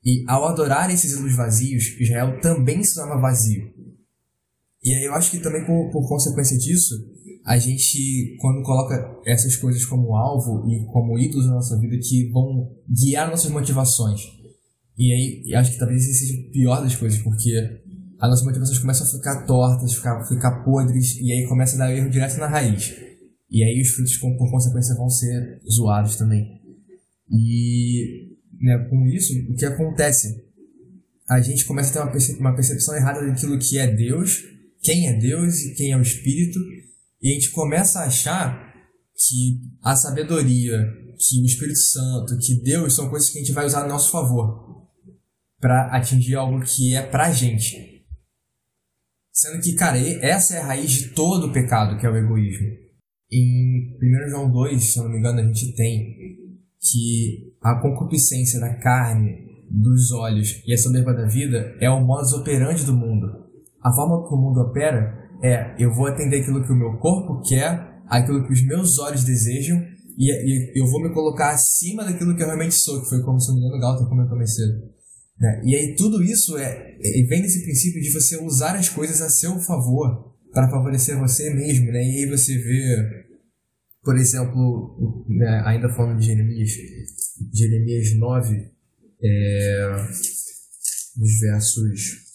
E 0.05 0.24
ao 0.26 0.48
adorar 0.48 0.90
esses 0.90 1.12
ídolos 1.12 1.37
vazios, 1.37 1.96
Israel 2.00 2.40
também 2.40 2.83
se 2.83 2.96
tornava 2.96 3.20
vazio. 3.20 3.72
E 4.83 4.92
aí 4.92 5.05
eu 5.05 5.14
acho 5.14 5.31
que 5.31 5.38
também 5.38 5.64
por, 5.64 5.90
por 5.92 6.09
consequência 6.09 6.59
disso, 6.59 6.96
a 7.44 7.59
gente, 7.59 8.37
quando 8.40 8.62
coloca 8.62 9.20
essas 9.26 9.57
coisas 9.57 9.85
como 9.85 10.14
alvo 10.14 10.64
e 10.70 10.85
como 10.87 11.18
ídolos 11.18 11.46
na 11.46 11.55
nossa 11.55 11.78
vida 11.78 11.98
que 11.98 12.31
vão 12.31 12.70
guiar 12.88 13.28
nossas 13.28 13.50
motivações. 13.50 14.20
E 14.96 15.12
aí, 15.12 15.55
acho 15.55 15.72
que 15.72 15.78
talvez 15.78 16.02
esse 16.02 16.26
seja 16.26 16.40
o 16.40 16.50
pior 16.52 16.81
das 16.83 16.94
coisas, 16.94 17.20
porque 17.20 17.83
as 18.20 18.31
nossas 18.31 18.44
motivações 18.44 18.78
começam 18.78 19.07
a 19.07 19.11
ficar 19.11 19.44
tortas, 19.46 19.94
ficar, 19.94 20.24
ficar 20.24 20.62
podres, 20.62 21.16
e 21.16 21.33
aí 21.33 21.46
começa 21.48 21.74
a 21.74 21.78
dar 21.78 21.92
erro 21.92 22.11
direto 22.11 22.38
na 22.38 22.46
raiz. 22.46 22.94
E 23.50 23.64
aí 23.64 23.81
os 23.81 23.88
frutos, 23.88 24.16
por 24.16 24.50
consequência, 24.50 24.94
vão 24.94 25.11
ser 25.11 25.61
zoados 25.68 26.14
também. 26.14 26.61
E 27.28 28.37
né, 28.61 28.78
com 28.88 29.07
isso, 29.09 29.33
o 29.50 29.55
que 29.55 29.64
acontece? 29.64 30.44
A 31.28 31.40
gente 31.40 31.64
começa 31.64 31.90
a 31.90 32.07
ter 32.07 32.11
uma, 32.11 32.48
uma 32.48 32.55
percepção 32.55 32.94
errada 32.94 33.26
daquilo 33.26 33.59
que 33.59 33.78
é 33.78 33.88
Deus, 33.88 34.44
quem 34.81 35.09
é 35.09 35.18
Deus 35.18 35.62
e 35.62 35.74
quem 35.74 35.90
é 35.90 35.96
o 35.96 36.02
Espírito, 36.02 36.61
e 37.22 37.30
a 37.30 37.35
gente 37.35 37.50
começa 37.52 38.00
a 38.00 38.06
achar 38.06 38.74
que 39.16 39.61
a 39.82 39.94
sabedoria, 39.94 40.78
que 41.16 41.40
o 41.40 41.46
Espírito 41.46 41.78
Santo, 41.78 42.37
que 42.38 42.61
Deus 42.62 42.94
são 42.94 43.08
coisas 43.08 43.30
que 43.30 43.38
a 43.38 43.42
gente 43.42 43.52
vai 43.52 43.64
usar 43.64 43.85
a 43.85 43.88
nosso 43.88 44.11
favor 44.11 44.88
para 45.61 45.96
atingir 45.96 46.35
algo 46.35 46.61
que 46.61 46.96
é 46.96 47.02
pra 47.02 47.30
gente. 47.30 48.04
Sendo 49.32 49.62
que, 49.62 49.74
cara, 49.74 49.98
essa 49.98 50.56
é 50.56 50.61
a 50.61 50.66
raiz 50.66 50.90
de 50.90 51.08
todo 51.11 51.46
o 51.46 51.52
pecado, 51.52 51.98
que 51.98 52.04
é 52.04 52.11
o 52.11 52.16
egoísmo. 52.16 52.66
Em 53.30 53.96
1 54.02 54.28
João 54.28 54.50
2, 54.50 54.82
se 54.82 54.98
eu 54.98 55.04
não 55.04 55.12
me 55.12 55.18
engano, 55.18 55.40
a 55.40 55.44
gente 55.44 55.74
tem 55.74 56.16
que 56.80 57.54
a 57.62 57.80
concupiscência 57.80 58.58
da 58.58 58.74
carne, 58.74 59.52
dos 59.70 60.11
olhos 60.12 60.62
e 60.66 60.74
a 60.74 60.76
soberba 60.76 61.14
da 61.14 61.26
vida 61.26 61.74
é 61.80 61.88
o 61.88 62.04
modus 62.04 62.32
operandi 62.32 62.85
do 62.85 62.92
mundo. 62.92 63.46
A 63.80 63.90
forma 63.92 64.28
que 64.28 64.35
o 64.35 64.37
mundo 64.37 64.61
opera 64.61 65.21
é 65.42 65.74
eu 65.78 65.92
vou 65.92 66.07
atender 66.07 66.40
aquilo 66.40 66.64
que 66.64 66.72
o 66.72 66.76
meu 66.76 66.98
corpo 66.98 67.42
quer, 67.42 68.00
aquilo 68.07 68.46
que 68.46 68.52
os 68.52 68.64
meus 68.64 68.98
olhos 68.98 69.24
desejam 69.24 69.83
e, 70.18 70.31
e 70.31 70.81
eu 70.81 70.87
vou 70.87 71.02
me 71.02 71.12
colocar 71.12 71.50
acima 71.50 72.05
daquilo 72.05 72.37
que 72.37 72.42
eu 72.42 72.46
realmente 72.46 72.74
sou, 72.74 73.02
que 73.02 73.09
foi 73.09 73.22
como 73.22 73.40
se 73.40 73.50
eu 73.50 73.55
me 73.55 73.81
Galton 73.81 74.07
comentou 74.07 74.37
mais 74.37 74.55
cedo. 74.55 74.92
Né? 75.38 75.62
E 75.64 75.74
aí 75.74 75.96
tudo 75.96 76.22
isso 76.22 76.57
é, 76.57 76.96
é, 77.02 77.26
vem 77.26 77.42
desse 77.42 77.62
princípio 77.62 78.00
de 78.00 78.12
você 78.12 78.37
usar 78.37 78.76
as 78.76 78.88
coisas 78.88 79.20
a 79.20 79.28
seu 79.28 79.59
favor 79.61 80.33
para 80.52 80.70
favorecer 80.70 81.18
você 81.18 81.52
mesmo. 81.52 81.87
Né? 81.87 82.02
E 82.05 82.22
aí 82.22 82.26
você 82.31 82.57
vê, 82.57 83.26
por 84.05 84.16
exemplo, 84.16 85.26
né, 85.28 85.62
ainda 85.64 85.88
falando 85.88 86.20
de 86.20 86.26
Jeremias, 86.26 86.70
Jeremias 87.52 88.14
9, 88.16 88.70
é, 89.24 89.96
nos 91.16 91.40
versos 91.40 92.32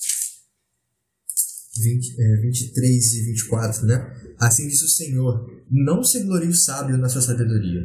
20, 1.82 2.16
é, 2.20 2.42
23 2.42 3.14
e 3.14 3.22
24, 3.24 3.86
né? 3.86 4.34
Assim 4.40 4.68
diz 4.68 4.82
o 4.82 4.88
Senhor: 4.88 5.50
Não 5.70 6.04
se 6.04 6.24
glorie 6.24 6.50
o 6.50 6.56
sábio 6.56 6.98
na 6.98 7.10
sua 7.10 7.22
sabedoria, 7.22 7.82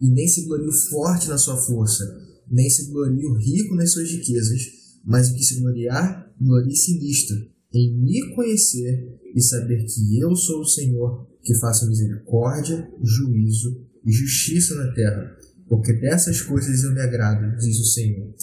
e 0.00 0.10
nem 0.10 0.28
se 0.28 0.44
glorie 0.44 0.68
o 0.68 0.90
forte 0.90 1.28
na 1.28 1.38
sua 1.38 1.56
força, 1.56 2.04
nem 2.50 2.68
se 2.68 2.90
glorie 2.90 3.26
o 3.26 3.34
rico 3.34 3.74
nas 3.74 3.92
suas 3.92 4.10
riquezas, 4.10 4.62
mas 5.04 5.30
o 5.30 5.34
que 5.34 5.42
se 5.42 5.60
gloriar, 5.60 6.30
glorie-se 6.40 6.98
nisto, 6.98 7.34
em 7.72 7.98
me 7.98 8.34
conhecer 8.34 9.18
e 9.34 9.42
saber 9.42 9.84
que 9.84 10.20
eu 10.20 10.34
sou 10.34 10.60
o 10.60 10.68
Senhor, 10.68 11.26
que 11.42 11.54
faço 11.58 11.88
misericórdia, 11.88 12.88
juízo 13.02 13.86
e 14.04 14.12
justiça 14.12 14.74
na 14.74 14.92
terra, 14.92 15.36
porque 15.68 15.92
dessas 15.92 16.40
coisas 16.40 16.82
eu 16.82 16.92
me 16.92 17.00
agrado, 17.00 17.56
diz 17.58 17.78
o 17.78 17.84
Senhor. 17.84 18.34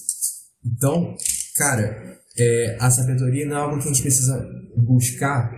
Então, 0.64 1.16
cara, 1.56 2.15
é, 2.38 2.78
a 2.80 2.90
sabedoria 2.90 3.46
não 3.46 3.56
é 3.56 3.60
algo 3.60 3.78
que 3.78 3.86
a 3.86 3.88
gente 3.88 4.02
precisa 4.02 4.46
buscar 4.78 5.52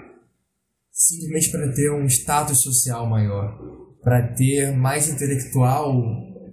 simplesmente 0.92 1.52
para 1.52 1.72
ter 1.74 1.92
um 1.92 2.06
status 2.06 2.62
social 2.62 3.08
maior, 3.08 3.58
para 4.02 4.34
ter 4.34 4.76
mais 4.76 5.08
intelectual 5.08 5.94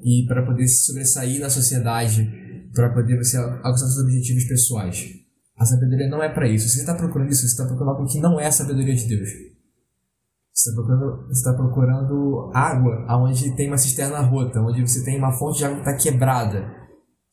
e 0.02 0.26
para 0.26 0.44
poder 0.44 0.66
se 0.66 0.84
sobressair 0.84 1.40
na 1.40 1.48
sociedade, 1.48 2.30
para 2.74 2.92
poder 2.92 3.16
você 3.16 3.36
alcançar 3.38 3.86
seus 3.86 4.04
objetivos 4.04 4.44
pessoais. 4.44 5.24
A 5.56 5.64
sabedoria 5.64 6.08
não 6.08 6.22
é 6.22 6.28
para 6.28 6.48
isso. 6.48 6.68
Se 6.68 6.74
você 6.74 6.80
está 6.80 6.94
procurando 6.94 7.30
isso, 7.30 7.42
você 7.42 7.46
está 7.46 7.64
procurando 7.64 7.96
algo 7.96 8.06
que 8.10 8.20
não 8.20 8.38
é 8.38 8.46
a 8.46 8.52
sabedoria 8.52 8.94
de 8.94 9.06
Deus. 9.06 9.30
Você 10.52 10.70
está 10.70 10.74
procurando, 10.74 11.26
você 11.28 11.44
tá 11.44 11.54
procurando 11.54 12.50
água 12.54 13.06
onde 13.22 13.56
tem 13.56 13.68
uma 13.68 13.78
cisterna 13.78 14.20
rota, 14.20 14.60
onde 14.60 14.82
você 14.82 15.04
tem 15.04 15.18
uma 15.18 15.32
fonte 15.32 15.58
de 15.58 15.64
água 15.64 15.80
que 15.80 15.88
está 15.88 15.96
quebrada. 15.96 16.83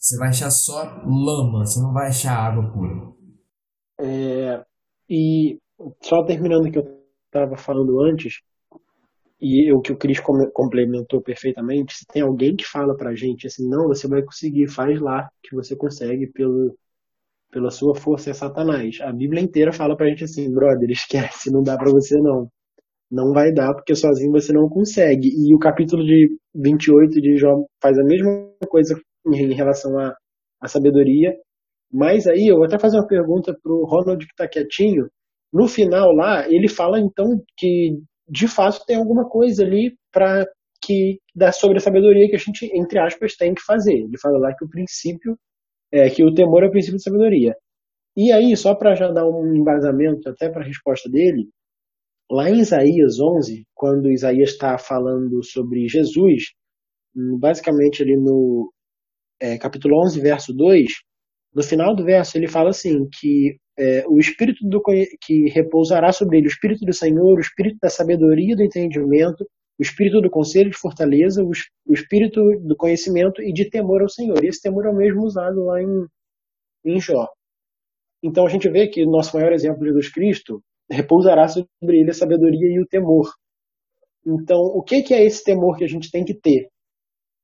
Você 0.02 0.18
vai 0.18 0.30
achar 0.30 0.50
só 0.50 0.82
lama, 1.06 1.64
você 1.64 1.80
não 1.80 1.94
vai 1.94 2.08
achar 2.08 2.36
água 2.36 2.72
pura. 2.74 3.14
É, 4.00 4.66
e 5.08 5.60
só 6.02 6.24
terminando 6.26 6.66
o 6.66 6.72
que 6.72 6.80
eu 6.80 7.02
estava 7.28 7.56
falando 7.56 8.02
antes, 8.02 8.42
e 9.40 9.72
o 9.72 9.80
que 9.80 9.92
o 9.92 9.98
Cris 9.98 10.20
complementou 10.20 11.22
perfeitamente, 11.22 11.94
se 11.94 12.06
tem 12.08 12.24
alguém 12.24 12.56
que 12.56 12.66
fala 12.66 12.98
pra 12.98 13.14
gente 13.14 13.46
assim, 13.46 13.70
não, 13.70 13.88
você 13.88 14.08
vai 14.08 14.24
conseguir, 14.24 14.68
faz 14.68 15.00
lá, 15.00 15.30
que 15.44 15.56
você 15.56 15.76
consegue 15.76 16.26
pelo, 16.32 16.76
pela 17.52 17.70
sua 17.70 17.94
força 17.96 18.32
é 18.32 18.34
Satanás. 18.34 18.98
A 19.02 19.12
Bíblia 19.14 19.42
inteira 19.42 19.72
fala 19.72 19.96
pra 19.96 20.08
gente 20.08 20.24
assim, 20.24 20.52
brother, 20.52 20.90
esquece, 20.90 21.52
não 21.52 21.62
dá 21.62 21.78
pra 21.78 21.92
você 21.92 22.18
não. 22.20 22.50
Não 23.12 23.34
vai 23.34 23.54
dar, 23.54 23.74
porque 23.76 23.94
sozinho 23.94 24.32
você 24.32 24.52
não 24.52 24.68
consegue. 24.70 25.28
E 25.28 25.54
o 25.54 25.60
capítulo 25.60 26.04
de 26.04 26.30
28 26.56 27.22
de 27.22 27.38
Jó 27.38 27.66
faz 27.82 28.00
a 28.00 28.04
mesma 28.04 28.50
coisa 28.68 28.96
em 29.26 29.54
relação 29.54 29.98
à, 30.00 30.16
à 30.62 30.68
sabedoria. 30.68 31.36
Mas 31.92 32.28
aí, 32.28 32.48
eu 32.48 32.56
vou 32.56 32.66
até 32.66 32.80
fazer 32.80 32.98
uma 32.98 33.08
pergunta 33.08 33.56
pro 33.62 33.86
Ronald 33.86 34.26
que 34.26 34.36
tá 34.36 34.48
quietinho. 34.48 35.10
No 35.54 35.68
final 35.68 36.14
lá, 36.14 36.48
ele 36.48 36.70
fala 36.70 37.00
então 37.00 37.26
que 37.58 38.00
de 38.30 38.48
fato 38.48 38.86
tem 38.86 38.96
alguma 38.96 39.28
coisa 39.28 39.64
ali 39.64 39.94
para 40.12 40.46
que 40.82 41.20
dá 41.36 41.52
sobre 41.52 41.78
a 41.78 41.82
sabedoria 41.82 42.30
que 42.30 42.36
a 42.36 42.40
gente 42.40 42.66
entre 42.74 43.00
aspas 43.00 43.36
tem 43.36 43.54
que 43.54 43.62
fazer. 43.62 43.94
Ele 43.94 44.18
fala 44.20 44.40
lá 44.40 44.56
que 44.56 44.66
o 44.66 44.70
princípio 44.70 45.38
é 45.92 46.10
que 46.10 46.24
o 46.24 46.34
temor 46.34 46.64
é 46.64 46.68
o 46.68 46.72
princípio 46.72 46.98
da 46.98 47.04
sabedoria. 47.04 47.56
E 48.16 48.32
aí, 48.32 48.56
só 48.58 48.76
para 48.76 48.96
já 48.96 49.12
dar 49.12 49.28
um 49.28 49.56
embasamento 49.56 50.30
até 50.30 50.50
para 50.50 50.64
a 50.64 50.66
resposta 50.66 51.10
dele, 51.10 51.50
lá 52.30 52.50
em 52.50 52.60
Isaías 52.60 53.20
11, 53.20 53.66
quando 53.74 54.12
Isaías 54.12 54.52
está 54.52 54.78
falando 54.78 55.44
sobre 55.44 55.88
Jesus, 55.88 56.52
basicamente 57.40 58.04
ali 58.04 58.16
no 58.18 58.72
é, 59.42 59.58
capítulo 59.58 60.00
11, 60.06 60.22
verso 60.22 60.54
2, 60.54 60.86
no 61.54 61.64
final 61.64 61.96
do 61.96 62.06
verso 62.06 62.38
ele 62.38 62.48
fala 62.48 62.70
assim 62.70 63.08
que 63.12 63.58
é, 63.78 64.06
o 64.08 64.20
espírito 64.20 64.60
do, 64.68 64.82
que 65.20 65.50
repousará 65.50 66.12
sobre 66.12 66.38
ele, 66.38 66.48
o 66.48 66.50
espírito 66.50 66.86
do 66.86 66.94
Senhor, 66.94 67.38
o 67.38 67.42
espírito 67.42 67.78
da 67.82 67.90
sabedoria 67.90 68.54
e 68.54 68.56
do 68.56 68.64
entendimento, 68.64 69.44
o 69.80 69.82
espírito 69.82 70.22
do 70.22 70.30
conselho 70.30 70.70
de 70.70 70.78
fortaleza, 70.78 71.44
o, 71.44 71.50
o 71.88 71.94
espírito 71.94 72.40
do 72.62 72.76
conhecimento 72.76 73.42
e 73.42 73.52
de 73.52 73.70
temor 73.70 74.02
ao 74.02 74.10
Senhor. 74.10 74.44
E 74.44 74.48
esse 74.48 74.62
temor 74.62 74.86
é 74.86 74.90
o 74.90 74.96
mesmo 74.96 75.24
usado 75.24 75.66
lá 75.66 75.82
em, 75.82 76.06
em 76.86 77.00
Jó. 77.00 77.28
Então 78.24 78.46
a 78.46 78.50
gente 78.50 78.70
vê 78.70 78.88
que 78.88 79.04
o 79.04 79.10
nosso 79.10 79.36
maior 79.36 79.52
exemplo, 79.52 79.84
Jesus 79.84 80.10
Cristo, 80.10 80.62
repousará 80.90 81.48
sobre 81.48 81.68
ele 82.00 82.12
a 82.12 82.14
sabedoria 82.14 82.76
e 82.76 82.80
o 82.80 82.86
temor. 82.86 83.28
Então, 84.26 84.60
o 84.60 84.84
que, 84.84 85.02
que 85.02 85.16
é 85.16 85.26
esse 85.26 85.44
temor 85.44 85.76
que 85.78 85.84
a 85.84 85.88
gente 85.88 86.12
tem 86.12 86.24
que 86.24 86.36
ter? 86.36 86.70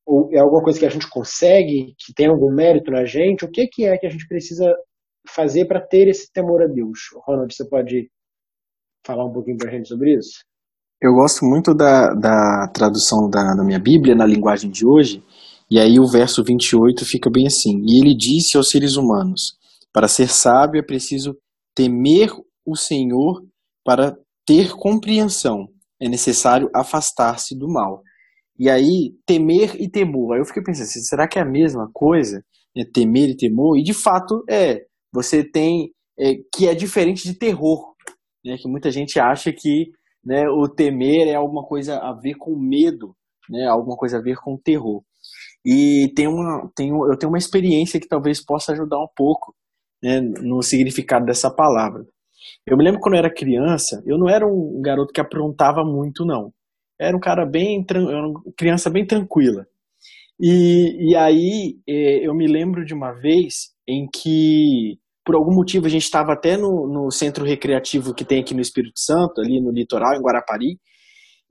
Ou 0.07 0.29
é 0.33 0.39
alguma 0.39 0.63
coisa 0.63 0.79
que 0.79 0.85
a 0.85 0.89
gente 0.89 1.09
consegue, 1.09 1.93
que 1.99 2.13
tem 2.13 2.27
algum 2.27 2.49
mérito 2.53 2.89
na 2.89 3.03
gente? 3.03 3.43
O 3.43 3.51
que, 3.51 3.67
que 3.67 3.85
é 3.85 3.97
que 3.97 4.07
a 4.07 4.09
gente 4.09 4.25
precisa 4.25 4.73
fazer 5.27 5.65
para 5.65 5.85
ter 5.85 6.07
esse 6.07 6.31
temor 6.31 6.63
a 6.63 6.67
Deus? 6.67 6.99
Ronald, 7.25 7.53
você 7.53 7.67
pode 7.67 8.09
falar 9.05 9.25
um 9.25 9.33
pouquinho 9.33 9.57
para 9.57 9.69
a 9.69 9.71
gente 9.71 9.89
sobre 9.89 10.17
isso? 10.17 10.39
Eu 11.01 11.13
gosto 11.13 11.45
muito 11.45 11.75
da, 11.75 12.13
da 12.13 12.71
tradução 12.73 13.29
da, 13.29 13.53
da 13.53 13.63
minha 13.63 13.79
Bíblia 13.79 14.15
na 14.15 14.25
linguagem 14.25 14.71
de 14.71 14.87
hoje, 14.87 15.21
e 15.69 15.77
aí 15.77 15.99
o 15.99 16.07
verso 16.07 16.43
28 16.43 17.05
fica 17.05 17.29
bem 17.29 17.45
assim: 17.45 17.81
E 17.85 17.99
ele 17.99 18.15
disse 18.15 18.55
aos 18.55 18.69
seres 18.69 18.95
humanos: 18.95 19.57
Para 19.93 20.07
ser 20.07 20.29
sábio 20.29 20.79
é 20.79 20.83
preciso 20.83 21.37
temer 21.75 22.31
o 22.65 22.75
Senhor, 22.75 23.43
para 23.83 24.17
ter 24.45 24.71
compreensão 24.71 25.67
é 25.99 26.07
necessário 26.07 26.69
afastar-se 26.73 27.57
do 27.57 27.67
mal. 27.67 28.01
E 28.59 28.69
aí, 28.69 29.13
temer 29.25 29.75
e 29.81 29.89
temor. 29.89 30.33
Aí 30.33 30.41
eu 30.41 30.45
fiquei 30.45 30.63
pensando, 30.63 30.85
assim, 30.85 30.99
será 31.01 31.27
que 31.27 31.37
é 31.37 31.41
a 31.41 31.45
mesma 31.45 31.89
coisa? 31.93 32.43
É 32.75 32.83
temer 32.83 33.29
e 33.29 33.37
temor? 33.37 33.77
E 33.77 33.83
de 33.83 33.93
fato 33.93 34.43
é. 34.49 34.85
Você 35.13 35.43
tem. 35.43 35.91
É, 36.19 36.35
que 36.53 36.67
é 36.67 36.73
diferente 36.73 37.23
de 37.23 37.37
terror. 37.37 37.93
Né? 38.43 38.57
Que 38.57 38.67
muita 38.67 38.89
gente 38.89 39.19
acha 39.19 39.53
que 39.53 39.91
né, 40.27 40.49
o 40.49 40.67
temer 40.67 41.29
é 41.29 41.35
alguma 41.35 41.63
coisa 41.63 41.99
a 41.99 42.11
ver 42.11 42.35
com 42.35 42.53
medo, 42.57 43.15
né, 43.49 43.65
alguma 43.65 43.95
coisa 43.95 44.17
a 44.17 44.21
ver 44.21 44.35
com 44.35 44.57
terror. 44.57 45.01
E 45.65 46.11
tem 46.15 46.27
uma, 46.27 46.69
tem, 46.75 46.89
eu 46.89 47.17
tenho 47.17 47.31
uma 47.31 47.37
experiência 47.37 47.99
que 47.99 48.09
talvez 48.09 48.43
possa 48.43 48.73
ajudar 48.73 48.99
um 48.99 49.07
pouco 49.15 49.55
né, 50.03 50.19
no 50.19 50.61
significado 50.61 51.25
dessa 51.25 51.49
palavra. 51.49 52.05
Eu 52.65 52.77
me 52.77 52.83
lembro 52.83 52.99
quando 52.99 53.15
eu 53.15 53.19
era 53.19 53.33
criança, 53.33 54.03
eu 54.05 54.17
não 54.17 54.29
era 54.29 54.45
um 54.45 54.81
garoto 54.81 55.13
que 55.13 55.21
aprontava 55.21 55.83
muito, 55.85 56.25
não. 56.25 56.51
Era 56.99 57.15
um 57.15 57.19
cara 57.19 57.45
bem, 57.45 57.85
uma 57.95 58.41
criança 58.57 58.89
bem 58.89 59.05
tranquila. 59.05 59.67
E, 60.39 61.11
e 61.11 61.15
aí 61.15 61.79
é, 61.87 62.27
eu 62.27 62.33
me 62.33 62.47
lembro 62.47 62.85
de 62.85 62.93
uma 62.93 63.11
vez 63.11 63.73
em 63.87 64.07
que 64.07 64.99
por 65.25 65.35
algum 65.35 65.53
motivo 65.53 65.87
a 65.87 65.89
gente 65.89 66.03
estava 66.03 66.31
até 66.31 66.55
no, 66.55 66.87
no 66.87 67.11
centro 67.11 67.43
recreativo 67.43 68.13
que 68.13 68.23
tem 68.23 68.39
aqui 68.39 68.53
no 68.53 68.61
Espírito 68.61 68.99
Santo, 68.99 69.41
ali 69.41 69.59
no 69.59 69.71
litoral, 69.71 70.13
em 70.13 70.21
Guarapari, 70.21 70.79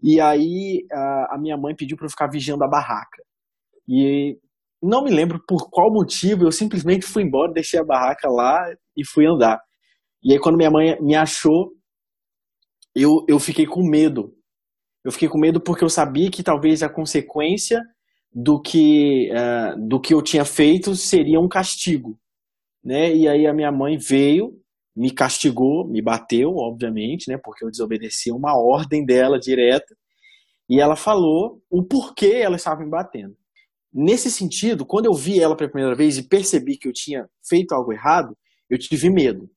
e 0.03 0.21
aí 0.21 0.87
a, 0.91 1.35
a 1.35 1.39
minha 1.39 1.57
mãe 1.57 1.75
pediu 1.75 1.97
para 1.97 2.07
eu 2.07 2.11
ficar 2.11 2.29
vigiando 2.29 2.65
a 2.65 2.69
barraca. 2.69 3.23
E 3.89 4.39
não 4.83 5.05
me 5.05 5.11
lembro 5.11 5.43
por 5.47 5.69
qual 5.71 5.93
motivo, 5.93 6.45
eu 6.45 6.53
simplesmente 6.53 7.05
fui 7.05 7.23
embora, 7.23 7.53
deixei 7.53 7.79
a 7.79 7.85
barraca 7.85 8.29
lá 8.31 8.59
e 8.97 9.05
fui 9.05 9.27
andar. 9.27 9.61
E 10.23 10.33
aí 10.33 10.39
quando 10.39 10.57
minha 10.57 10.71
mãe 10.71 10.97
me 11.03 11.15
achou, 11.15 11.73
eu, 12.95 13.27
eu 13.29 13.39
fiquei 13.39 13.67
com 13.67 13.87
medo. 13.87 14.33
Eu 15.07 15.12
fiquei 15.12 15.29
com 15.29 15.38
medo 15.38 15.61
porque 15.61 15.85
eu 15.85 15.88
sabia 15.88 16.31
que 16.31 16.42
talvez 16.42 16.83
a 16.83 16.88
consequência 16.88 17.81
do 18.33 18.61
que, 18.61 19.31
uh, 19.31 19.88
do 19.88 20.01
que 20.01 20.12
eu 20.12 20.21
tinha 20.21 20.45
feito 20.45 20.95
seria 20.95 21.40
um 21.40 21.49
castigo 21.49 22.19
né? 22.87 23.12
E 23.12 23.27
aí 23.27 23.49
a 23.49 23.53
minha 23.53 23.73
mãe 23.73 23.99
veio, 23.99 24.57
me 24.95 25.11
castigou, 25.11 25.85
me 25.88 26.01
bateu, 26.01 26.55
obviamente, 26.55 27.29
né? 27.29 27.37
Porque 27.37 27.64
eu 27.64 27.71
desobedeci 27.71 28.31
uma 28.31 28.57
ordem 28.57 29.05
dela 29.05 29.40
direta. 29.40 29.92
E 30.69 30.81
ela 30.81 30.95
falou 30.95 31.61
o 31.69 31.83
porquê 31.83 32.37
ela 32.37 32.55
estava 32.55 32.85
me 32.85 32.88
batendo. 32.88 33.37
Nesse 33.92 34.31
sentido, 34.31 34.87
quando 34.87 35.07
eu 35.07 35.14
vi 35.14 35.40
ela 35.40 35.57
pela 35.57 35.71
primeira 35.71 35.97
vez 35.97 36.16
e 36.16 36.29
percebi 36.29 36.77
que 36.77 36.87
eu 36.87 36.92
tinha 36.92 37.29
feito 37.45 37.73
algo 37.73 37.92
errado, 37.92 38.37
eu 38.71 38.79
tive 38.79 39.11
medo. 39.11 39.51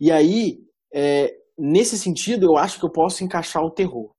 E 0.00 0.10
aí, 0.10 0.58
é, 0.94 1.34
nesse 1.58 1.98
sentido, 1.98 2.46
eu 2.46 2.56
acho 2.56 2.78
que 2.78 2.84
eu 2.86 2.90
posso 2.90 3.24
encaixar 3.24 3.62
o 3.62 3.70
terror. 3.70 4.10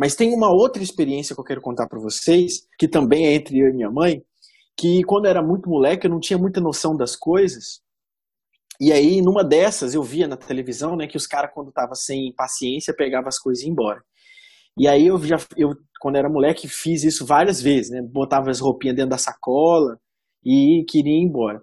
Mas 0.00 0.14
tem 0.14 0.32
uma 0.32 0.50
outra 0.50 0.82
experiência 0.82 1.34
que 1.34 1.40
eu 1.42 1.44
quero 1.44 1.60
contar 1.60 1.86
para 1.86 2.00
vocês, 2.00 2.66
que 2.78 2.88
também 2.88 3.26
é 3.26 3.34
entre 3.34 3.58
eu 3.58 3.68
e 3.68 3.74
minha 3.74 3.90
mãe, 3.90 4.22
que 4.74 5.02
quando 5.04 5.26
eu 5.26 5.30
era 5.30 5.42
muito 5.42 5.68
moleque 5.68 6.06
eu 6.06 6.10
não 6.10 6.18
tinha 6.18 6.38
muita 6.38 6.58
noção 6.58 6.96
das 6.96 7.14
coisas. 7.14 7.82
E 8.80 8.92
aí, 8.92 9.20
numa 9.20 9.44
dessas, 9.44 9.92
eu 9.94 10.02
via 10.02 10.26
na 10.26 10.38
televisão, 10.38 10.96
né, 10.96 11.06
que 11.06 11.18
os 11.18 11.26
caras, 11.26 11.50
quando 11.52 11.70
tava 11.70 11.94
sem 11.94 12.32
paciência, 12.34 12.94
pegavam 12.96 13.28
as 13.28 13.38
coisas 13.38 13.62
e 13.62 13.66
ia 13.66 13.72
embora. 13.72 14.00
E 14.78 14.88
aí 14.88 15.06
eu 15.06 15.18
já, 15.18 15.36
eu, 15.54 15.68
quando 16.00 16.16
era 16.16 16.30
moleque, 16.30 16.66
fiz 16.66 17.04
isso 17.04 17.26
várias 17.26 17.60
vezes, 17.60 17.90
né? 17.90 18.00
Botava 18.00 18.48
as 18.48 18.58
roupinhas 18.58 18.96
dentro 18.96 19.10
da 19.10 19.18
sacola 19.18 19.98
e 20.42 20.82
queria 20.88 21.12
ir 21.12 21.26
embora. 21.26 21.60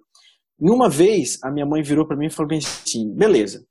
E 0.60 0.70
uma 0.70 0.88
vez, 0.88 1.40
a 1.42 1.50
minha 1.50 1.66
mãe 1.66 1.82
virou 1.82 2.06
para 2.06 2.16
mim 2.16 2.26
e 2.26 2.30
falou 2.30 2.56
assim, 2.56 3.12
beleza, 3.16 3.66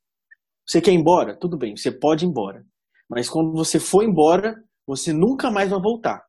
você 0.66 0.78
quer 0.82 0.90
ir 0.90 0.96
embora? 0.96 1.34
Tudo 1.38 1.56
bem, 1.56 1.74
você 1.74 1.90
pode 1.90 2.26
ir 2.26 2.28
embora. 2.28 2.62
Mas 3.08 3.28
quando 3.28 3.52
você 3.52 3.78
for 3.80 4.02
embora, 4.04 4.56
você 4.86 5.12
nunca 5.12 5.50
mais 5.50 5.70
vai 5.70 5.80
voltar. 5.80 6.22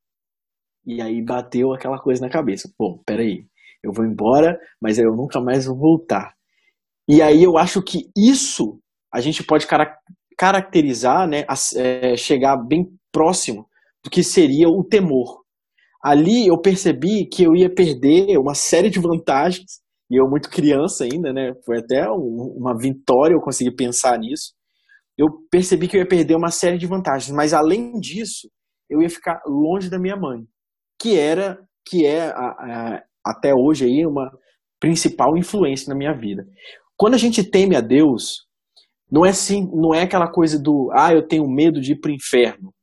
E 0.86 1.01
aí 1.01 1.21
bateu 1.23 1.73
aquela 1.73 1.99
coisa 1.99 2.21
na 2.21 2.30
cabeça. 2.30 2.71
Pô, 2.77 3.01
peraí, 3.05 3.45
eu 3.84 3.91
vou 3.91 4.05
embora, 4.05 4.59
mas 4.82 4.97
eu 4.97 5.15
nunca 5.15 5.41
mais 5.41 5.65
vou 5.65 5.77
voltar. 5.77 6.34
E 7.07 7.21
aí 7.21 7.43
eu 7.43 7.57
acho 7.57 7.82
que 7.82 8.09
isso 8.15 8.80
a 9.13 9.19
gente 9.21 9.43
pode 9.43 9.67
caracterizar, 10.38 11.27
né, 11.27 11.45
é, 11.75 12.15
chegar 12.15 12.57
bem 12.57 12.88
próximo 13.11 13.67
do 14.03 14.09
que 14.09 14.23
seria 14.23 14.69
o 14.69 14.84
temor. 14.84 15.43
ali 16.03 16.47
eu 16.47 16.57
percebi 16.61 17.25
que 17.25 17.43
eu 17.43 17.55
ia 17.55 17.69
perder 17.73 18.38
uma 18.38 18.55
série 18.55 18.89
de 18.89 18.99
vantagens, 18.99 19.82
e 20.11 20.19
eu 20.19 20.30
muito 20.30 20.49
criança 20.49 21.03
ainda, 21.03 21.32
né? 21.34 21.53
Foi 21.65 21.80
até 21.80 22.09
um, 22.09 22.55
uma 22.57 22.75
vitória 22.77 23.36
eu 23.36 23.41
conseguir 23.41 23.71
pensar 23.75 24.17
nisso. 24.17 24.53
Eu 25.20 25.28
percebi 25.51 25.86
que 25.89 25.97
eu 25.97 25.99
ia 25.99 26.07
perder 26.07 26.38
uma 26.38 26.49
série 26.49 26.78
de 26.78 26.88
vantagens, 26.88 27.30
mas 27.36 27.53
além 27.53 27.99
disso, 27.99 28.49
eu 28.89 29.01
ia 29.01 29.09
ficar 29.09 29.41
longe 29.45 29.89
da 29.89 29.99
minha 29.99 30.15
mãe, 30.15 30.45
que 30.97 31.20
era, 31.20 31.59
que 31.86 32.05
é 32.05 32.30
a, 32.30 32.32
a, 32.32 33.03
até 33.26 33.53
hoje 33.53 33.84
aí 33.84 34.05
uma 34.05 34.32
principal 34.80 35.38
influência 35.38 35.89
na 35.89 35.95
minha 35.95 36.13
vida. 36.13 36.47
Quando 36.95 37.15
a 37.15 37.17
gente 37.17 37.43
teme 37.43 37.76
a 37.76 37.82
Deus, 37.82 38.45
não 39.11 39.26
é 39.26 39.32
assim, 39.32 39.70
não 39.74 39.93
é 39.93 40.03
aquela 40.03 40.32
coisa 40.32 40.57
do 40.57 40.89
ah, 40.93 41.13
eu 41.13 41.28
tenho 41.28 41.49
medo 41.49 41.82
de 41.82 41.91
ir 41.91 41.99
para 41.99 42.11
o 42.11 42.15
inferno. 42.15 42.74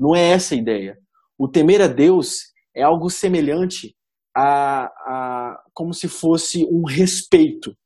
Não 0.00 0.16
é 0.16 0.30
essa 0.30 0.54
a 0.54 0.58
ideia. 0.58 0.96
O 1.36 1.46
temer 1.46 1.82
a 1.82 1.86
Deus 1.86 2.44
é 2.74 2.82
algo 2.82 3.10
semelhante 3.10 3.94
a, 4.34 4.84
a 4.86 5.62
como 5.74 5.92
se 5.92 6.08
fosse 6.08 6.64
um 6.64 6.86
respeito, 6.86 7.76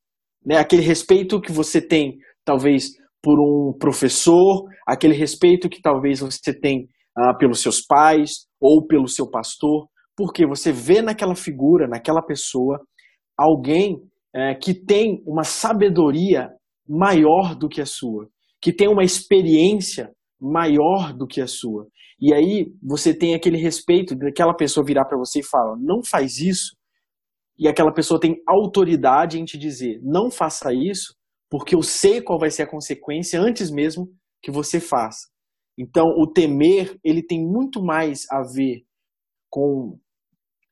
né? 0.46 0.58
Aquele 0.58 0.82
respeito 0.82 1.40
que 1.40 1.50
você 1.50 1.80
tem, 1.80 2.18
talvez 2.44 3.01
por 3.22 3.38
um 3.38 3.76
professor, 3.78 4.64
aquele 4.86 5.14
respeito 5.14 5.68
que 5.68 5.80
talvez 5.80 6.20
você 6.20 6.52
tem 6.52 6.88
ah, 7.16 7.34
pelos 7.34 7.60
seus 7.60 7.80
pais 7.80 8.46
ou 8.60 8.86
pelo 8.86 9.06
seu 9.06 9.30
pastor, 9.30 9.86
porque 10.16 10.46
você 10.46 10.72
vê 10.72 11.00
naquela 11.00 11.34
figura, 11.34 11.86
naquela 11.88 12.22
pessoa, 12.22 12.80
alguém 13.38 13.96
é, 14.34 14.54
que 14.54 14.74
tem 14.74 15.22
uma 15.26 15.44
sabedoria 15.44 16.50
maior 16.88 17.54
do 17.54 17.68
que 17.68 17.80
a 17.80 17.86
sua, 17.86 18.28
que 18.60 18.72
tem 18.72 18.88
uma 18.88 19.04
experiência 19.04 20.10
maior 20.40 21.12
do 21.16 21.26
que 21.26 21.40
a 21.40 21.46
sua. 21.46 21.86
E 22.20 22.32
aí 22.32 22.66
você 22.82 23.16
tem 23.16 23.34
aquele 23.34 23.56
respeito 23.56 24.14
daquela 24.16 24.54
pessoa 24.54 24.84
virar 24.86 25.04
para 25.04 25.18
você 25.18 25.40
e 25.40 25.46
falar: 25.46 25.76
não 25.78 26.00
faz 26.04 26.38
isso. 26.38 26.76
E 27.58 27.68
aquela 27.68 27.92
pessoa 27.92 28.20
tem 28.20 28.36
autoridade 28.46 29.40
em 29.40 29.44
te 29.44 29.58
dizer: 29.58 30.00
não 30.02 30.30
faça 30.30 30.72
isso, 30.72 31.14
porque 31.52 31.74
eu 31.74 31.82
sei 31.82 32.22
qual 32.22 32.38
vai 32.38 32.50
ser 32.50 32.62
a 32.62 32.66
consequência 32.66 33.38
antes 33.38 33.70
mesmo 33.70 34.08
que 34.42 34.50
você 34.50 34.80
faça. 34.80 35.28
Então, 35.76 36.06
o 36.16 36.26
temer 36.26 36.98
ele 37.04 37.22
tem 37.22 37.44
muito 37.44 37.84
mais 37.84 38.24
a 38.30 38.40
ver 38.40 38.86
com 39.50 39.98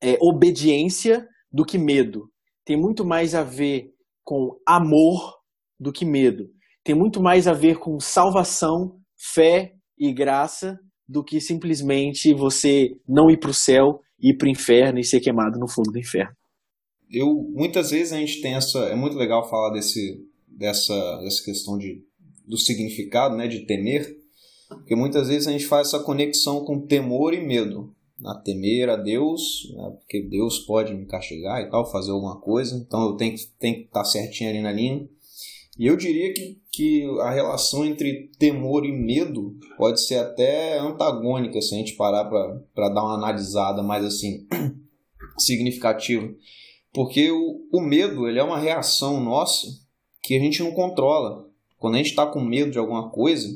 é, 0.03 0.17
obediência 0.23 1.29
do 1.53 1.67
que 1.67 1.77
medo. 1.77 2.31
Tem 2.65 2.79
muito 2.79 3.05
mais 3.05 3.35
a 3.35 3.43
ver 3.45 3.91
com 4.25 4.59
amor 4.67 5.35
do 5.79 5.93
que 5.93 6.07
medo. 6.07 6.49
Tem 6.83 6.95
muito 6.95 7.21
mais 7.21 7.47
a 7.47 7.53
ver 7.53 7.79
com 7.79 8.01
salvação, 8.01 8.99
fé 9.19 9.75
e 9.99 10.11
graça 10.15 10.81
do 11.07 11.23
que 11.23 11.43
simplesmente 11.43 12.33
você 12.33 12.89
não 13.07 13.31
ir 13.31 13.39
para 13.39 13.51
o 13.51 13.55
céu, 13.55 14.01
ir 14.19 14.35
para 14.39 14.47
o 14.47 14.51
inferno 14.51 14.99
e 14.99 15.05
ser 15.05 15.21
queimado 15.21 15.59
no 15.59 15.69
fogo 15.69 15.93
do 15.93 15.99
inferno. 15.99 16.35
Eu 17.11 17.27
muitas 17.53 17.91
vezes 17.91 18.15
a 18.15 18.17
gente 18.17 18.41
tem 18.41 18.55
essa, 18.55 18.79
é 18.87 18.97
muito 18.97 19.19
legal 19.19 19.47
falar 19.47 19.75
desse 19.75 20.30
dessa 20.61 21.17
dessa 21.23 21.43
questão 21.43 21.79
de 21.79 22.05
do 22.47 22.59
significado, 22.59 23.37
né, 23.37 23.49
de 23.49 23.61
temer, 23.61 24.19
porque 24.69 24.95
muitas 24.95 25.29
vezes 25.29 25.49
a 25.49 25.53
gente 25.53 25.67
faz 25.67 25.89
essa 25.89 26.01
conexão 26.01 26.65
com 26.65 26.85
temor 26.87 27.33
e 27.33 27.41
medo. 27.41 27.95
A 28.27 28.35
temer 28.35 28.91
a 28.91 28.97
Deus, 28.97 29.73
né, 29.75 29.91
porque 29.99 30.21
Deus 30.21 30.59
pode 30.59 30.93
me 30.93 31.07
castigar 31.07 31.63
e 31.63 31.71
tal, 31.71 31.91
fazer 31.91 32.11
alguma 32.11 32.39
coisa, 32.39 32.77
então 32.77 33.03
eu 33.07 33.17
tenho 33.17 33.35
que, 33.35 33.47
tenho 33.59 33.77
que 33.77 33.85
estar 33.85 34.05
certinho 34.05 34.51
ali 34.51 34.61
na 34.61 34.73
linha. 34.73 35.09
E 35.79 35.87
eu 35.87 35.97
diria 35.97 36.35
que, 36.35 36.61
que 36.71 37.05
a 37.21 37.31
relação 37.31 37.87
entre 37.87 38.31
temor 38.39 38.85
e 38.85 38.93
medo 38.93 39.57
pode 39.79 40.05
ser 40.05 40.17
até 40.17 40.79
antagônica 40.79 41.63
se 41.63 41.75
a 41.75 41.79
gente 41.79 41.95
parar 41.95 42.27
para 42.27 42.89
dar 42.91 43.03
uma 43.03 43.15
analisada 43.15 43.83
mais 43.83 44.05
assim 44.05 44.47
significativa. 45.39 46.31
Porque 46.93 47.31
o, 47.31 47.67
o 47.73 47.81
medo 47.81 48.29
ele 48.29 48.39
é 48.39 48.43
uma 48.43 48.59
reação 48.59 49.23
nossa 49.23 49.67
que 50.23 50.37
a 50.37 50.41
gente 50.41 50.63
não 50.63 50.73
controla. 50.73 51.49
Quando 51.79 51.95
a 51.95 51.99
gente 51.99 52.11
está 52.11 52.27
com 52.27 52.41
medo 52.41 52.71
de 52.71 52.79
alguma 52.79 53.11
coisa, 53.11 53.49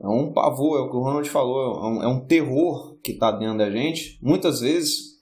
é 0.00 0.08
um 0.08 0.32
pavor, 0.32 0.78
é 0.78 0.82
o 0.82 0.90
que 0.90 0.96
o 0.96 1.02
Ronald 1.02 1.28
falou, 1.28 1.84
é 1.84 1.86
um, 1.86 2.02
é 2.04 2.08
um 2.08 2.20
terror 2.20 2.96
que 3.02 3.12
está 3.12 3.30
dentro 3.30 3.58
da 3.58 3.70
gente. 3.70 4.18
Muitas 4.22 4.60
vezes 4.60 5.18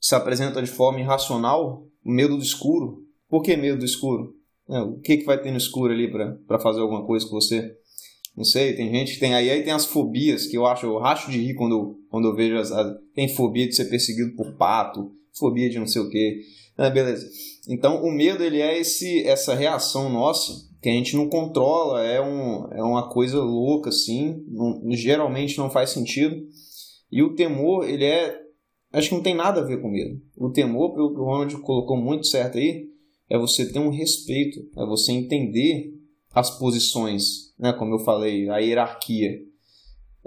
se 0.00 0.14
apresenta 0.14 0.62
de 0.62 0.70
forma 0.70 1.00
irracional 1.00 1.84
o 2.04 2.10
medo 2.10 2.36
do 2.36 2.42
escuro. 2.42 3.04
Por 3.28 3.42
que 3.42 3.56
medo 3.56 3.78
do 3.78 3.84
escuro? 3.84 4.34
É, 4.68 4.80
o 4.80 4.98
que, 5.00 5.18
que 5.18 5.24
vai 5.24 5.40
ter 5.40 5.50
no 5.50 5.56
escuro 5.56 5.92
ali 5.92 6.10
para 6.46 6.58
fazer 6.60 6.80
alguma 6.80 7.04
coisa 7.04 7.26
com 7.26 7.34
você? 7.34 7.76
Não 8.36 8.44
sei, 8.44 8.74
tem 8.74 8.90
gente 8.90 9.14
que 9.14 9.20
tem 9.20 9.34
aí, 9.34 9.50
aí 9.50 9.62
tem 9.62 9.72
as 9.72 9.84
fobias 9.84 10.46
que 10.46 10.56
eu 10.56 10.64
acho, 10.64 10.86
eu 10.86 10.98
racho 10.98 11.30
de 11.30 11.38
rir 11.38 11.54
quando, 11.54 12.00
quando 12.08 12.28
eu 12.28 12.34
vejo 12.34 12.56
as, 12.56 12.72
as, 12.72 12.96
tem 13.14 13.28
fobia 13.28 13.68
de 13.68 13.74
ser 13.74 13.86
perseguido 13.86 14.34
por 14.34 14.54
pato, 14.54 15.12
fobia 15.34 15.68
de 15.68 15.78
não 15.78 15.86
sei 15.86 16.00
o 16.00 16.08
que. 16.08 16.40
Ah, 16.76 16.90
beleza. 16.90 17.28
Então 17.68 18.02
o 18.02 18.10
medo 18.10 18.42
ele 18.42 18.60
é 18.60 18.78
esse 18.78 19.22
essa 19.24 19.54
reação 19.54 20.08
nossa 20.08 20.70
que 20.80 20.88
a 20.88 20.92
gente 20.92 21.14
não 21.14 21.28
controla, 21.28 22.02
é, 22.04 22.20
um, 22.20 22.66
é 22.72 22.82
uma 22.82 23.08
coisa 23.08 23.40
louca 23.40 23.90
assim, 23.90 24.44
não, 24.48 24.80
geralmente 24.90 25.56
não 25.56 25.70
faz 25.70 25.90
sentido. 25.90 26.44
E 27.10 27.22
o 27.22 27.36
temor, 27.36 27.88
ele 27.88 28.04
é 28.04 28.42
acho 28.92 29.08
que 29.08 29.14
não 29.14 29.22
tem 29.22 29.34
nada 29.34 29.60
a 29.60 29.64
ver 29.64 29.80
com 29.80 29.88
medo. 29.88 30.20
O 30.36 30.50
temor, 30.50 30.92
pelo 30.92 31.14
que 31.14 31.20
o 31.20 31.24
Ronald 31.24 31.56
colocou 31.58 31.96
muito 31.96 32.26
certo 32.26 32.58
aí, 32.58 32.88
é 33.30 33.38
você 33.38 33.70
ter 33.72 33.78
um 33.78 33.90
respeito, 33.90 34.60
é 34.76 34.84
você 34.84 35.12
entender 35.12 35.94
as 36.34 36.50
posições, 36.58 37.54
né? 37.58 37.72
como 37.72 37.94
eu 37.94 37.98
falei, 38.00 38.48
a 38.48 38.58
hierarquia. 38.58 39.40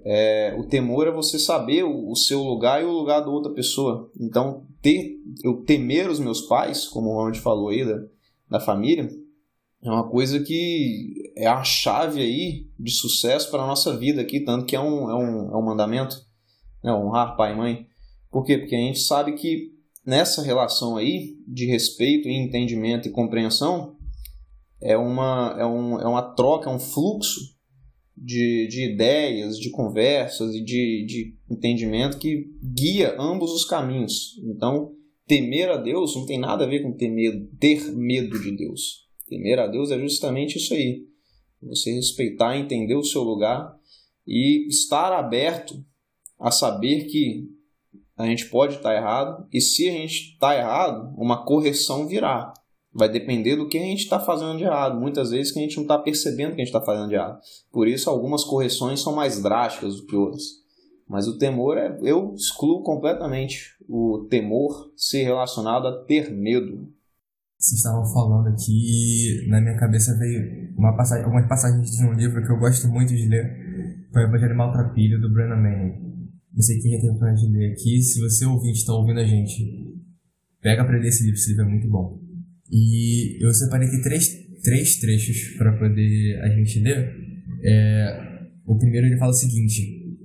É, 0.04 0.56
o 0.58 0.68
temor 0.68 1.08
é 1.08 1.12
você 1.12 1.40
saber 1.40 1.84
o, 1.84 2.12
o, 2.12 2.16
seu 2.16 2.42
lugar 2.44 2.82
e 2.82 2.86
o 2.86 2.92
lugar 2.92 3.22
da 3.22 3.30
outra 3.30 3.54
pessoa. 3.54 4.12
Então, 4.20 4.66
ter, 4.86 5.20
eu 5.44 5.64
temer 5.64 6.08
os 6.08 6.20
meus 6.20 6.42
pais, 6.42 6.86
como 6.86 7.10
o 7.10 7.16
Ronald 7.16 7.40
falou 7.40 7.70
aí, 7.70 7.84
da, 7.84 8.04
da 8.48 8.60
família, 8.60 9.10
é 9.82 9.90
uma 9.90 10.08
coisa 10.08 10.40
que 10.40 11.32
é 11.36 11.48
a 11.48 11.64
chave 11.64 12.22
aí 12.22 12.68
de 12.80 12.92
sucesso 12.92 13.50
para 13.50 13.64
a 13.64 13.68
nossa 13.68 13.98
vida 13.98 14.22
aqui, 14.22 14.42
tanto 14.42 14.68
que 14.68 14.76
é 14.76 14.80
um, 14.80 15.10
é 15.10 15.16
um, 15.16 15.52
é 15.54 15.58
um 15.58 15.66
mandamento, 15.66 16.16
né? 16.84 16.94
honrar 16.94 17.36
pai 17.36 17.54
e 17.54 17.58
mãe. 17.58 17.88
Por 18.30 18.44
quê? 18.44 18.60
Porque 18.60 18.76
a 18.76 18.80
gente 18.80 19.00
sabe 19.00 19.34
que 19.34 19.72
nessa 20.06 20.44
relação 20.44 20.98
aí 20.98 21.36
de 21.48 21.66
respeito, 21.66 22.30
entendimento 22.30 23.08
e 23.08 23.12
compreensão 23.12 23.96
é 24.80 24.96
uma, 24.96 25.56
é, 25.58 25.66
um, 25.66 26.00
é 26.00 26.08
uma 26.08 26.22
troca, 26.22 26.70
é 26.70 26.74
um 26.74 26.80
fluxo 26.80 27.55
de, 28.18 28.68
de 28.68 28.92
ideias, 28.92 29.60
de 29.60 29.70
conversas 29.70 30.56
e 30.56 30.64
de, 30.64 31.06
de 31.06 31.36
entendimento 31.50 32.18
que 32.18 32.52
guia 32.64 33.16
ambos 33.20 33.52
os 33.52 33.66
caminhos. 33.66 34.40
Então, 34.44 34.94
temer 35.28 35.70
a 35.70 35.78
Deus 35.78 36.16
não 36.16 36.26
tem 36.26 36.40
nada 36.40 36.64
a 36.64 36.68
ver 36.68 36.82
com 36.82 36.94
ter 36.94 37.10
medo, 37.10 37.48
ter 37.60 37.92
medo 37.92 38.40
de 38.40 38.52
Deus. 38.56 39.06
Temer 39.28 39.60
a 39.60 39.68
Deus 39.68 39.92
é 39.92 40.00
justamente 40.00 40.58
isso 40.58 40.74
aí. 40.74 41.06
Você 41.64 41.92
respeitar, 41.92 42.58
entender 42.58 42.96
o 42.96 43.04
seu 43.04 43.24
lugar 43.24 43.76
e 44.26 44.68
estar 44.68 45.12
aberto 45.12 45.84
a 46.40 46.52
saber 46.52 47.06
que 47.06 47.50
a 48.18 48.26
gente 48.26 48.50
pode 48.50 48.76
estar 48.76 48.96
errado, 48.96 49.48
e 49.52 49.60
se 49.60 49.90
a 49.90 49.92
gente 49.92 50.34
está 50.34 50.56
errado, 50.56 51.14
uma 51.18 51.44
correção 51.44 52.08
virá. 52.08 52.54
Vai 52.96 53.10
depender 53.10 53.56
do 53.58 53.68
que 53.68 53.78
a 53.78 53.82
gente 53.82 54.04
está 54.04 54.20
fazendo 54.20 54.58
de 54.58 54.64
errado. 54.64 55.00
Muitas 55.00 55.32
vezes 55.32 55.52
que 55.52 55.60
a 55.60 55.62
gente 55.62 55.76
não 55.76 55.84
está 55.84 55.98
percebendo 55.98 56.56
que 56.56 56.62
a 56.62 56.66
gente 56.66 56.74
está 56.74 56.82
fazendo 56.82 57.10
de 57.10 57.16
errado. 57.16 57.40
Por 57.72 57.88
isso, 57.88 58.10
algumas 58.10 58.44
correções 58.44 59.02
são 59.02 59.14
mais 59.14 59.42
drásticas 59.42 59.98
do 59.98 60.06
que 60.06 60.16
outras. 60.16 60.44
Mas 61.08 61.28
o 61.28 61.38
temor 61.38 61.78
é. 61.78 62.00
Eu 62.02 62.34
excluo 62.34 62.82
completamente 62.84 63.76
o 63.88 64.26
temor 64.30 64.92
ser 64.96 65.24
relacionado 65.24 65.88
a 65.88 66.04
ter 66.06 66.32
medo. 66.32 66.88
Vocês 67.58 67.80
estavam 67.80 68.06
falando 68.14 68.48
aqui, 68.48 69.46
na 69.50 69.60
minha 69.60 69.78
cabeça 69.78 70.18
veio 70.18 70.74
uma 70.78 70.96
passagem, 70.96 71.26
algumas 71.26 71.48
passagens 71.48 71.92
de 71.92 72.06
um 72.06 72.14
livro 72.14 72.46
que 72.46 72.52
eu 72.52 72.60
gosto 72.60 72.88
muito 72.88 73.14
de 73.14 73.28
ler. 73.28 74.08
Foi 74.12 74.24
o 74.24 74.28
Evangelho 74.28 74.56
Maltrapilho, 74.56 75.20
do 75.20 75.32
Brennan 75.32 75.58
Manning 75.58 76.16
não 76.56 76.62
sei 76.62 76.80
quem 76.80 76.94
já 76.94 77.02
teve 77.02 77.36
de 77.36 77.48
ler 77.52 77.74
aqui. 77.74 78.02
Se 78.02 78.22
você 78.22 78.46
ouvinte 78.46 78.80
está 78.80 78.94
ouvindo 78.94 79.20
a 79.20 79.26
gente, 79.26 79.62
pega 80.62 80.86
para 80.86 80.98
ler 80.98 81.10
esse 81.10 81.24
livro, 81.24 81.38
esse 81.38 81.50
livro 81.50 81.66
é 81.66 81.70
muito 81.70 81.90
bom. 81.90 82.18
E 82.76 83.38
eu 83.42 83.54
separei 83.54 83.88
aqui 83.88 84.02
três, 84.02 84.28
três 84.62 84.98
trechos 84.98 85.56
para 85.58 85.72
poder 85.78 86.42
a 86.44 86.50
gente 86.50 86.80
ler. 86.80 87.16
É, 87.64 88.48
o 88.66 88.78
primeiro 88.78 89.08
ele 89.08 89.18
fala 89.18 89.32
o 89.32 89.36
seguinte: 89.36 90.18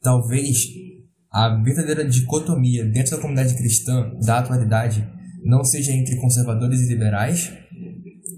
talvez 0.00 0.56
a 1.30 1.62
verdadeira 1.62 2.08
dicotomia 2.08 2.86
dentro 2.86 3.10
da 3.10 3.20
comunidade 3.20 3.54
cristã 3.54 4.10
da 4.24 4.38
atualidade 4.38 5.06
não 5.44 5.62
seja 5.62 5.92
entre 5.92 6.16
conservadores 6.16 6.80
e 6.80 6.88
liberais 6.88 7.52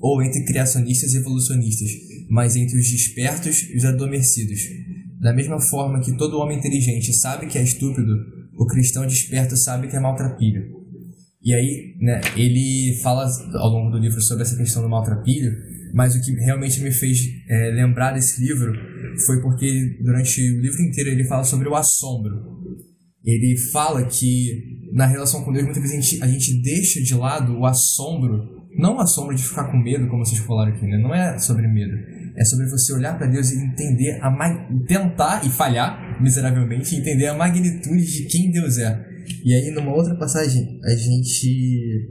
ou 0.00 0.20
entre 0.20 0.44
criacionistas 0.44 1.14
e 1.14 1.18
evolucionistas, 1.18 1.90
mas 2.28 2.56
entre 2.56 2.76
os 2.76 2.90
despertos 2.90 3.62
e 3.70 3.76
os 3.76 3.84
adormecidos 3.84 4.60
da 5.20 5.34
mesma 5.34 5.60
forma 5.60 6.00
que 6.00 6.16
todo 6.16 6.38
homem 6.38 6.58
inteligente 6.58 7.12
sabe 7.12 7.46
que 7.46 7.58
é 7.58 7.62
estúpido, 7.62 8.10
o 8.56 8.66
cristão 8.66 9.06
desperto 9.06 9.54
sabe 9.54 9.86
que 9.86 9.94
é 9.94 10.00
maltrapilho. 10.00 10.79
E 11.42 11.54
aí, 11.54 11.96
né, 12.00 12.20
ele 12.36 13.00
fala 13.02 13.26
ao 13.54 13.70
longo 13.70 13.90
do 13.90 13.98
livro 13.98 14.20
sobre 14.20 14.42
essa 14.42 14.56
questão 14.56 14.82
do 14.82 14.88
maltrapilho, 14.88 15.52
mas 15.94 16.14
o 16.14 16.20
que 16.20 16.32
realmente 16.32 16.80
me 16.80 16.92
fez 16.92 17.18
é, 17.48 17.70
lembrar 17.70 18.12
desse 18.12 18.44
livro 18.44 18.72
foi 19.26 19.40
porque 19.40 19.98
durante 20.02 20.40
o 20.40 20.60
livro 20.60 20.80
inteiro 20.82 21.10
ele 21.10 21.24
fala 21.24 21.42
sobre 21.42 21.68
o 21.68 21.74
assombro. 21.74 22.60
ele 23.24 23.56
fala 23.72 24.04
que 24.04 24.80
na 24.92 25.06
relação 25.06 25.42
com 25.42 25.52
Deus 25.52 25.64
muitas 25.64 25.82
vezes 25.82 25.96
a 25.96 26.00
gente, 26.00 26.22
a 26.24 26.26
gente 26.26 26.62
deixa 26.62 27.00
de 27.00 27.14
lado 27.14 27.58
o 27.58 27.64
assombro, 27.64 28.66
não 28.76 28.96
o 28.96 29.00
assombro 29.00 29.34
de 29.34 29.42
ficar 29.42 29.70
com 29.70 29.78
medo, 29.78 30.08
como 30.08 30.24
vocês 30.24 30.40
falaram 30.40 30.72
aqui, 30.72 30.86
né? 30.86 30.98
não 30.98 31.14
é 31.14 31.38
sobre 31.38 31.66
medo, 31.66 31.96
é 32.36 32.44
sobre 32.44 32.66
você 32.68 32.92
olhar 32.92 33.16
para 33.16 33.26
Deus 33.26 33.50
e 33.50 33.64
entender, 33.64 34.18
a 34.20 34.30
tentar 34.86 35.44
e 35.44 35.48
falhar 35.48 36.20
miseravelmente, 36.22 36.96
entender 36.96 37.28
a 37.28 37.34
magnitude 37.34 38.04
de 38.04 38.24
quem 38.24 38.50
Deus 38.50 38.78
é. 38.78 39.09
E 39.44 39.54
aí, 39.54 39.70
numa 39.70 39.94
outra 39.94 40.14
passagem, 40.16 40.80
a 40.84 40.94
gente 40.94 42.08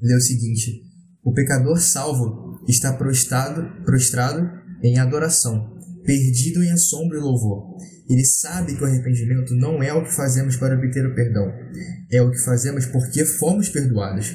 lê 0.00 0.14
o 0.14 0.20
seguinte: 0.20 0.82
O 1.22 1.32
pecador 1.32 1.78
salvo 1.78 2.60
está 2.68 2.92
prostrado, 2.92 3.84
prostrado 3.84 4.48
em 4.82 4.98
adoração, 4.98 5.76
perdido 6.04 6.62
em 6.62 6.70
assombro 6.70 7.18
e 7.18 7.20
louvor. 7.20 7.76
Ele 8.08 8.24
sabe 8.24 8.74
que 8.74 8.82
o 8.82 8.86
arrependimento 8.86 9.54
não 9.54 9.82
é 9.82 9.92
o 9.92 10.02
que 10.02 10.14
fazemos 10.14 10.56
para 10.56 10.74
obter 10.74 11.04
o 11.04 11.14
perdão, 11.14 11.52
é 12.10 12.22
o 12.22 12.30
que 12.30 12.38
fazemos 12.38 12.86
porque 12.86 13.24
fomos 13.24 13.68
perdoados. 13.68 14.34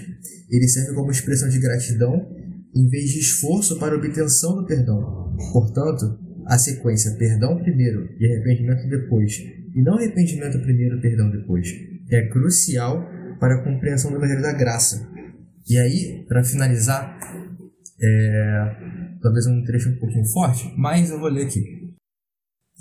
Ele 0.49 0.67
serve 0.67 0.93
como 0.93 1.11
expressão 1.11 1.49
de 1.49 1.59
gratidão 1.59 2.29
em 2.75 2.87
vez 2.87 3.11
de 3.11 3.19
esforço 3.19 3.79
para 3.79 3.95
obtenção 3.95 4.55
do 4.55 4.65
perdão. 4.65 5.35
Portanto, 5.51 6.19
a 6.45 6.57
sequência 6.57 7.15
perdão 7.17 7.61
primeiro 7.61 8.09
e 8.19 8.25
arrependimento 8.25 8.87
depois, 8.87 9.41
e 9.75 9.81
não 9.81 9.95
arrependimento 9.95 10.59
primeiro 10.61 11.01
perdão 11.01 11.29
depois, 11.29 11.67
é 12.09 12.27
crucial 12.29 13.03
para 13.39 13.55
a 13.55 13.63
compreensão 13.63 14.11
do 14.11 14.19
verdadeiro 14.19 14.43
da 14.43 14.57
graça. 14.57 15.09
E 15.67 15.77
aí, 15.77 16.25
para 16.27 16.43
finalizar, 16.43 17.17
é, 18.01 19.17
talvez 19.21 19.47
um 19.47 19.63
trecho 19.63 19.89
um 19.89 19.97
pouquinho 19.97 20.25
forte, 20.27 20.73
mas 20.77 21.09
eu 21.09 21.19
vou 21.19 21.29
ler 21.29 21.45
aqui. 21.45 21.83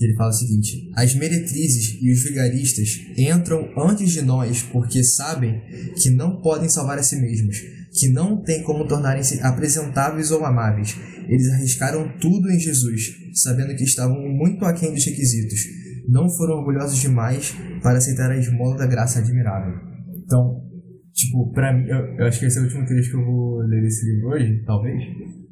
Ele 0.01 0.15
fala 0.15 0.31
o 0.31 0.35
seguinte: 0.35 0.91
As 0.97 1.15
meretrizes 1.15 1.99
e 2.01 2.11
os 2.11 2.23
vigaristas 2.23 2.89
entram 3.17 3.69
antes 3.79 4.11
de 4.11 4.23
nós 4.23 4.63
porque 4.63 5.05
sabem 5.05 5.61
que 6.01 6.11
não 6.11 6.41
podem 6.41 6.69
salvar 6.69 6.99
a 6.99 7.03
si 7.03 7.17
mesmos, 7.17 7.59
que 7.93 8.09
não 8.09 8.43
têm 8.43 8.63
como 8.63 8.89
tornarem-se 8.89 9.41
apresentáveis 9.43 10.31
ou 10.31 10.45
amáveis. 10.45 10.97
Eles 11.29 11.49
arriscaram 11.53 12.19
tudo 12.19 12.51
em 12.51 12.59
Jesus, 12.59 13.15
sabendo 13.35 13.77
que 13.77 13.85
estavam 13.85 14.19
muito 14.29 14.65
aquém 14.65 14.93
dos 14.93 15.05
requisitos. 15.05 15.61
Não 16.09 16.29
foram 16.29 16.59
orgulhosos 16.59 16.99
demais 17.01 17.55
para 17.83 17.99
aceitar 17.99 18.31
a 18.31 18.39
esmola 18.39 18.77
da 18.77 18.87
graça 18.87 19.19
admirável. 19.19 19.75
Então, 20.25 20.63
tipo, 21.13 21.53
pra 21.53 21.73
mim, 21.73 21.87
eu, 21.89 21.99
eu 22.19 22.27
acho 22.27 22.39
que 22.39 22.47
esse 22.47 22.59
é 22.59 22.61
o 22.61 22.65
último 22.65 22.87
trecho 22.87 23.11
que 23.11 23.17
eu 23.17 23.25
vou 23.25 23.59
ler 23.59 23.83
desse 23.83 24.05
livro 24.07 24.31
hoje, 24.31 24.63
talvez 24.65 25.03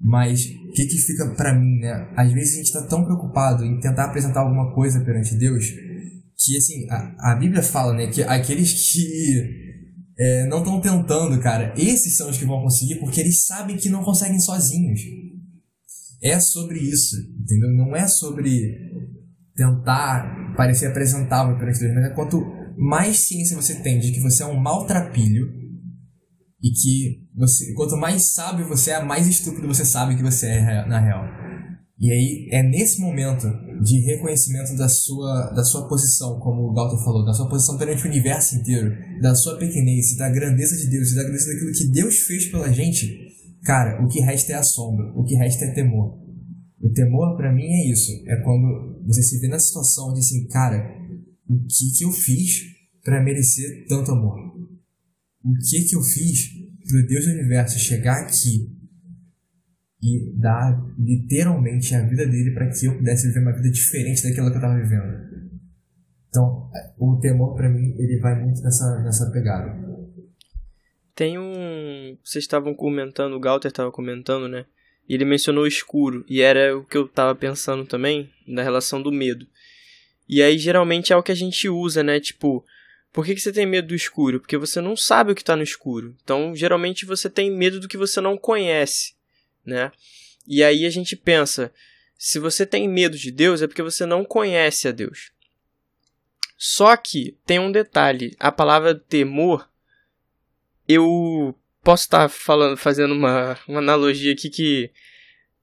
mas 0.03 0.47
o 0.47 0.73
que, 0.73 0.87
que 0.87 0.97
fica 0.97 1.35
para 1.35 1.59
mim, 1.59 1.79
né? 1.79 2.11
Às 2.17 2.33
vezes 2.33 2.55
a 2.55 2.57
gente 2.57 2.67
está 2.67 2.87
tão 2.87 3.05
preocupado 3.05 3.65
em 3.65 3.79
tentar 3.81 4.07
apresentar 4.07 4.41
alguma 4.41 4.75
coisa 4.75 5.05
perante 5.05 5.37
Deus 5.37 5.67
que, 6.39 6.57
assim, 6.57 6.87
a, 6.89 7.33
a 7.33 7.37
Bíblia 7.37 7.63
fala, 7.63 7.93
né? 7.93 8.07
Que 8.07 8.23
aqueles 8.23 8.91
que 8.91 9.77
é, 10.19 10.47
não 10.47 10.59
estão 10.59 10.81
tentando, 10.81 11.39
cara, 11.43 11.75
esses 11.77 12.17
são 12.17 12.31
os 12.31 12.39
que 12.39 12.47
vão 12.47 12.63
conseguir 12.63 12.99
porque 12.99 13.21
eles 13.21 13.45
sabem 13.45 13.77
que 13.77 13.91
não 13.91 14.03
conseguem 14.03 14.41
sozinhos. 14.41 15.01
É 16.23 16.41
sobre 16.41 16.79
isso, 16.79 17.17
entendeu? 17.39 17.71
Não 17.71 17.95
é 17.95 18.09
sobre 18.09 18.51
tentar 19.55 20.40
parecer 20.57 20.87
apresentável 20.87 21.57
perante 21.59 21.81
Deus, 21.81 21.95
mas 21.95 22.05
é 22.05 22.15
quanto 22.15 22.41
mais 22.77 23.27
ciência 23.27 23.57
você 23.57 23.75
tem 23.83 23.99
de 23.99 24.13
que 24.13 24.21
você 24.21 24.43
é 24.43 24.47
um 24.47 24.59
maltrapilho 24.59 25.49
e 26.63 26.71
que 26.71 27.29
você, 27.35 27.73
quanto 27.75 27.97
mais 27.97 28.33
sábio 28.33 28.69
você 28.69 28.91
é, 28.91 29.03
mais 29.03 29.27
estúpido 29.27 29.67
você 29.67 29.85
sabe 29.85 30.17
que 30.17 30.23
você 30.23 30.47
é 30.47 30.87
na 30.87 31.01
real. 31.01 31.25
E 31.99 32.11
aí 32.11 32.49
é 32.51 32.63
nesse 32.63 32.99
momento 32.99 33.47
de 33.83 34.01
reconhecimento 34.01 34.75
da 34.75 34.89
sua, 34.89 35.53
da 35.55 35.63
sua 35.63 35.87
posição, 35.87 36.39
como 36.41 36.63
o 36.63 36.73
Galton 36.73 36.97
falou, 37.05 37.25
da 37.27 37.35
sua 37.35 37.49
posição 37.49 37.77
perante 37.77 38.05
o 38.05 38.09
universo 38.09 38.57
inteiro, 38.57 38.91
da 39.21 39.35
sua 39.35 39.59
pequenez, 39.59 40.17
da 40.17 40.31
grandeza 40.31 40.77
de 40.77 40.91
Deus, 40.91 41.15
da 41.15 41.23
grandeza 41.23 41.53
daquilo 41.53 41.73
que 41.73 41.91
Deus 41.93 42.19
fez 42.21 42.47
pela 42.51 42.73
gente, 42.73 43.15
cara, 43.65 44.03
o 44.03 44.09
que 44.09 44.21
resta 44.21 44.53
é 44.53 44.57
assombro, 44.57 45.13
o 45.15 45.25
que 45.25 45.35
resta 45.35 45.67
é 45.67 45.75
temor. 45.75 46.19
O 46.81 46.91
temor 46.91 47.37
para 47.37 47.53
mim 47.53 47.67
é 47.67 47.91
isso, 47.91 48.11
é 48.27 48.37
quando 48.37 48.90
você 49.13 49.23
se 49.23 49.41
vê 49.41 49.49
na 49.49 49.59
situação 49.59 50.13
de 50.13 50.21
assim, 50.21 50.47
cara, 50.47 50.97
o 51.49 51.59
que 51.67 51.99
que 51.99 52.05
eu 52.05 52.13
fiz 52.13 52.63
para 53.03 53.23
merecer 53.23 53.87
tanto 53.89 54.13
amor? 54.13 54.39
O 55.45 55.55
que 55.69 55.85
que 55.85 55.97
eu 55.97 56.03
fiz 56.03 56.51
pro 56.87 57.07
Deus 57.07 57.25
do 57.25 57.33
universo 57.33 57.79
chegar 57.79 58.23
aqui 58.23 58.71
e 60.03 60.33
dar 60.37 60.81
literalmente 60.99 61.95
a 61.95 62.07
vida 62.07 62.27
dele 62.27 62.53
para 62.53 62.71
que 62.71 62.87
eu 62.87 62.97
pudesse 62.97 63.27
viver 63.29 63.41
uma 63.41 63.53
vida 63.53 63.71
diferente 63.71 64.23
daquela 64.23 64.49
que 64.49 64.57
eu 64.57 64.61
estava 64.61 64.81
vivendo. 64.81 65.51
Então, 66.29 66.71
o 66.99 67.19
temor 67.19 67.55
para 67.57 67.69
mim, 67.69 67.95
ele 67.99 68.19
vai 68.21 68.41
muito 68.41 68.63
nessa, 68.63 69.03
nessa 69.03 69.31
pegada. 69.31 69.77
Tem 71.15 71.39
um. 71.39 72.17
Vocês 72.25 72.45
estavam 72.45 72.75
comentando, 72.75 73.35
o 73.35 73.41
Galter 73.41 73.71
estava 73.71 73.91
comentando, 73.91 74.49
né? 74.49 74.65
E 75.11 75.15
ele 75.15 75.25
mencionou 75.25 75.65
o 75.65 75.67
escuro, 75.67 76.25
e 76.29 76.41
era 76.41 76.79
o 76.79 76.85
que 76.85 76.97
eu 76.97 77.05
estava 77.05 77.35
pensando 77.35 77.85
também, 77.85 78.33
na 78.47 78.63
relação 78.63 79.03
do 79.03 79.11
medo. 79.11 79.45
E 80.29 80.41
aí, 80.41 80.57
geralmente, 80.57 81.13
é 81.13 81.17
o 81.17 81.23
que 81.23 81.33
a 81.33 81.35
gente 81.35 81.69
usa, 81.69 82.01
né? 82.01 82.21
Tipo, 82.21 82.65
por 83.13 83.27
que, 83.27 83.35
que 83.35 83.41
você 83.41 83.53
tem 83.53 83.67
medo 83.67 83.89
do 83.89 83.95
escuro? 83.97 84.39
Porque 84.39 84.57
você 84.57 84.81
não 84.81 84.97
sabe 84.97 85.33
o 85.33 85.35
que 85.35 85.43
está 85.43 85.57
no 85.57 85.65
escuro. 85.65 86.15
Então, 86.23 86.55
geralmente, 86.55 87.05
você 87.05 87.29
tem 87.29 87.51
medo 87.51 87.81
do 87.81 87.89
que 87.89 87.97
você 87.97 88.21
não 88.21 88.39
conhece, 88.39 89.15
né? 89.67 89.91
E 90.47 90.63
aí 90.63 90.87
a 90.87 90.91
gente 90.91 91.17
pensa, 91.17 91.73
se 92.17 92.39
você 92.39 92.65
tem 92.65 92.89
medo 92.89 93.19
de 93.19 93.33
Deus, 93.33 93.63
é 93.63 93.67
porque 93.67 93.83
você 93.83 94.07
não 94.07 94.25
conhece 94.25 94.87
a 94.87 94.93
Deus. 94.93 95.33
Só 96.57 96.97
que 96.97 97.37
tem 97.45 97.59
um 97.59 97.73
detalhe, 97.73 98.37
a 98.39 98.53
palavra 98.53 98.95
temor, 98.95 99.69
eu 100.87 101.53
posso 101.91 102.05
estar 102.05 102.29
falando, 102.29 102.77
fazendo 102.77 103.13
uma, 103.13 103.59
uma 103.67 103.81
analogia 103.81 104.33
aqui 104.33 104.49
que 104.49 104.93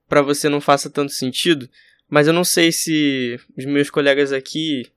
para 0.10 0.22
você 0.22 0.50
não 0.50 0.60
faça 0.60 0.90
tanto 0.90 1.14
sentido, 1.14 1.70
mas 2.10 2.28
eu 2.28 2.34
não 2.34 2.44
sei 2.44 2.70
se 2.70 3.40
os 3.58 3.64
meus 3.64 3.90
colegas 3.90 4.34
aqui, 4.34 4.92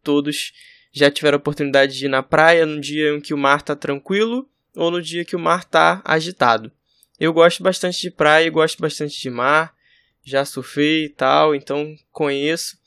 todos, 0.00 0.52
já 0.92 1.10
tiveram 1.10 1.38
a 1.38 1.40
oportunidade 1.40 1.98
de 1.98 2.04
ir 2.04 2.08
na 2.08 2.22
praia 2.22 2.64
no 2.64 2.80
dia 2.80 3.10
em 3.10 3.20
que 3.20 3.34
o 3.34 3.38
mar 3.38 3.58
está 3.58 3.74
tranquilo 3.74 4.48
ou 4.76 4.88
no 4.92 5.02
dia 5.02 5.24
que 5.24 5.34
o 5.34 5.40
mar 5.40 5.62
está 5.62 6.00
agitado. 6.04 6.70
Eu 7.18 7.32
gosto 7.32 7.64
bastante 7.64 8.00
de 8.02 8.10
praia, 8.12 8.48
gosto 8.48 8.80
bastante 8.80 9.20
de 9.20 9.28
mar, 9.28 9.74
já 10.22 10.44
surfei 10.44 11.06
e 11.06 11.08
tal, 11.08 11.52
então 11.52 11.96
conheço. 12.12 12.78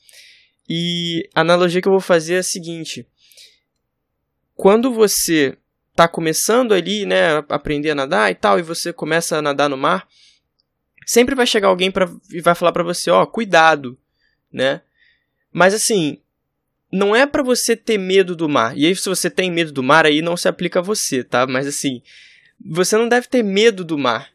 E 0.66 1.28
a 1.34 1.42
analogia 1.42 1.82
que 1.82 1.88
eu 1.88 1.92
vou 1.92 2.00
fazer 2.00 2.36
é 2.36 2.38
a 2.38 2.42
seguinte: 2.42 3.06
quando 4.54 4.90
você 4.90 5.54
está 6.00 6.08
começando 6.08 6.72
ali, 6.72 7.04
né, 7.04 7.34
a 7.34 7.44
aprender 7.50 7.90
a 7.90 7.94
nadar 7.94 8.30
e 8.30 8.34
tal, 8.34 8.58
e 8.58 8.62
você 8.62 8.92
começa 8.92 9.36
a 9.36 9.42
nadar 9.42 9.68
no 9.68 9.76
mar, 9.76 10.08
sempre 11.06 11.34
vai 11.34 11.46
chegar 11.46 11.68
alguém 11.68 11.90
pra, 11.90 12.10
e 12.30 12.40
vai 12.40 12.54
falar 12.54 12.72
para 12.72 12.82
você, 12.82 13.10
ó, 13.10 13.22
oh, 13.22 13.26
cuidado, 13.26 13.98
né? 14.50 14.80
Mas 15.52 15.74
assim, 15.74 16.18
não 16.90 17.14
é 17.14 17.26
para 17.26 17.42
você 17.42 17.76
ter 17.76 17.98
medo 17.98 18.34
do 18.34 18.48
mar. 18.48 18.76
E 18.76 18.86
aí, 18.86 18.96
se 18.96 19.08
você 19.08 19.28
tem 19.28 19.50
medo 19.50 19.72
do 19.72 19.82
mar, 19.82 20.06
aí 20.06 20.22
não 20.22 20.36
se 20.36 20.48
aplica 20.48 20.78
a 20.78 20.82
você, 20.82 21.22
tá? 21.22 21.46
Mas 21.46 21.66
assim, 21.66 22.02
você 22.64 22.96
não 22.96 23.08
deve 23.08 23.26
ter 23.26 23.42
medo 23.42 23.84
do 23.84 23.98
mar. 23.98 24.30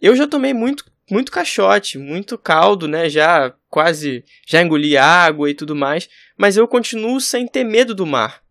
Eu 0.00 0.14
já 0.14 0.28
tomei 0.28 0.54
muito, 0.54 0.84
muito 1.10 1.32
caixote, 1.32 1.98
muito 1.98 2.38
caldo, 2.38 2.86
né? 2.86 3.08
Já 3.08 3.52
quase, 3.68 4.24
já 4.46 4.62
engoli 4.62 4.96
água 4.96 5.50
e 5.50 5.54
tudo 5.54 5.74
mais. 5.74 6.08
Mas 6.36 6.56
eu 6.56 6.68
continuo 6.68 7.20
sem 7.20 7.48
ter 7.48 7.64
medo 7.64 7.94
do 7.94 8.06
mar. 8.06 8.45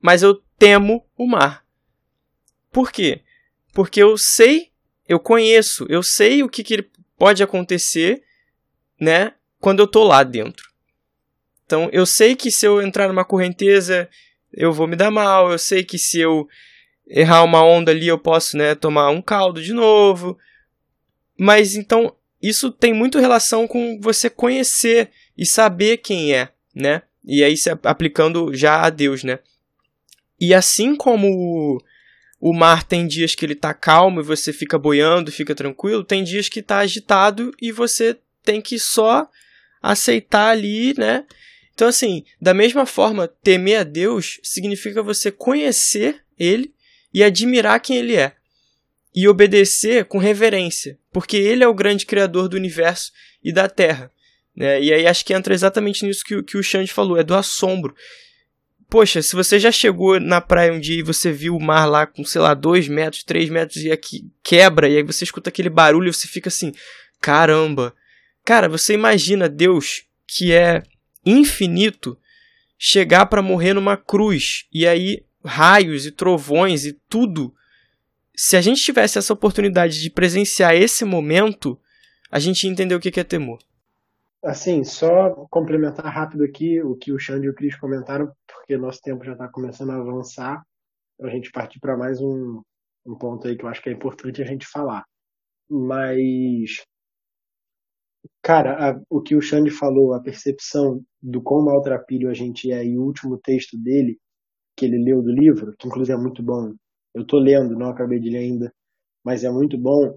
Mas 0.00 0.22
eu 0.22 0.42
temo 0.58 1.04
o 1.16 1.26
mar. 1.26 1.64
Por 2.70 2.92
quê? 2.92 3.22
Porque 3.72 4.02
eu 4.02 4.16
sei, 4.16 4.70
eu 5.08 5.18
conheço, 5.18 5.86
eu 5.88 6.02
sei 6.02 6.42
o 6.42 6.48
que, 6.48 6.62
que 6.62 6.88
pode 7.16 7.42
acontecer, 7.42 8.22
né? 9.00 9.34
Quando 9.60 9.80
eu 9.80 9.86
tô 9.86 10.04
lá 10.04 10.22
dentro. 10.22 10.68
Então 11.64 11.88
eu 11.92 12.06
sei 12.06 12.34
que 12.34 12.50
se 12.50 12.66
eu 12.66 12.80
entrar 12.80 13.08
numa 13.08 13.24
correnteza 13.24 14.08
eu 14.52 14.72
vou 14.72 14.86
me 14.86 14.96
dar 14.96 15.10
mal, 15.10 15.52
eu 15.52 15.58
sei 15.58 15.84
que 15.84 15.98
se 15.98 16.18
eu 16.18 16.48
errar 17.06 17.42
uma 17.42 17.62
onda 17.62 17.90
ali 17.90 18.08
eu 18.08 18.18
posso 18.18 18.56
né, 18.56 18.74
tomar 18.74 19.10
um 19.10 19.20
caldo 19.20 19.62
de 19.62 19.72
novo. 19.72 20.38
Mas 21.38 21.74
então 21.74 22.14
isso 22.40 22.70
tem 22.70 22.92
muito 22.92 23.18
relação 23.18 23.66
com 23.66 23.98
você 24.00 24.30
conhecer 24.30 25.10
e 25.36 25.44
saber 25.44 25.98
quem 25.98 26.34
é, 26.34 26.50
né? 26.74 27.02
E 27.24 27.44
aí 27.44 27.56
se 27.56 27.70
aplicando 27.82 28.54
já 28.54 28.82
a 28.82 28.90
Deus, 28.90 29.22
né? 29.22 29.38
E 30.40 30.54
assim 30.54 30.94
como 30.94 31.82
o 32.40 32.52
mar 32.52 32.84
tem 32.84 33.06
dias 33.06 33.34
que 33.34 33.44
ele 33.44 33.54
tá 33.54 33.74
calmo 33.74 34.20
e 34.20 34.24
você 34.24 34.52
fica 34.52 34.78
boiando, 34.78 35.32
fica 35.32 35.54
tranquilo, 35.54 36.04
tem 36.04 36.22
dias 36.22 36.48
que 36.48 36.62
tá 36.62 36.78
agitado 36.78 37.52
e 37.60 37.72
você 37.72 38.16
tem 38.44 38.60
que 38.60 38.78
só 38.78 39.28
aceitar 39.82 40.50
ali, 40.50 40.94
né? 40.96 41.24
Então, 41.74 41.86
assim, 41.86 42.24
da 42.40 42.52
mesma 42.52 42.86
forma, 42.86 43.28
temer 43.28 43.80
a 43.80 43.84
Deus 43.84 44.40
significa 44.42 45.02
você 45.02 45.30
conhecer 45.30 46.22
Ele 46.38 46.72
e 47.14 47.22
admirar 47.22 47.80
quem 47.80 47.98
Ele 47.98 48.16
é. 48.16 48.34
E 49.14 49.28
obedecer 49.28 50.04
com 50.04 50.18
reverência, 50.18 50.98
porque 51.12 51.36
Ele 51.36 51.62
é 51.62 51.68
o 51.68 51.74
grande 51.74 52.04
criador 52.04 52.48
do 52.48 52.56
universo 52.56 53.12
e 53.42 53.52
da 53.52 53.68
terra. 53.68 54.10
Né? 54.56 54.82
E 54.82 54.92
aí 54.92 55.06
acho 55.06 55.24
que 55.24 55.32
entra 55.32 55.54
exatamente 55.54 56.04
nisso 56.04 56.24
que, 56.24 56.42
que 56.42 56.58
o 56.58 56.62
Xande 56.62 56.92
falou, 56.92 57.16
é 57.16 57.22
do 57.22 57.34
assombro. 57.34 57.94
Poxa, 58.90 59.20
se 59.20 59.36
você 59.36 59.58
já 59.58 59.70
chegou 59.70 60.18
na 60.18 60.40
praia 60.40 60.72
um 60.72 60.80
dia 60.80 60.98
e 60.98 61.02
você 61.02 61.30
viu 61.30 61.54
o 61.54 61.62
mar 61.62 61.84
lá 61.84 62.06
com, 62.06 62.24
sei 62.24 62.40
lá, 62.40 62.54
2 62.54 62.88
metros, 62.88 63.22
3 63.22 63.50
metros 63.50 63.82
e 63.82 63.92
aqui 63.92 64.26
quebra, 64.42 64.88
e 64.88 64.96
aí 64.96 65.02
você 65.02 65.24
escuta 65.24 65.50
aquele 65.50 65.68
barulho 65.68 66.08
e 66.08 66.12
você 66.12 66.26
fica 66.26 66.48
assim, 66.48 66.72
caramba. 67.20 67.94
Cara, 68.44 68.66
você 68.66 68.94
imagina 68.94 69.46
Deus, 69.46 70.04
que 70.26 70.54
é 70.54 70.82
infinito, 71.24 72.18
chegar 72.78 73.26
para 73.26 73.42
morrer 73.42 73.74
numa 73.74 73.96
cruz, 73.96 74.64
e 74.72 74.86
aí 74.86 75.22
raios 75.44 76.06
e 76.06 76.10
trovões 76.10 76.86
e 76.86 76.94
tudo. 77.10 77.54
Se 78.34 78.56
a 78.56 78.60
gente 78.62 78.82
tivesse 78.82 79.18
essa 79.18 79.34
oportunidade 79.34 80.00
de 80.00 80.08
presenciar 80.08 80.74
esse 80.74 81.04
momento, 81.04 81.78
a 82.30 82.38
gente 82.38 82.64
ia 82.64 82.70
entender 82.70 82.94
o 82.94 83.00
que 83.00 83.20
é 83.20 83.24
temor. 83.24 83.58
Assim, 84.42 84.84
só 84.84 85.34
complementar 85.50 86.06
rápido 86.12 86.44
aqui 86.44 86.80
o 86.82 86.96
que 86.96 87.12
o 87.12 87.18
Xande 87.18 87.46
e 87.46 87.50
o 87.50 87.54
Cris 87.54 87.76
comentaram, 87.78 88.30
porque 88.46 88.76
nosso 88.76 89.00
tempo 89.02 89.24
já 89.24 89.32
está 89.32 89.48
começando 89.48 89.90
a 89.90 89.96
avançar, 89.96 90.62
para 91.18 91.28
a 91.28 91.32
gente 91.32 91.50
partir 91.50 91.80
para 91.80 91.96
mais 91.96 92.20
um, 92.20 92.62
um 93.06 93.16
ponto 93.18 93.48
aí 93.48 93.56
que 93.56 93.64
eu 93.64 93.68
acho 93.68 93.82
que 93.82 93.88
é 93.90 93.92
importante 93.92 94.42
a 94.42 94.46
gente 94.46 94.66
falar. 94.66 95.04
Mas, 95.70 96.84
cara, 98.42 98.90
a, 98.90 99.00
o 99.10 99.20
que 99.22 99.34
o 99.36 99.40
Xande 99.40 99.70
falou, 99.70 100.14
a 100.14 100.20
percepção 100.22 101.02
do 101.22 101.42
quão 101.42 101.64
maltrapilho 101.64 102.30
a 102.30 102.34
gente 102.34 102.70
é, 102.72 102.84
e 102.84 102.96
o 102.98 103.02
último 103.02 103.38
texto 103.38 103.76
dele, 103.78 104.18
que 104.76 104.86
ele 104.86 105.02
leu 105.02 105.22
do 105.22 105.32
livro, 105.32 105.74
que 105.78 105.88
inclusive 105.88 106.16
é 106.18 106.20
muito 106.22 106.42
bom, 106.42 106.74
eu 107.14 107.22
estou 107.22 107.40
lendo, 107.40 107.76
não 107.78 107.90
acabei 107.90 108.20
de 108.20 108.30
ler 108.30 108.38
ainda, 108.38 108.72
mas 109.24 109.44
é 109.44 109.50
muito 109.50 109.78
bom, 109.78 110.16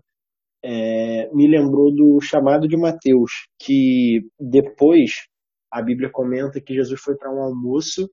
é, 0.64 1.30
me 1.34 1.48
lembrou 1.48 1.94
do 1.94 2.20
chamado 2.22 2.68
de 2.68 2.78
Mateus, 2.78 3.32
que 3.60 4.22
depois 4.40 5.28
a 5.72 5.82
Bíblia 5.82 6.10
comenta 6.12 6.62
que 6.62 6.74
Jesus 6.74 7.00
foi 7.00 7.16
para 7.16 7.34
um 7.34 7.42
almoço 7.42 8.10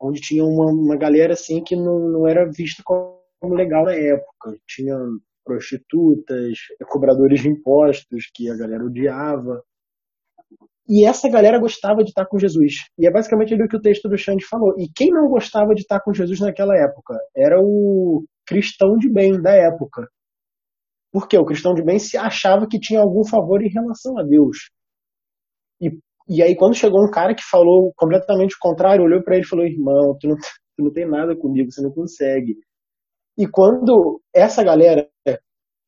onde 0.00 0.20
tinha 0.20 0.44
uma, 0.44 0.72
uma 0.72 0.96
galera 0.96 1.34
assim 1.34 1.62
que 1.62 1.76
não, 1.76 2.10
não 2.10 2.28
era 2.28 2.50
vista 2.50 2.82
como 2.84 3.54
legal 3.54 3.84
na 3.84 3.94
época. 3.94 4.56
Tinha 4.66 4.96
prostitutas, 5.44 6.58
cobradores 6.88 7.40
de 7.40 7.48
impostos 7.48 8.24
que 8.34 8.50
a 8.50 8.56
galera 8.56 8.84
odiava. 8.84 9.62
E 10.88 11.06
essa 11.06 11.28
galera 11.28 11.60
gostava 11.60 12.02
de 12.02 12.10
estar 12.10 12.26
com 12.26 12.38
Jesus. 12.38 12.74
E 12.98 13.06
é 13.06 13.10
basicamente 13.10 13.54
o 13.54 13.68
que 13.68 13.76
o 13.76 13.80
texto 13.80 14.08
do 14.08 14.18
Xande 14.18 14.44
falou. 14.44 14.74
E 14.78 14.88
quem 14.94 15.08
não 15.10 15.28
gostava 15.28 15.74
de 15.74 15.82
estar 15.82 16.00
com 16.00 16.12
Jesus 16.12 16.40
naquela 16.40 16.76
época? 16.76 17.16
Era 17.36 17.60
o 17.60 18.24
cristão 18.44 18.96
de 18.96 19.08
bem 19.10 19.40
da 19.40 19.52
época. 19.52 20.08
Porque 21.12 21.36
o 21.36 21.44
cristão 21.44 21.74
de 21.74 21.82
bem 21.82 21.98
se 21.98 22.16
achava 22.16 22.66
que 22.66 22.80
tinha 22.80 23.00
algum 23.00 23.24
favor 23.24 23.62
em 23.62 23.68
relação 23.68 24.18
a 24.18 24.22
Deus. 24.22 24.70
E, 25.80 25.90
e 26.28 26.42
aí, 26.42 26.56
quando 26.56 26.74
chegou 26.74 27.04
um 27.04 27.10
cara 27.10 27.34
que 27.34 27.42
falou 27.42 27.92
completamente 27.96 28.54
o 28.56 28.58
contrário, 28.60 29.04
olhou 29.04 29.22
para 29.22 29.36
ele 29.36 29.44
e 29.44 29.48
falou: 29.48 29.66
Irmão, 29.66 30.16
tu 30.18 30.28
não, 30.28 30.36
tu 30.76 30.84
não 30.84 30.92
tem 30.92 31.06
nada 31.06 31.36
comigo, 31.36 31.70
você 31.70 31.82
não 31.82 31.92
consegue. 31.92 32.56
E 33.36 33.46
quando 33.46 34.20
essa 34.34 34.62
galera 34.64 35.08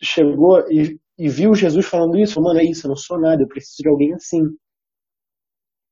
chegou 0.03 0.61
e, 0.71 0.99
e 1.19 1.29
viu 1.29 1.55
Jesus 1.55 1.87
falando 1.87 2.19
isso, 2.19 2.41
mano, 2.41 2.61
é 2.61 2.65
isso, 2.65 2.87
eu 2.87 2.91
não 2.91 2.97
sou 2.97 3.19
nada, 3.19 3.43
eu 3.43 3.49
preciso 3.49 3.83
de 3.83 3.89
alguém 3.89 4.13
assim. 4.15 4.43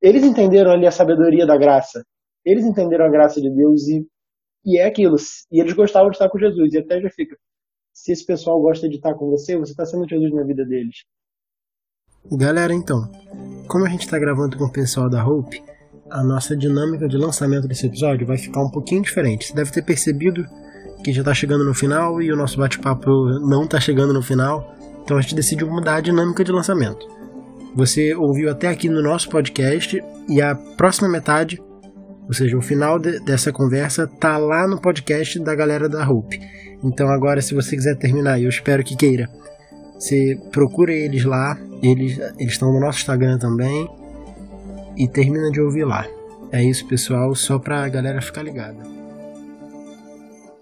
Eles 0.01 0.25
entenderam 0.25 0.73
ali 0.73 0.87
a 0.87 0.91
sabedoria 0.91 1.47
da 1.47 1.57
graça. 1.57 2.03
Eles 2.45 2.65
entenderam 2.65 3.07
a 3.07 3.11
graça 3.11 3.41
de 3.41 3.49
Deus 3.55 3.87
e, 3.89 4.05
e 4.65 4.79
é 4.79 4.87
aquilo. 4.87 5.17
E 5.51 5.61
eles 5.61 5.73
gostavam 5.75 6.11
de 6.11 6.17
estar 6.17 6.29
com 6.29 6.39
Jesus. 6.39 6.75
E 6.75 6.79
até 6.79 7.01
já 7.01 7.09
fica 7.11 7.37
se 7.93 8.13
esse 8.13 8.25
pessoal 8.25 8.61
gosta 8.61 8.89
de 8.89 8.97
estar 8.97 9.15
com 9.15 9.31
você, 9.31 9.57
você 9.57 9.73
está 9.73 9.85
sendo 9.85 10.09
Jesus 10.09 10.33
na 10.33 10.43
vida 10.43 10.65
deles. 10.65 11.05
Galera, 12.31 12.73
então, 12.73 13.11
como 13.69 13.85
a 13.85 13.89
gente 13.89 14.03
está 14.03 14.19
gravando 14.19 14.57
com 14.57 14.65
o 14.65 14.73
pessoal 14.73 15.11
da 15.11 15.27
Hope, 15.27 15.63
a 16.09 16.23
nossa 16.23 16.57
dinâmica 16.57 17.09
de 17.09 17.17
lançamento 17.17 17.67
desse 17.67 17.87
episódio 17.87 18.27
vai 18.27 18.39
ficar 18.39 18.63
um 18.63 18.71
pouquinho 18.71 19.03
diferente. 19.03 19.47
Você 19.47 19.55
deve 19.55 19.73
ter 19.73 19.83
percebido 19.83 20.47
que 21.03 21.13
já 21.13 21.23
está 21.23 21.35
chegando 21.35 21.65
no 21.65 21.75
final 21.75 22.23
e 22.23 22.33
o 22.33 22.37
nosso 22.37 22.59
bate-papo 22.59 23.11
não 23.41 23.65
está 23.65 23.81
chegando 23.81 24.13
no 24.13 24.23
final, 24.23 24.75
então 25.03 25.17
a 25.17 25.21
gente 25.21 25.35
decidiu 25.35 25.69
mudar 25.69 25.97
a 25.97 26.01
dinâmica 26.01 26.45
de 26.45 26.53
lançamento. 26.53 27.07
Você 27.75 28.15
ouviu 28.15 28.51
até 28.51 28.69
aqui 28.69 28.89
no 28.89 29.03
nosso 29.03 29.29
podcast 29.29 30.03
e 30.29 30.41
a 30.41 30.55
próxima 30.55 31.09
metade, 31.09 31.61
ou 32.27 32.33
seja, 32.35 32.57
o 32.57 32.63
final 32.63 32.99
de, 32.99 33.21
dessa 33.21 33.53
conversa, 33.53 34.07
tá 34.07 34.39
lá 34.39 34.67
no 34.67 34.81
podcast 34.81 35.39
da 35.41 35.55
galera 35.55 35.89
da 35.89 36.09
Hope. 36.09 36.41
Então 36.83 37.09
agora, 37.09 37.41
se 37.41 37.55
você 37.55 37.77
quiser 37.77 37.97
terminar, 37.97 38.41
eu 38.41 38.49
espero 38.49 38.83
que 38.83 38.97
queira, 38.97 39.29
você 39.99 40.39
procura 40.51 40.93
eles 40.93 41.25
lá, 41.25 41.57
eles 41.83 42.19
estão 42.41 42.73
no 42.73 42.81
nosso 42.81 42.99
Instagram 42.99 43.39
também 43.39 43.89
e 44.97 45.07
termina 45.09 45.51
de 45.51 45.61
ouvir 45.61 45.85
lá. 45.85 46.07
É 46.51 46.63
isso, 46.63 46.87
pessoal, 46.87 47.35
só 47.35 47.59
pra 47.59 47.89
galera 47.89 48.21
ficar 48.21 48.43
ligada. 48.43 49.02